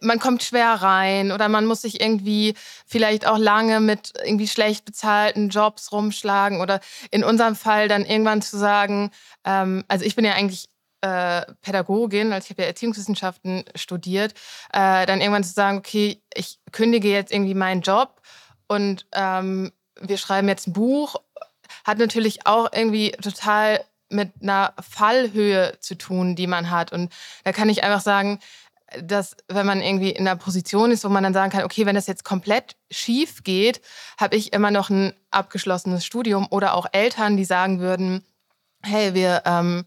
man 0.00 0.18
kommt 0.18 0.42
schwer 0.42 0.74
rein 0.74 1.32
oder 1.32 1.48
man 1.48 1.66
muss 1.66 1.82
sich 1.82 2.00
irgendwie 2.00 2.54
vielleicht 2.86 3.26
auch 3.26 3.38
lange 3.38 3.80
mit 3.80 4.12
irgendwie 4.24 4.48
schlecht 4.48 4.84
bezahlten 4.84 5.48
Jobs 5.48 5.92
rumschlagen 5.92 6.60
oder 6.60 6.80
in 7.10 7.24
unserem 7.24 7.56
Fall 7.56 7.88
dann 7.88 8.04
irgendwann 8.04 8.42
zu 8.42 8.58
sagen, 8.58 9.10
ähm, 9.44 9.84
also 9.88 10.04
ich 10.04 10.14
bin 10.14 10.24
ja 10.24 10.34
eigentlich 10.34 10.68
äh, 11.00 11.42
Pädagogin, 11.62 12.32
also 12.32 12.46
ich 12.46 12.50
habe 12.50 12.62
ja 12.62 12.68
Erziehungswissenschaften 12.68 13.64
studiert, 13.74 14.34
äh, 14.72 15.04
dann 15.06 15.20
irgendwann 15.20 15.44
zu 15.44 15.52
sagen, 15.52 15.78
okay, 15.78 16.22
ich 16.34 16.58
kündige 16.72 17.10
jetzt 17.10 17.32
irgendwie 17.32 17.54
meinen 17.54 17.82
Job 17.82 18.20
und 18.68 19.06
ähm, 19.12 19.72
wir 20.00 20.18
schreiben 20.18 20.48
jetzt 20.48 20.68
ein 20.68 20.72
Buch, 20.72 21.16
hat 21.84 21.98
natürlich 21.98 22.46
auch 22.46 22.72
irgendwie 22.72 23.12
total 23.12 23.84
mit 24.08 24.32
einer 24.40 24.72
Fallhöhe 24.80 25.78
zu 25.80 25.96
tun, 25.96 26.36
die 26.36 26.46
man 26.46 26.70
hat. 26.70 26.92
Und 26.92 27.12
da 27.44 27.52
kann 27.52 27.68
ich 27.68 27.82
einfach 27.82 28.00
sagen, 28.00 28.38
dass 29.02 29.36
wenn 29.48 29.66
man 29.66 29.80
irgendwie 29.80 30.10
in 30.10 30.26
einer 30.26 30.36
Position 30.36 30.90
ist, 30.90 31.04
wo 31.04 31.08
man 31.08 31.24
dann 31.24 31.34
sagen 31.34 31.50
kann, 31.50 31.64
okay, 31.64 31.86
wenn 31.86 31.96
das 31.96 32.06
jetzt 32.06 32.24
komplett 32.24 32.76
schief 32.90 33.42
geht, 33.42 33.80
habe 34.18 34.36
ich 34.36 34.52
immer 34.52 34.70
noch 34.70 34.90
ein 34.90 35.12
abgeschlossenes 35.30 36.04
Studium 36.04 36.46
oder 36.50 36.74
auch 36.74 36.86
Eltern, 36.92 37.36
die 37.36 37.44
sagen 37.44 37.80
würden, 37.80 38.24
hey, 38.82 39.14
wir 39.14 39.42
ähm, 39.44 39.84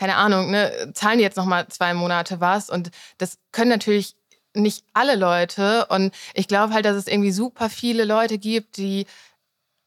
keine 0.00 0.16
Ahnung, 0.16 0.50
ne, 0.50 0.92
zahlen 0.94 1.20
jetzt 1.20 1.36
nochmal 1.36 1.68
zwei 1.68 1.92
Monate 1.92 2.40
was. 2.40 2.70
Und 2.70 2.90
das 3.18 3.36
können 3.52 3.68
natürlich 3.68 4.16
nicht 4.54 4.82
alle 4.94 5.14
Leute. 5.14 5.84
Und 5.90 6.14
ich 6.32 6.48
glaube 6.48 6.72
halt, 6.72 6.86
dass 6.86 6.96
es 6.96 7.06
irgendwie 7.06 7.32
super 7.32 7.68
viele 7.68 8.06
Leute 8.06 8.38
gibt, 8.38 8.78
die 8.78 9.04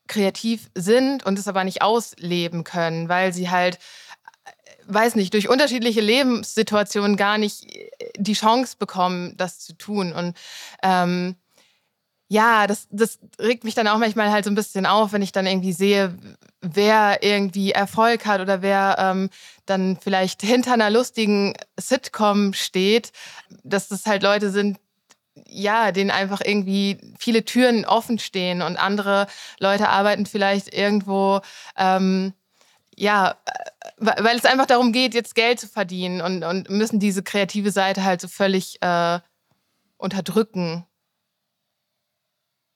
kreativ 0.07 0.69
sind 0.75 1.25
und 1.25 1.39
es 1.39 1.47
aber 1.47 1.63
nicht 1.63 1.81
ausleben 1.81 2.63
können, 2.63 3.09
weil 3.09 3.33
sie 3.33 3.49
halt, 3.49 3.79
weiß 4.87 5.15
nicht, 5.15 5.33
durch 5.33 5.49
unterschiedliche 5.49 6.01
Lebenssituationen 6.01 7.17
gar 7.17 7.37
nicht 7.37 7.65
die 8.17 8.33
Chance 8.33 8.75
bekommen, 8.77 9.35
das 9.37 9.59
zu 9.59 9.73
tun. 9.77 10.13
Und 10.13 10.35
ähm, 10.81 11.35
ja, 12.33 12.65
das, 12.65 12.87
das 12.89 13.19
regt 13.39 13.63
mich 13.63 13.75
dann 13.75 13.87
auch 13.87 13.99
manchmal 13.99 14.31
halt 14.31 14.45
so 14.45 14.51
ein 14.51 14.55
bisschen 14.55 14.85
auf, 14.85 15.13
wenn 15.13 15.21
ich 15.21 15.31
dann 15.31 15.45
irgendwie 15.45 15.73
sehe, 15.73 16.17
wer 16.61 17.21
irgendwie 17.21 17.71
Erfolg 17.71 18.25
hat 18.25 18.41
oder 18.41 18.61
wer 18.61 18.95
ähm, 18.97 19.29
dann 19.65 19.97
vielleicht 20.01 20.41
hinter 20.43 20.73
einer 20.73 20.89
lustigen 20.89 21.53
Sitcom 21.79 22.53
steht, 22.53 23.11
dass 23.63 23.87
das 23.87 24.05
halt 24.05 24.23
Leute 24.23 24.49
sind, 24.49 24.79
ja, 25.47 25.91
denen 25.91 26.11
einfach 26.11 26.41
irgendwie 26.43 26.97
viele 27.19 27.45
Türen 27.45 27.85
offen 27.85 28.19
stehen 28.19 28.61
und 28.61 28.77
andere 28.77 29.27
Leute 29.59 29.89
arbeiten 29.89 30.25
vielleicht 30.25 30.73
irgendwo, 30.73 31.41
ähm, 31.77 32.33
ja, 32.97 33.37
weil 33.97 34.37
es 34.37 34.45
einfach 34.45 34.65
darum 34.65 34.91
geht, 34.91 35.13
jetzt 35.13 35.35
Geld 35.35 35.59
zu 35.59 35.67
verdienen 35.67 36.21
und, 36.21 36.43
und 36.43 36.69
müssen 36.69 36.99
diese 36.99 37.23
kreative 37.23 37.71
Seite 37.71 38.03
halt 38.03 38.21
so 38.21 38.27
völlig 38.27 38.81
äh, 38.81 39.19
unterdrücken. 39.97 40.85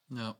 Ja. 0.09 0.35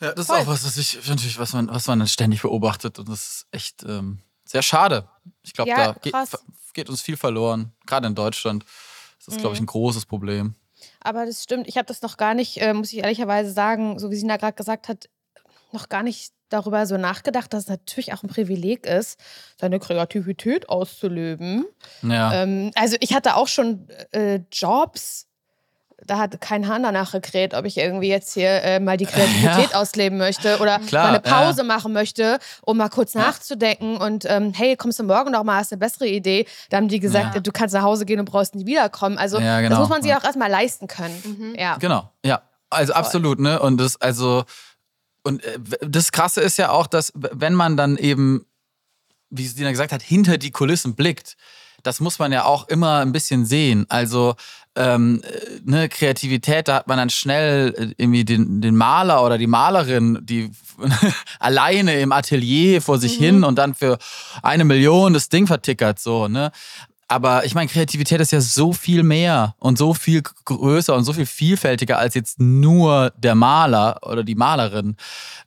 Ja, 0.00 0.12
das 0.12 0.26
Voll. 0.26 0.36
ist 0.36 0.42
auch 0.42 0.46
was, 0.48 0.64
was 0.64 0.76
ich 0.76 1.08
natürlich, 1.08 1.38
was 1.38 1.52
man, 1.52 1.68
was 1.68 1.86
man 1.86 1.98
dann 1.98 2.08
ständig 2.08 2.42
beobachtet 2.42 2.98
und 2.98 3.08
das 3.08 3.20
ist 3.20 3.46
echt 3.50 3.82
ähm, 3.84 4.20
sehr 4.44 4.62
schade. 4.62 5.08
Ich 5.42 5.54
glaube, 5.54 5.70
ja, 5.70 5.92
da 5.92 5.98
geht, 6.00 6.14
geht, 6.74 6.90
uns 6.90 7.00
viel 7.00 7.16
verloren, 7.16 7.72
gerade 7.86 8.06
in 8.06 8.14
Deutschland. 8.14 8.64
Das 9.18 9.28
ist, 9.28 9.36
mhm. 9.36 9.40
glaube 9.40 9.54
ich, 9.54 9.60
ein 9.60 9.66
großes 9.66 10.04
Problem. 10.04 10.54
Aber 11.00 11.24
das 11.24 11.42
stimmt. 11.42 11.66
Ich 11.66 11.78
habe 11.78 11.86
das 11.86 12.02
noch 12.02 12.16
gar 12.16 12.34
nicht, 12.34 12.60
äh, 12.60 12.74
muss 12.74 12.92
ich 12.92 12.98
ehrlicherweise 12.98 13.50
sagen, 13.50 13.98
so 13.98 14.10
wie 14.10 14.16
Sina 14.16 14.36
gerade 14.36 14.56
gesagt 14.56 14.88
hat, 14.88 15.08
noch 15.72 15.88
gar 15.88 16.02
nicht 16.02 16.32
darüber 16.48 16.86
so 16.86 16.96
nachgedacht, 16.96 17.52
dass 17.52 17.64
es 17.64 17.68
natürlich 17.68 18.12
auch 18.12 18.22
ein 18.22 18.28
Privileg 18.28 18.86
ist, 18.86 19.18
seine 19.60 19.80
Kreativität 19.80 20.68
auszuleben. 20.68 21.66
Ja. 22.02 22.42
Ähm, 22.42 22.70
also 22.74 22.96
ich 23.00 23.14
hatte 23.14 23.36
auch 23.36 23.48
schon 23.48 23.88
äh, 24.12 24.40
Jobs, 24.52 25.26
da 26.04 26.18
hat 26.18 26.40
kein 26.40 26.68
Hahn 26.68 26.82
danach 26.82 27.12
gekräht, 27.12 27.54
ob 27.54 27.64
ich 27.64 27.78
irgendwie 27.78 28.08
jetzt 28.08 28.34
hier 28.34 28.62
äh, 28.62 28.80
mal 28.80 28.96
die 28.96 29.06
Kreativität 29.06 29.70
ja. 29.72 29.80
ausleben 29.80 30.18
möchte 30.18 30.58
oder 30.58 30.78
Klar, 30.78 31.04
mal 31.04 31.08
eine 31.08 31.20
Pause 31.20 31.62
ja. 31.62 31.66
machen 31.66 31.92
möchte, 31.92 32.38
um 32.62 32.76
mal 32.76 32.90
kurz 32.90 33.14
ja. 33.14 33.22
nachzudenken 33.22 33.96
und 33.96 34.24
ähm, 34.28 34.52
hey, 34.54 34.76
kommst 34.76 34.98
du 34.98 35.04
morgen 35.04 35.32
noch 35.32 35.42
mal, 35.42 35.56
hast 35.56 35.72
eine 35.72 35.80
bessere 35.80 36.06
Idee. 36.06 36.46
Da 36.70 36.76
haben 36.76 36.88
die 36.88 37.00
gesagt, 37.00 37.44
du 37.44 37.52
kannst 37.52 37.74
nach 37.74 37.82
Hause 37.82 38.04
gehen 38.04 38.20
und 38.20 38.26
brauchst 38.26 38.54
nie 38.54 38.66
wiederkommen. 38.66 39.18
Also 39.18 39.38
genau. 39.38 39.68
das 39.68 39.78
muss 39.78 39.88
man 39.88 40.02
sich 40.02 40.14
auch 40.14 40.22
erstmal 40.22 40.50
leisten 40.50 40.86
können. 40.86 41.22
Mhm. 41.24 41.54
Ja. 41.58 41.76
Genau, 41.78 42.10
ja. 42.24 42.42
Also 42.68 42.92
Voll. 42.92 43.00
absolut, 43.00 43.38
ne? 43.40 43.60
Und 43.60 43.78
das, 43.78 44.00
also, 44.00 44.44
und 45.26 45.42
äh, 45.44 45.58
das 45.80 46.12
Krasse 46.12 46.40
ist 46.40 46.56
ja 46.56 46.70
auch, 46.70 46.86
dass 46.86 47.12
wenn 47.14 47.54
man 47.54 47.76
dann 47.76 47.96
eben, 47.96 48.46
wie 49.28 49.46
Sina 49.46 49.70
gesagt 49.70 49.92
hat, 49.92 50.02
hinter 50.02 50.38
die 50.38 50.52
Kulissen 50.52 50.94
blickt, 50.94 51.36
das 51.82 52.00
muss 52.00 52.18
man 52.18 52.32
ja 52.32 52.44
auch 52.44 52.68
immer 52.68 53.00
ein 53.00 53.12
bisschen 53.12 53.44
sehen. 53.44 53.86
Also 53.88 54.34
ähm, 54.76 55.22
ne, 55.64 55.88
Kreativität, 55.88 56.68
da 56.68 56.76
hat 56.76 56.86
man 56.86 56.98
dann 56.98 57.10
schnell 57.10 57.74
äh, 57.76 57.94
irgendwie 57.96 58.24
den, 58.24 58.60
den 58.60 58.76
Maler 58.76 59.24
oder 59.24 59.36
die 59.36 59.46
Malerin, 59.46 60.18
die 60.22 60.50
alleine 61.40 61.98
im 62.00 62.12
Atelier 62.12 62.80
vor 62.80 62.98
sich 62.98 63.18
mhm. 63.18 63.24
hin 63.24 63.44
und 63.44 63.56
dann 63.56 63.74
für 63.74 63.98
eine 64.42 64.64
Million 64.64 65.12
das 65.12 65.28
Ding 65.28 65.46
vertickert, 65.46 65.98
so, 65.98 66.28
ne? 66.28 66.52
Aber 67.08 67.44
ich 67.44 67.54
meine, 67.54 67.68
Kreativität 67.68 68.20
ist 68.20 68.32
ja 68.32 68.40
so 68.40 68.72
viel 68.72 69.02
mehr 69.02 69.54
und 69.58 69.78
so 69.78 69.94
viel 69.94 70.22
größer 70.22 70.94
und 70.94 71.04
so 71.04 71.12
viel 71.12 71.26
vielfältiger 71.26 71.98
als 71.98 72.14
jetzt 72.14 72.40
nur 72.40 73.12
der 73.16 73.36
Maler 73.36 74.00
oder 74.02 74.24
die 74.24 74.34
Malerin. 74.34 74.96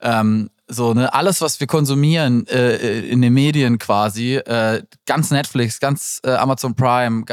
Ähm, 0.02 0.50
so, 0.68 0.94
ne, 0.94 1.14
alles, 1.14 1.42
was 1.42 1.60
wir 1.60 1.68
konsumieren 1.68 2.48
äh, 2.48 3.00
in 3.00 3.22
den 3.22 3.34
Medien 3.34 3.78
quasi, 3.78 4.36
äh, 4.36 4.84
ganz 5.06 5.32
Netflix, 5.32 5.80
ganz 5.80 6.22
äh, 6.24 6.32
Amazon 6.32 6.76
Prime, 6.76 7.26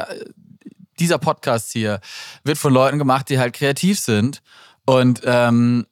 dieser 0.98 1.18
Podcast 1.18 1.72
hier 1.72 2.00
wird 2.42 2.58
von 2.58 2.72
Leuten 2.72 2.98
gemacht, 2.98 3.28
die 3.28 3.38
halt 3.38 3.54
kreativ 3.54 4.00
sind. 4.00 4.42
Und 4.86 5.20
ähm, 5.24 5.86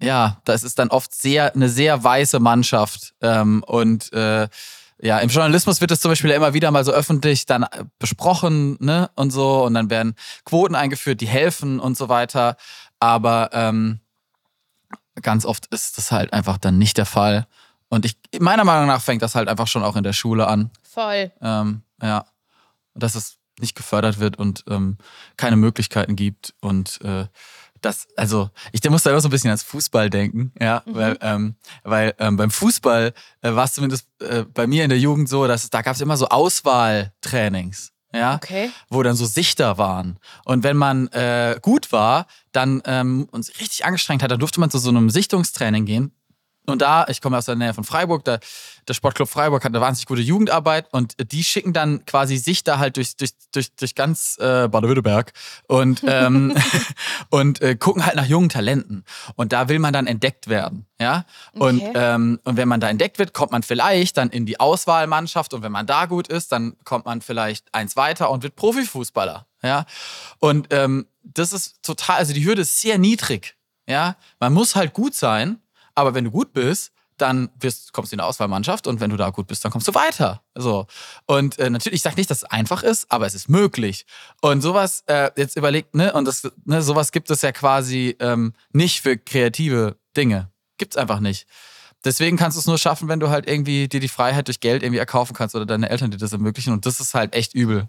ja, 0.00 0.40
das 0.44 0.62
ist 0.62 0.78
dann 0.78 0.90
oft 0.90 1.14
sehr 1.14 1.54
eine 1.54 1.68
sehr 1.68 2.04
weiße 2.04 2.38
Mannschaft. 2.38 3.14
Ähm, 3.20 3.64
und 3.66 4.12
äh, 4.12 4.48
ja, 5.00 5.18
im 5.18 5.28
Journalismus 5.28 5.80
wird 5.80 5.90
das 5.90 6.00
zum 6.00 6.10
Beispiel 6.10 6.30
immer 6.30 6.54
wieder 6.54 6.70
mal 6.70 6.84
so 6.84 6.92
öffentlich 6.92 7.46
dann 7.46 7.62
äh, 7.62 7.84
besprochen, 7.98 8.76
ne, 8.80 9.10
und 9.14 9.30
so. 9.30 9.64
Und 9.64 9.74
dann 9.74 9.90
werden 9.90 10.14
Quoten 10.44 10.74
eingeführt, 10.74 11.20
die 11.20 11.28
helfen 11.28 11.78
und 11.78 11.96
so 11.96 12.08
weiter. 12.08 12.56
Aber 12.98 13.50
ähm, 13.52 14.00
ganz 15.22 15.44
oft 15.44 15.66
ist 15.66 15.98
das 15.98 16.10
halt 16.10 16.32
einfach 16.32 16.58
dann 16.58 16.78
nicht 16.78 16.98
der 16.98 17.06
Fall. 17.06 17.46
Und 17.88 18.04
ich, 18.04 18.18
meiner 18.40 18.64
Meinung 18.64 18.86
nach 18.86 19.02
fängt 19.02 19.22
das 19.22 19.34
halt 19.34 19.48
einfach 19.48 19.66
schon 19.66 19.82
auch 19.82 19.96
in 19.96 20.02
der 20.02 20.12
Schule 20.12 20.46
an. 20.46 20.70
Voll. 20.82 21.32
Ähm, 21.40 21.82
ja. 22.02 22.26
Und 22.94 23.02
das 23.02 23.14
ist 23.14 23.38
nicht 23.60 23.76
gefördert 23.76 24.18
wird 24.18 24.38
und 24.38 24.64
ähm, 24.68 24.98
keine 25.36 25.56
Möglichkeiten 25.56 26.16
gibt. 26.16 26.54
Und 26.60 27.00
äh, 27.02 27.26
das, 27.80 28.08
also 28.16 28.50
ich 28.72 28.88
muss 28.88 29.02
da 29.02 29.10
immer 29.10 29.20
so 29.20 29.28
ein 29.28 29.30
bisschen 29.30 29.50
ans 29.50 29.62
Fußball 29.62 30.10
denken, 30.10 30.52
ja, 30.60 30.82
mhm. 30.86 30.94
weil, 30.94 31.18
ähm, 31.20 31.54
weil 31.82 32.14
ähm, 32.18 32.36
beim 32.36 32.50
Fußball 32.50 33.12
äh, 33.42 33.54
war 33.54 33.64
es 33.64 33.74
zumindest 33.74 34.06
äh, 34.20 34.44
bei 34.44 34.66
mir 34.66 34.84
in 34.84 34.90
der 34.90 34.98
Jugend 34.98 35.28
so, 35.28 35.46
dass 35.46 35.68
da 35.70 35.82
gab 35.82 35.94
es 35.94 36.00
immer 36.00 36.16
so 36.16 36.28
Auswahltrainings. 36.28 37.92
ja, 38.12 38.36
okay. 38.36 38.70
wo 38.88 39.02
dann 39.02 39.16
so 39.16 39.26
Sichter 39.26 39.76
waren. 39.76 40.18
Und 40.44 40.62
wenn 40.62 40.76
man 40.76 41.08
äh, 41.08 41.58
gut 41.60 41.92
war, 41.92 42.26
dann 42.52 42.80
ähm, 42.86 43.28
uns 43.30 43.60
richtig 43.60 43.84
angestrengt 43.84 44.22
hat, 44.22 44.30
dann 44.30 44.40
durfte 44.40 44.60
man 44.60 44.70
zu 44.70 44.78
so 44.78 44.88
einem 44.88 45.10
Sichtungstraining 45.10 45.84
gehen. 45.84 46.12
Und 46.68 46.82
da, 46.82 47.06
ich 47.08 47.20
komme 47.20 47.38
aus 47.38 47.46
der 47.46 47.56
Nähe 47.56 47.72
von 47.72 47.84
Freiburg, 47.84 48.24
da, 48.24 48.38
der 48.86 48.94
Sportclub 48.94 49.28
Freiburg 49.28 49.64
hat 49.64 49.70
eine 49.70 49.80
wahnsinnig 49.80 50.06
gute 50.06 50.20
Jugendarbeit 50.20 50.86
und 50.92 51.14
die 51.32 51.42
schicken 51.42 51.72
dann 51.72 52.04
quasi 52.04 52.36
sich 52.36 52.62
da 52.62 52.78
halt 52.78 52.96
durch, 52.96 53.16
durch, 53.16 53.30
durch, 53.52 53.74
durch 53.74 53.94
ganz 53.94 54.36
äh, 54.38 54.68
Baden-Württemberg 54.68 55.32
und, 55.66 56.02
ähm, 56.06 56.54
und 57.30 57.62
äh, 57.62 57.74
gucken 57.74 58.04
halt 58.04 58.16
nach 58.16 58.26
jungen 58.26 58.50
Talenten. 58.50 59.04
Und 59.36 59.52
da 59.52 59.68
will 59.68 59.78
man 59.78 59.92
dann 59.92 60.06
entdeckt 60.06 60.48
werden. 60.48 60.86
Ja? 61.00 61.24
Und, 61.52 61.80
okay. 61.80 61.92
ähm, 61.94 62.40
und 62.44 62.56
wenn 62.56 62.68
man 62.68 62.80
da 62.80 62.88
entdeckt 62.88 63.18
wird, 63.18 63.32
kommt 63.32 63.52
man 63.52 63.62
vielleicht 63.62 64.16
dann 64.16 64.28
in 64.28 64.44
die 64.44 64.60
Auswahlmannschaft 64.60 65.54
und 65.54 65.62
wenn 65.62 65.72
man 65.72 65.86
da 65.86 66.06
gut 66.06 66.28
ist, 66.28 66.52
dann 66.52 66.76
kommt 66.84 67.06
man 67.06 67.22
vielleicht 67.22 67.72
eins 67.74 67.96
weiter 67.96 68.30
und 68.30 68.42
wird 68.42 68.56
Profifußballer. 68.56 69.46
Ja? 69.62 69.86
Und 70.38 70.68
ähm, 70.70 71.06
das 71.22 71.52
ist 71.52 71.82
total, 71.82 72.16
also 72.16 72.34
die 72.34 72.44
Hürde 72.44 72.62
ist 72.62 72.80
sehr 72.80 72.98
niedrig. 72.98 73.56
Ja? 73.86 74.16
Man 74.38 74.52
muss 74.52 74.76
halt 74.76 74.92
gut 74.92 75.14
sein 75.14 75.60
aber 75.98 76.14
wenn 76.14 76.22
du 76.22 76.30
gut 76.30 76.52
bist, 76.52 76.92
dann 77.16 77.50
wirst, 77.58 77.92
kommst 77.92 78.12
du 78.12 78.14
in 78.14 78.20
eine 78.20 78.28
Auswahlmannschaft 78.28 78.86
und 78.86 79.00
wenn 79.00 79.10
du 79.10 79.16
da 79.16 79.30
gut 79.30 79.48
bist, 79.48 79.64
dann 79.64 79.72
kommst 79.72 79.88
du 79.88 79.94
weiter. 79.94 80.42
So. 80.54 80.86
Und 81.26 81.58
äh, 81.58 81.68
natürlich, 81.68 81.96
ich 81.96 82.02
sage 82.02 82.14
nicht, 82.14 82.30
dass 82.30 82.38
es 82.38 82.44
einfach 82.44 82.84
ist, 82.84 83.10
aber 83.10 83.26
es 83.26 83.34
ist 83.34 83.48
möglich. 83.48 84.06
Und 84.40 84.60
sowas, 84.60 85.02
äh, 85.06 85.32
jetzt 85.36 85.56
überlegt, 85.56 85.96
ne, 85.96 86.12
und 86.12 86.24
das, 86.26 86.48
ne, 86.64 86.80
sowas 86.82 87.10
gibt 87.10 87.32
es 87.32 87.42
ja 87.42 87.50
quasi 87.50 88.16
ähm, 88.20 88.52
nicht 88.72 89.00
für 89.00 89.18
kreative 89.18 89.96
Dinge. 90.16 90.52
Gibt 90.76 90.94
es 90.94 90.96
einfach 90.96 91.18
nicht. 91.18 91.48
Deswegen 92.04 92.36
kannst 92.36 92.56
du 92.56 92.60
es 92.60 92.68
nur 92.68 92.78
schaffen, 92.78 93.08
wenn 93.08 93.18
du 93.18 93.28
halt 93.28 93.48
irgendwie 93.48 93.88
dir 93.88 93.98
die 93.98 94.06
Freiheit 94.06 94.46
durch 94.46 94.60
Geld 94.60 94.84
irgendwie 94.84 95.00
erkaufen 95.00 95.34
kannst 95.34 95.56
oder 95.56 95.66
deine 95.66 95.90
Eltern 95.90 96.12
dir 96.12 96.18
das 96.18 96.32
ermöglichen. 96.32 96.72
Und 96.72 96.86
das 96.86 97.00
ist 97.00 97.14
halt 97.14 97.34
echt 97.34 97.54
übel. 97.54 97.88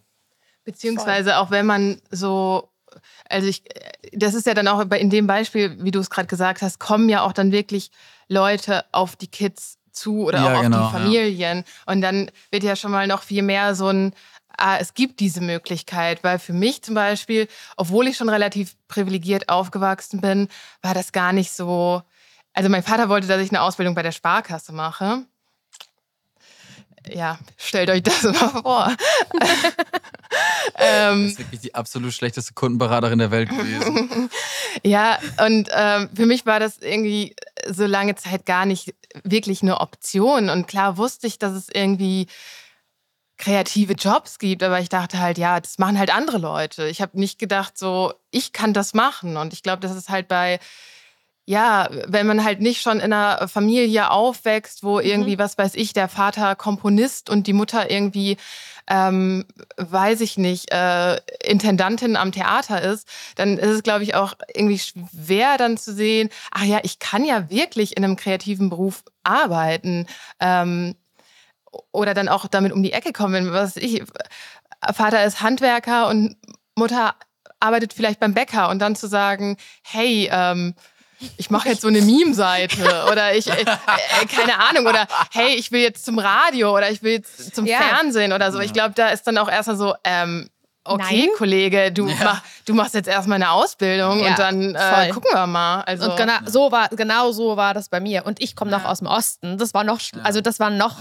Beziehungsweise 0.66 1.38
auch 1.38 1.51
wenn 1.51 1.68
man 1.68 2.01
so 2.10 2.68
also 3.29 3.47
ich, 3.47 3.63
das 4.13 4.33
ist 4.33 4.45
ja 4.45 4.53
dann 4.53 4.67
auch 4.67 4.79
in 4.91 5.09
dem 5.09 5.27
Beispiel, 5.27 5.77
wie 5.83 5.91
du 5.91 5.99
es 5.99 6.09
gerade 6.09 6.27
gesagt 6.27 6.61
hast, 6.61 6.79
kommen 6.79 7.09
ja 7.09 7.21
auch 7.21 7.33
dann 7.33 7.51
wirklich 7.51 7.91
Leute 8.27 8.85
auf 8.91 9.15
die 9.15 9.27
Kids 9.27 9.77
zu 9.91 10.25
oder 10.25 10.39
ja, 10.39 10.57
auch 10.57 10.61
genau, 10.61 10.85
auf 10.85 10.91
die 10.91 10.97
Familien. 10.97 11.57
Ja. 11.59 11.91
Und 11.91 12.01
dann 12.01 12.31
wird 12.51 12.63
ja 12.63 12.75
schon 12.75 12.91
mal 12.91 13.07
noch 13.07 13.23
viel 13.23 13.41
mehr 13.41 13.75
so 13.75 13.89
ein, 13.89 14.13
ah, 14.57 14.77
es 14.79 14.93
gibt 14.93 15.19
diese 15.19 15.41
Möglichkeit, 15.41 16.23
weil 16.23 16.39
für 16.39 16.53
mich 16.53 16.83
zum 16.83 16.95
Beispiel, 16.95 17.47
obwohl 17.75 18.07
ich 18.07 18.17
schon 18.17 18.29
relativ 18.29 18.75
privilegiert 18.87 19.49
aufgewachsen 19.49 20.21
bin, 20.21 20.47
war 20.81 20.93
das 20.93 21.11
gar 21.11 21.33
nicht 21.33 21.51
so. 21.51 22.01
Also 22.53 22.69
mein 22.69 22.83
Vater 22.83 23.09
wollte, 23.09 23.27
dass 23.27 23.41
ich 23.41 23.51
eine 23.51 23.61
Ausbildung 23.61 23.95
bei 23.95 24.03
der 24.03 24.11
Sparkasse 24.11 24.73
mache 24.73 25.25
ja, 27.07 27.39
stellt 27.57 27.89
euch 27.89 28.03
das 28.03 28.23
mal 28.23 28.33
vor. 28.33 28.87
ähm, 30.75 31.23
das 31.23 31.31
ist 31.31 31.39
wirklich 31.39 31.61
die 31.61 31.75
absolut 31.75 32.13
schlechteste 32.13 32.53
Kundenberaterin 32.53 33.19
der 33.19 33.31
Welt 33.31 33.49
gewesen. 33.49 34.29
ja, 34.83 35.17
und 35.45 35.69
ähm, 35.73 36.09
für 36.13 36.25
mich 36.25 36.45
war 36.45 36.59
das 36.59 36.77
irgendwie 36.79 37.35
so 37.67 37.85
lange 37.85 38.15
Zeit 38.15 38.45
gar 38.45 38.65
nicht 38.65 38.93
wirklich 39.23 39.61
eine 39.61 39.79
Option. 39.79 40.49
Und 40.49 40.67
klar 40.67 40.97
wusste 40.97 41.27
ich, 41.27 41.39
dass 41.39 41.53
es 41.53 41.67
irgendwie 41.73 42.27
kreative 43.37 43.93
Jobs 43.93 44.37
gibt, 44.37 44.63
aber 44.63 44.79
ich 44.81 44.89
dachte 44.89 45.19
halt, 45.19 45.37
ja, 45.37 45.59
das 45.59 45.79
machen 45.79 45.97
halt 45.97 46.13
andere 46.13 46.37
Leute. 46.37 46.87
Ich 46.87 47.01
habe 47.01 47.17
nicht 47.17 47.39
gedacht, 47.39 47.77
so, 47.77 48.13
ich 48.31 48.51
kann 48.51 48.73
das 48.73 48.93
machen. 48.93 49.37
Und 49.37 49.53
ich 49.53 49.63
glaube, 49.63 49.79
das 49.79 49.95
ist 49.95 50.09
halt 50.09 50.27
bei 50.27 50.59
ja, 51.49 51.89
wenn 52.05 52.27
man 52.27 52.43
halt 52.43 52.61
nicht 52.61 52.79
schon 52.79 52.99
in 52.99 53.11
einer 53.11 53.47
Familie 53.47 54.11
aufwächst, 54.11 54.83
wo 54.83 54.99
mhm. 54.99 55.05
irgendwie, 55.05 55.35
mhm. 55.35 55.39
was 55.39 55.57
weiß 55.57 55.73
ich, 55.73 55.93
der 55.93 56.07
Vater 56.07 56.55
Komponist 56.55 57.27
und 57.27 57.47
die 57.47 57.53
Mutter 57.53 57.89
irgendwie, 57.89 58.37
ähm, 58.87 59.45
weiß 59.77 60.21
ich 60.21 60.37
nicht, 60.37 60.71
äh, 60.71 61.15
Intendantin 61.43 62.17
am 62.17 62.31
Theater 62.31 62.83
ist, 62.83 63.07
dann 63.33 63.57
ist 63.57 63.69
es, 63.69 63.81
glaube 63.81 64.03
ich, 64.03 64.13
auch 64.13 64.35
irgendwie 64.53 64.77
schwer 64.77 65.57
dann 65.57 65.77
zu 65.77 65.91
sehen, 65.91 66.29
ach 66.51 66.65
ja, 66.65 66.81
ich 66.83 66.99
kann 66.99 67.25
ja 67.25 67.49
wirklich 67.49 67.97
in 67.97 68.03
einem 68.03 68.15
kreativen 68.15 68.69
Beruf 68.69 69.03
arbeiten. 69.23 70.05
Ähm, 70.39 70.93
oder 71.91 72.13
dann 72.13 72.29
auch 72.29 72.45
damit 72.45 72.73
um 72.73 72.83
die 72.83 72.93
Ecke 72.93 73.11
kommen, 73.11 73.33
wenn, 73.33 73.53
was 73.53 73.75
ich, 73.75 74.03
Vater 74.93 75.25
ist 75.25 75.41
Handwerker 75.41 76.09
und 76.09 76.37
Mutter 76.75 77.15
arbeitet 77.59 77.93
vielleicht 77.93 78.19
beim 78.19 78.35
Bäcker 78.35 78.69
und 78.69 78.77
dann 78.77 78.95
zu 78.95 79.07
sagen, 79.07 79.57
hey, 79.81 80.29
ähm, 80.31 80.75
ich 81.38 81.49
mache 81.49 81.70
jetzt 81.70 81.82
so 81.82 81.88
eine 81.88 82.01
Meme-Seite 82.01 83.05
oder 83.11 83.36
ich, 83.36 83.47
äh, 83.47 83.61
äh, 83.61 84.26
keine 84.26 84.59
Ahnung, 84.59 84.86
oder 84.88 85.07
hey, 85.32 85.55
ich 85.55 85.72
will 85.72 85.82
jetzt 85.82 86.05
zum 86.05 86.20
Radio 86.20 86.76
oder 86.76 86.89
ich 86.89 87.03
will 87.03 87.13
jetzt 87.13 87.55
zum 87.55 87.65
ja. 87.65 87.80
Fernsehen 87.80 88.34
oder 88.34 88.51
so. 88.51 88.59
Ich 88.59 88.74
glaube, 88.74 88.93
da 88.95 89.09
ist 89.09 89.24
dann 89.28 89.38
auch 89.38 89.49
erstmal 89.49 89.78
so, 89.78 89.95
ähm, 90.03 90.49
okay, 90.84 91.26
Nein. 91.26 91.30
Kollege, 91.38 91.91
du, 91.91 92.07
ja. 92.07 92.15
mach, 92.24 92.41
du 92.65 92.74
machst 92.74 92.93
jetzt 92.93 93.07
erstmal 93.07 93.36
eine 93.36 93.51
Ausbildung 93.51 94.20
ja, 94.20 94.30
und 94.30 94.39
dann 94.39 94.76
äh, 94.76 95.09
gucken 95.09 95.32
wir 95.34 95.47
mal. 95.47 95.82
Also, 95.82 96.11
und 96.11 96.17
genau 96.17 96.38
so 96.45 96.72
war, 96.72 96.89
genau 96.89 97.32
so 97.32 97.57
war 97.57 97.74
das 97.74 97.89
bei 97.89 97.99
mir. 97.99 98.26
Und 98.26 98.41
ich 98.41 98.55
komme 98.55 98.72
noch 98.72 98.86
aus 98.86 98.99
dem 98.99 99.07
Osten. 99.07 99.57
Das 99.57 99.74
war 99.74 99.84
noch, 99.84 99.99
also 100.24 100.41
das 100.41 100.59
war 100.59 100.70
noch 100.70 100.97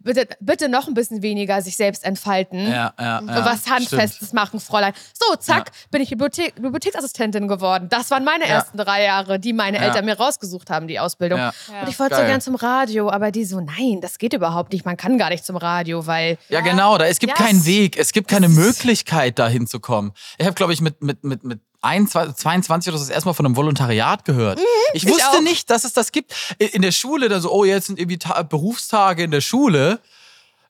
bitte, 0.00 0.28
bitte 0.40 0.68
noch 0.68 0.88
ein 0.88 0.94
bisschen 0.94 1.22
weniger 1.22 1.62
sich 1.62 1.76
selbst 1.76 2.04
entfalten. 2.04 2.66
Ja, 2.66 2.92
ja, 2.98 3.20
ja 3.20 3.44
was 3.44 3.68
Handfestes 3.68 4.16
stimmt. 4.16 4.34
machen, 4.34 4.60
Fräulein. 4.60 4.92
So, 5.12 5.36
zack, 5.36 5.68
ja. 5.68 5.72
bin 5.90 6.02
ich 6.02 6.10
Bibliothek, 6.10 6.54
Bibliotheksassistentin 6.56 7.48
geworden. 7.48 7.88
Das 7.88 8.10
waren 8.10 8.24
meine 8.24 8.44
ja. 8.44 8.56
ersten 8.56 8.78
drei 8.78 9.04
Jahre, 9.04 9.38
die 9.38 9.52
meine 9.52 9.78
Eltern 9.78 10.04
mir 10.04 10.16
rausgesucht 10.16 10.70
haben, 10.70 10.88
die 10.88 10.98
Ausbildung. 10.98 11.40
Und 11.40 11.88
ich 11.88 11.98
wollte 11.98 12.16
so 12.16 12.22
gern 12.22 12.40
zum 12.40 12.54
Radio, 12.54 13.10
aber 13.10 13.30
die 13.30 13.44
so, 13.44 13.60
nein, 13.60 14.00
das 14.00 14.18
geht 14.18 14.32
überhaupt 14.32 14.72
nicht. 14.72 14.84
Man 14.84 14.96
kann 14.96 15.18
gar 15.18 15.30
nicht 15.30 15.44
zum 15.44 15.56
Radio, 15.56 16.06
weil. 16.06 16.38
Ja, 16.48 16.60
genau, 16.60 16.98
da, 16.98 17.06
es 17.06 17.18
gibt 17.18 17.34
keinen 17.34 17.64
Weg, 17.64 17.98
es 17.98 18.12
gibt 18.12 18.28
keine 18.28 18.48
Möglichkeit, 18.48 19.38
da 19.38 19.48
hinzukommen. 19.48 20.12
Ich 20.38 20.46
habe, 20.46 20.54
glaube 20.54 20.72
ich, 20.72 20.80
mit, 20.80 21.02
mit, 21.02 21.24
mit, 21.24 21.44
mit 21.44 21.60
22 21.82 22.90
oder 22.92 22.98
so 22.98 23.04
das 23.04 23.10
erstmal 23.10 23.34
von 23.34 23.46
einem 23.46 23.56
Volontariat 23.56 24.24
gehört. 24.24 24.58
Mhm, 24.58 24.64
ich 24.94 25.06
wusste 25.06 25.36
ich 25.36 25.42
nicht, 25.42 25.70
dass 25.70 25.84
es 25.84 25.92
das 25.92 26.12
gibt. 26.12 26.34
In 26.58 26.82
der 26.82 26.92
Schule, 26.92 27.28
da 27.28 27.40
so, 27.40 27.52
oh, 27.52 27.64
jetzt 27.64 27.86
sind 27.86 27.98
irgendwie 27.98 28.18
Ta 28.18 28.42
Berufstage 28.42 29.22
in 29.22 29.30
der 29.30 29.40
Schule. 29.40 30.00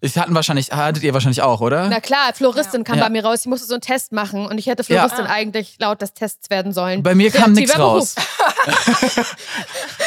Das 0.00 0.16
hatten 0.16 0.32
wahrscheinlich, 0.32 0.70
hattet 0.70 1.02
ihr 1.02 1.12
wahrscheinlich 1.12 1.42
auch, 1.42 1.60
oder? 1.60 1.88
Na 1.88 1.98
klar, 2.00 2.32
Floristin 2.32 2.82
ja. 2.82 2.84
kam 2.84 2.98
ja. 2.98 3.04
bei 3.04 3.10
mir 3.10 3.24
raus. 3.24 3.40
Ich 3.40 3.46
musste 3.46 3.66
so 3.66 3.74
einen 3.74 3.80
Test 3.80 4.12
machen 4.12 4.46
und 4.46 4.56
ich 4.56 4.66
hätte 4.66 4.84
Floristin 4.84 5.24
ja. 5.24 5.30
eigentlich 5.30 5.74
laut 5.80 6.00
des 6.00 6.14
Tests 6.14 6.50
werden 6.50 6.72
sollen. 6.72 7.02
Bei 7.02 7.16
mir 7.16 7.32
kam 7.32 7.52
nichts 7.52 7.76
raus. 7.76 8.14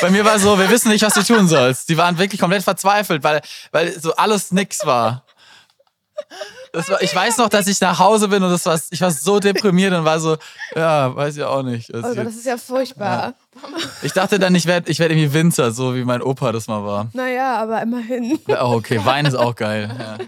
bei 0.02 0.10
mir 0.10 0.24
war 0.24 0.39
so, 0.39 0.58
wir 0.58 0.70
wissen 0.70 0.89
nicht, 0.89 1.04
was 1.04 1.14
du 1.14 1.24
tun 1.34 1.49
sollst. 1.49 1.89
Die 1.89 1.97
waren 1.97 2.18
wirklich 2.18 2.39
komplett 2.39 2.64
verzweifelt, 2.64 3.22
weil, 3.24 3.41
weil 3.74 3.99
so 3.99 4.16
alles 4.16 4.54
nix 4.54 4.86
war. 4.86 5.26
War, 6.74 7.02
ich 7.02 7.14
weiß 7.14 7.38
noch, 7.38 7.50
dass 7.50 7.68
ich 7.68 7.82
nach 7.82 8.00
Hause 8.00 8.30
bin 8.30 8.42
und 8.44 8.50
das 8.50 8.66
war, 8.66 8.80
ich 8.90 9.02
war 9.02 9.12
so 9.12 9.40
deprimiert 9.40 9.94
und 9.94 10.06
war 10.06 10.20
so, 10.20 10.38
ja, 10.76 11.14
weiß 11.14 11.36
ich 11.36 11.44
auch 11.44 11.64
nicht. 11.64 11.94
Oh, 11.94 12.02
das 12.02 12.36
ist 12.36 12.46
ja 12.46 12.58
furchtbar. 12.58 13.34
Ja. 13.62 13.78
Ich 14.04 14.14
dachte 14.14 14.40
dann, 14.40 14.56
ich 14.56 14.66
werde 14.66 14.90
ich 14.90 15.00
werd 15.00 15.12
irgendwie 15.12 15.34
Winzer, 15.34 15.72
so 15.72 15.96
wie 15.96 16.06
mein 16.06 16.22
Opa 16.22 16.52
das 16.52 16.68
mal 16.68 16.86
war. 16.86 17.10
Naja, 17.14 17.58
aber 17.58 17.82
immerhin. 17.82 18.40
Ja, 18.48 18.66
oh, 18.66 18.76
okay, 18.76 19.04
Wein 19.04 19.26
ist 19.26 19.36
auch 19.36 19.56
geil. 19.56 19.94
Ja. 20.00 20.18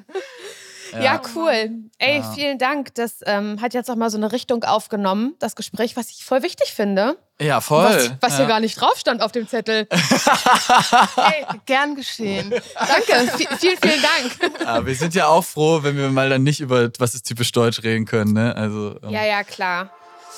Ja, 1.01 1.21
cool. 1.35 1.71
Ey, 1.97 2.17
ja. 2.17 2.31
vielen 2.33 2.59
Dank. 2.59 2.93
Das 2.95 3.21
ähm, 3.25 3.59
hat 3.61 3.73
jetzt 3.73 3.89
auch 3.89 3.95
mal 3.95 4.09
so 4.09 4.17
eine 4.17 4.31
Richtung 4.31 4.63
aufgenommen, 4.63 5.33
das 5.39 5.55
Gespräch, 5.55 5.95
was 5.95 6.11
ich 6.11 6.23
voll 6.23 6.43
wichtig 6.43 6.73
finde. 6.73 7.17
Ja, 7.41 7.61
voll. 7.61 7.85
Was, 7.85 8.11
was 8.21 8.31
ja. 8.33 8.37
hier 8.39 8.47
gar 8.47 8.59
nicht 8.59 8.79
drauf 8.79 8.97
stand 8.97 9.21
auf 9.21 9.31
dem 9.31 9.47
Zettel. 9.47 9.87
hey, 11.15 11.45
gern 11.65 11.95
geschehen. 11.95 12.51
Danke, 12.51 13.31
v 13.31 13.37
vielen, 13.59 13.77
vielen 13.77 14.01
Dank. 14.01 14.53
Ja, 14.63 14.85
wir 14.85 14.95
sind 14.95 15.13
ja 15.13 15.27
auch 15.27 15.43
froh, 15.43 15.83
wenn 15.83 15.97
wir 15.97 16.09
mal 16.09 16.29
dann 16.29 16.43
nicht 16.43 16.61
über 16.61 16.89
was 16.99 17.15
ist 17.15 17.23
typisch 17.23 17.51
deutsch 17.51 17.83
reden 17.83 18.05
können. 18.05 18.33
Ne? 18.33 18.55
Also, 18.55 18.95
ähm, 19.03 19.09
ja, 19.09 19.25
ja, 19.25 19.43
klar. 19.43 19.89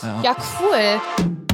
Ja, 0.02 0.22
ja 0.24 0.36
cool. 0.60 1.45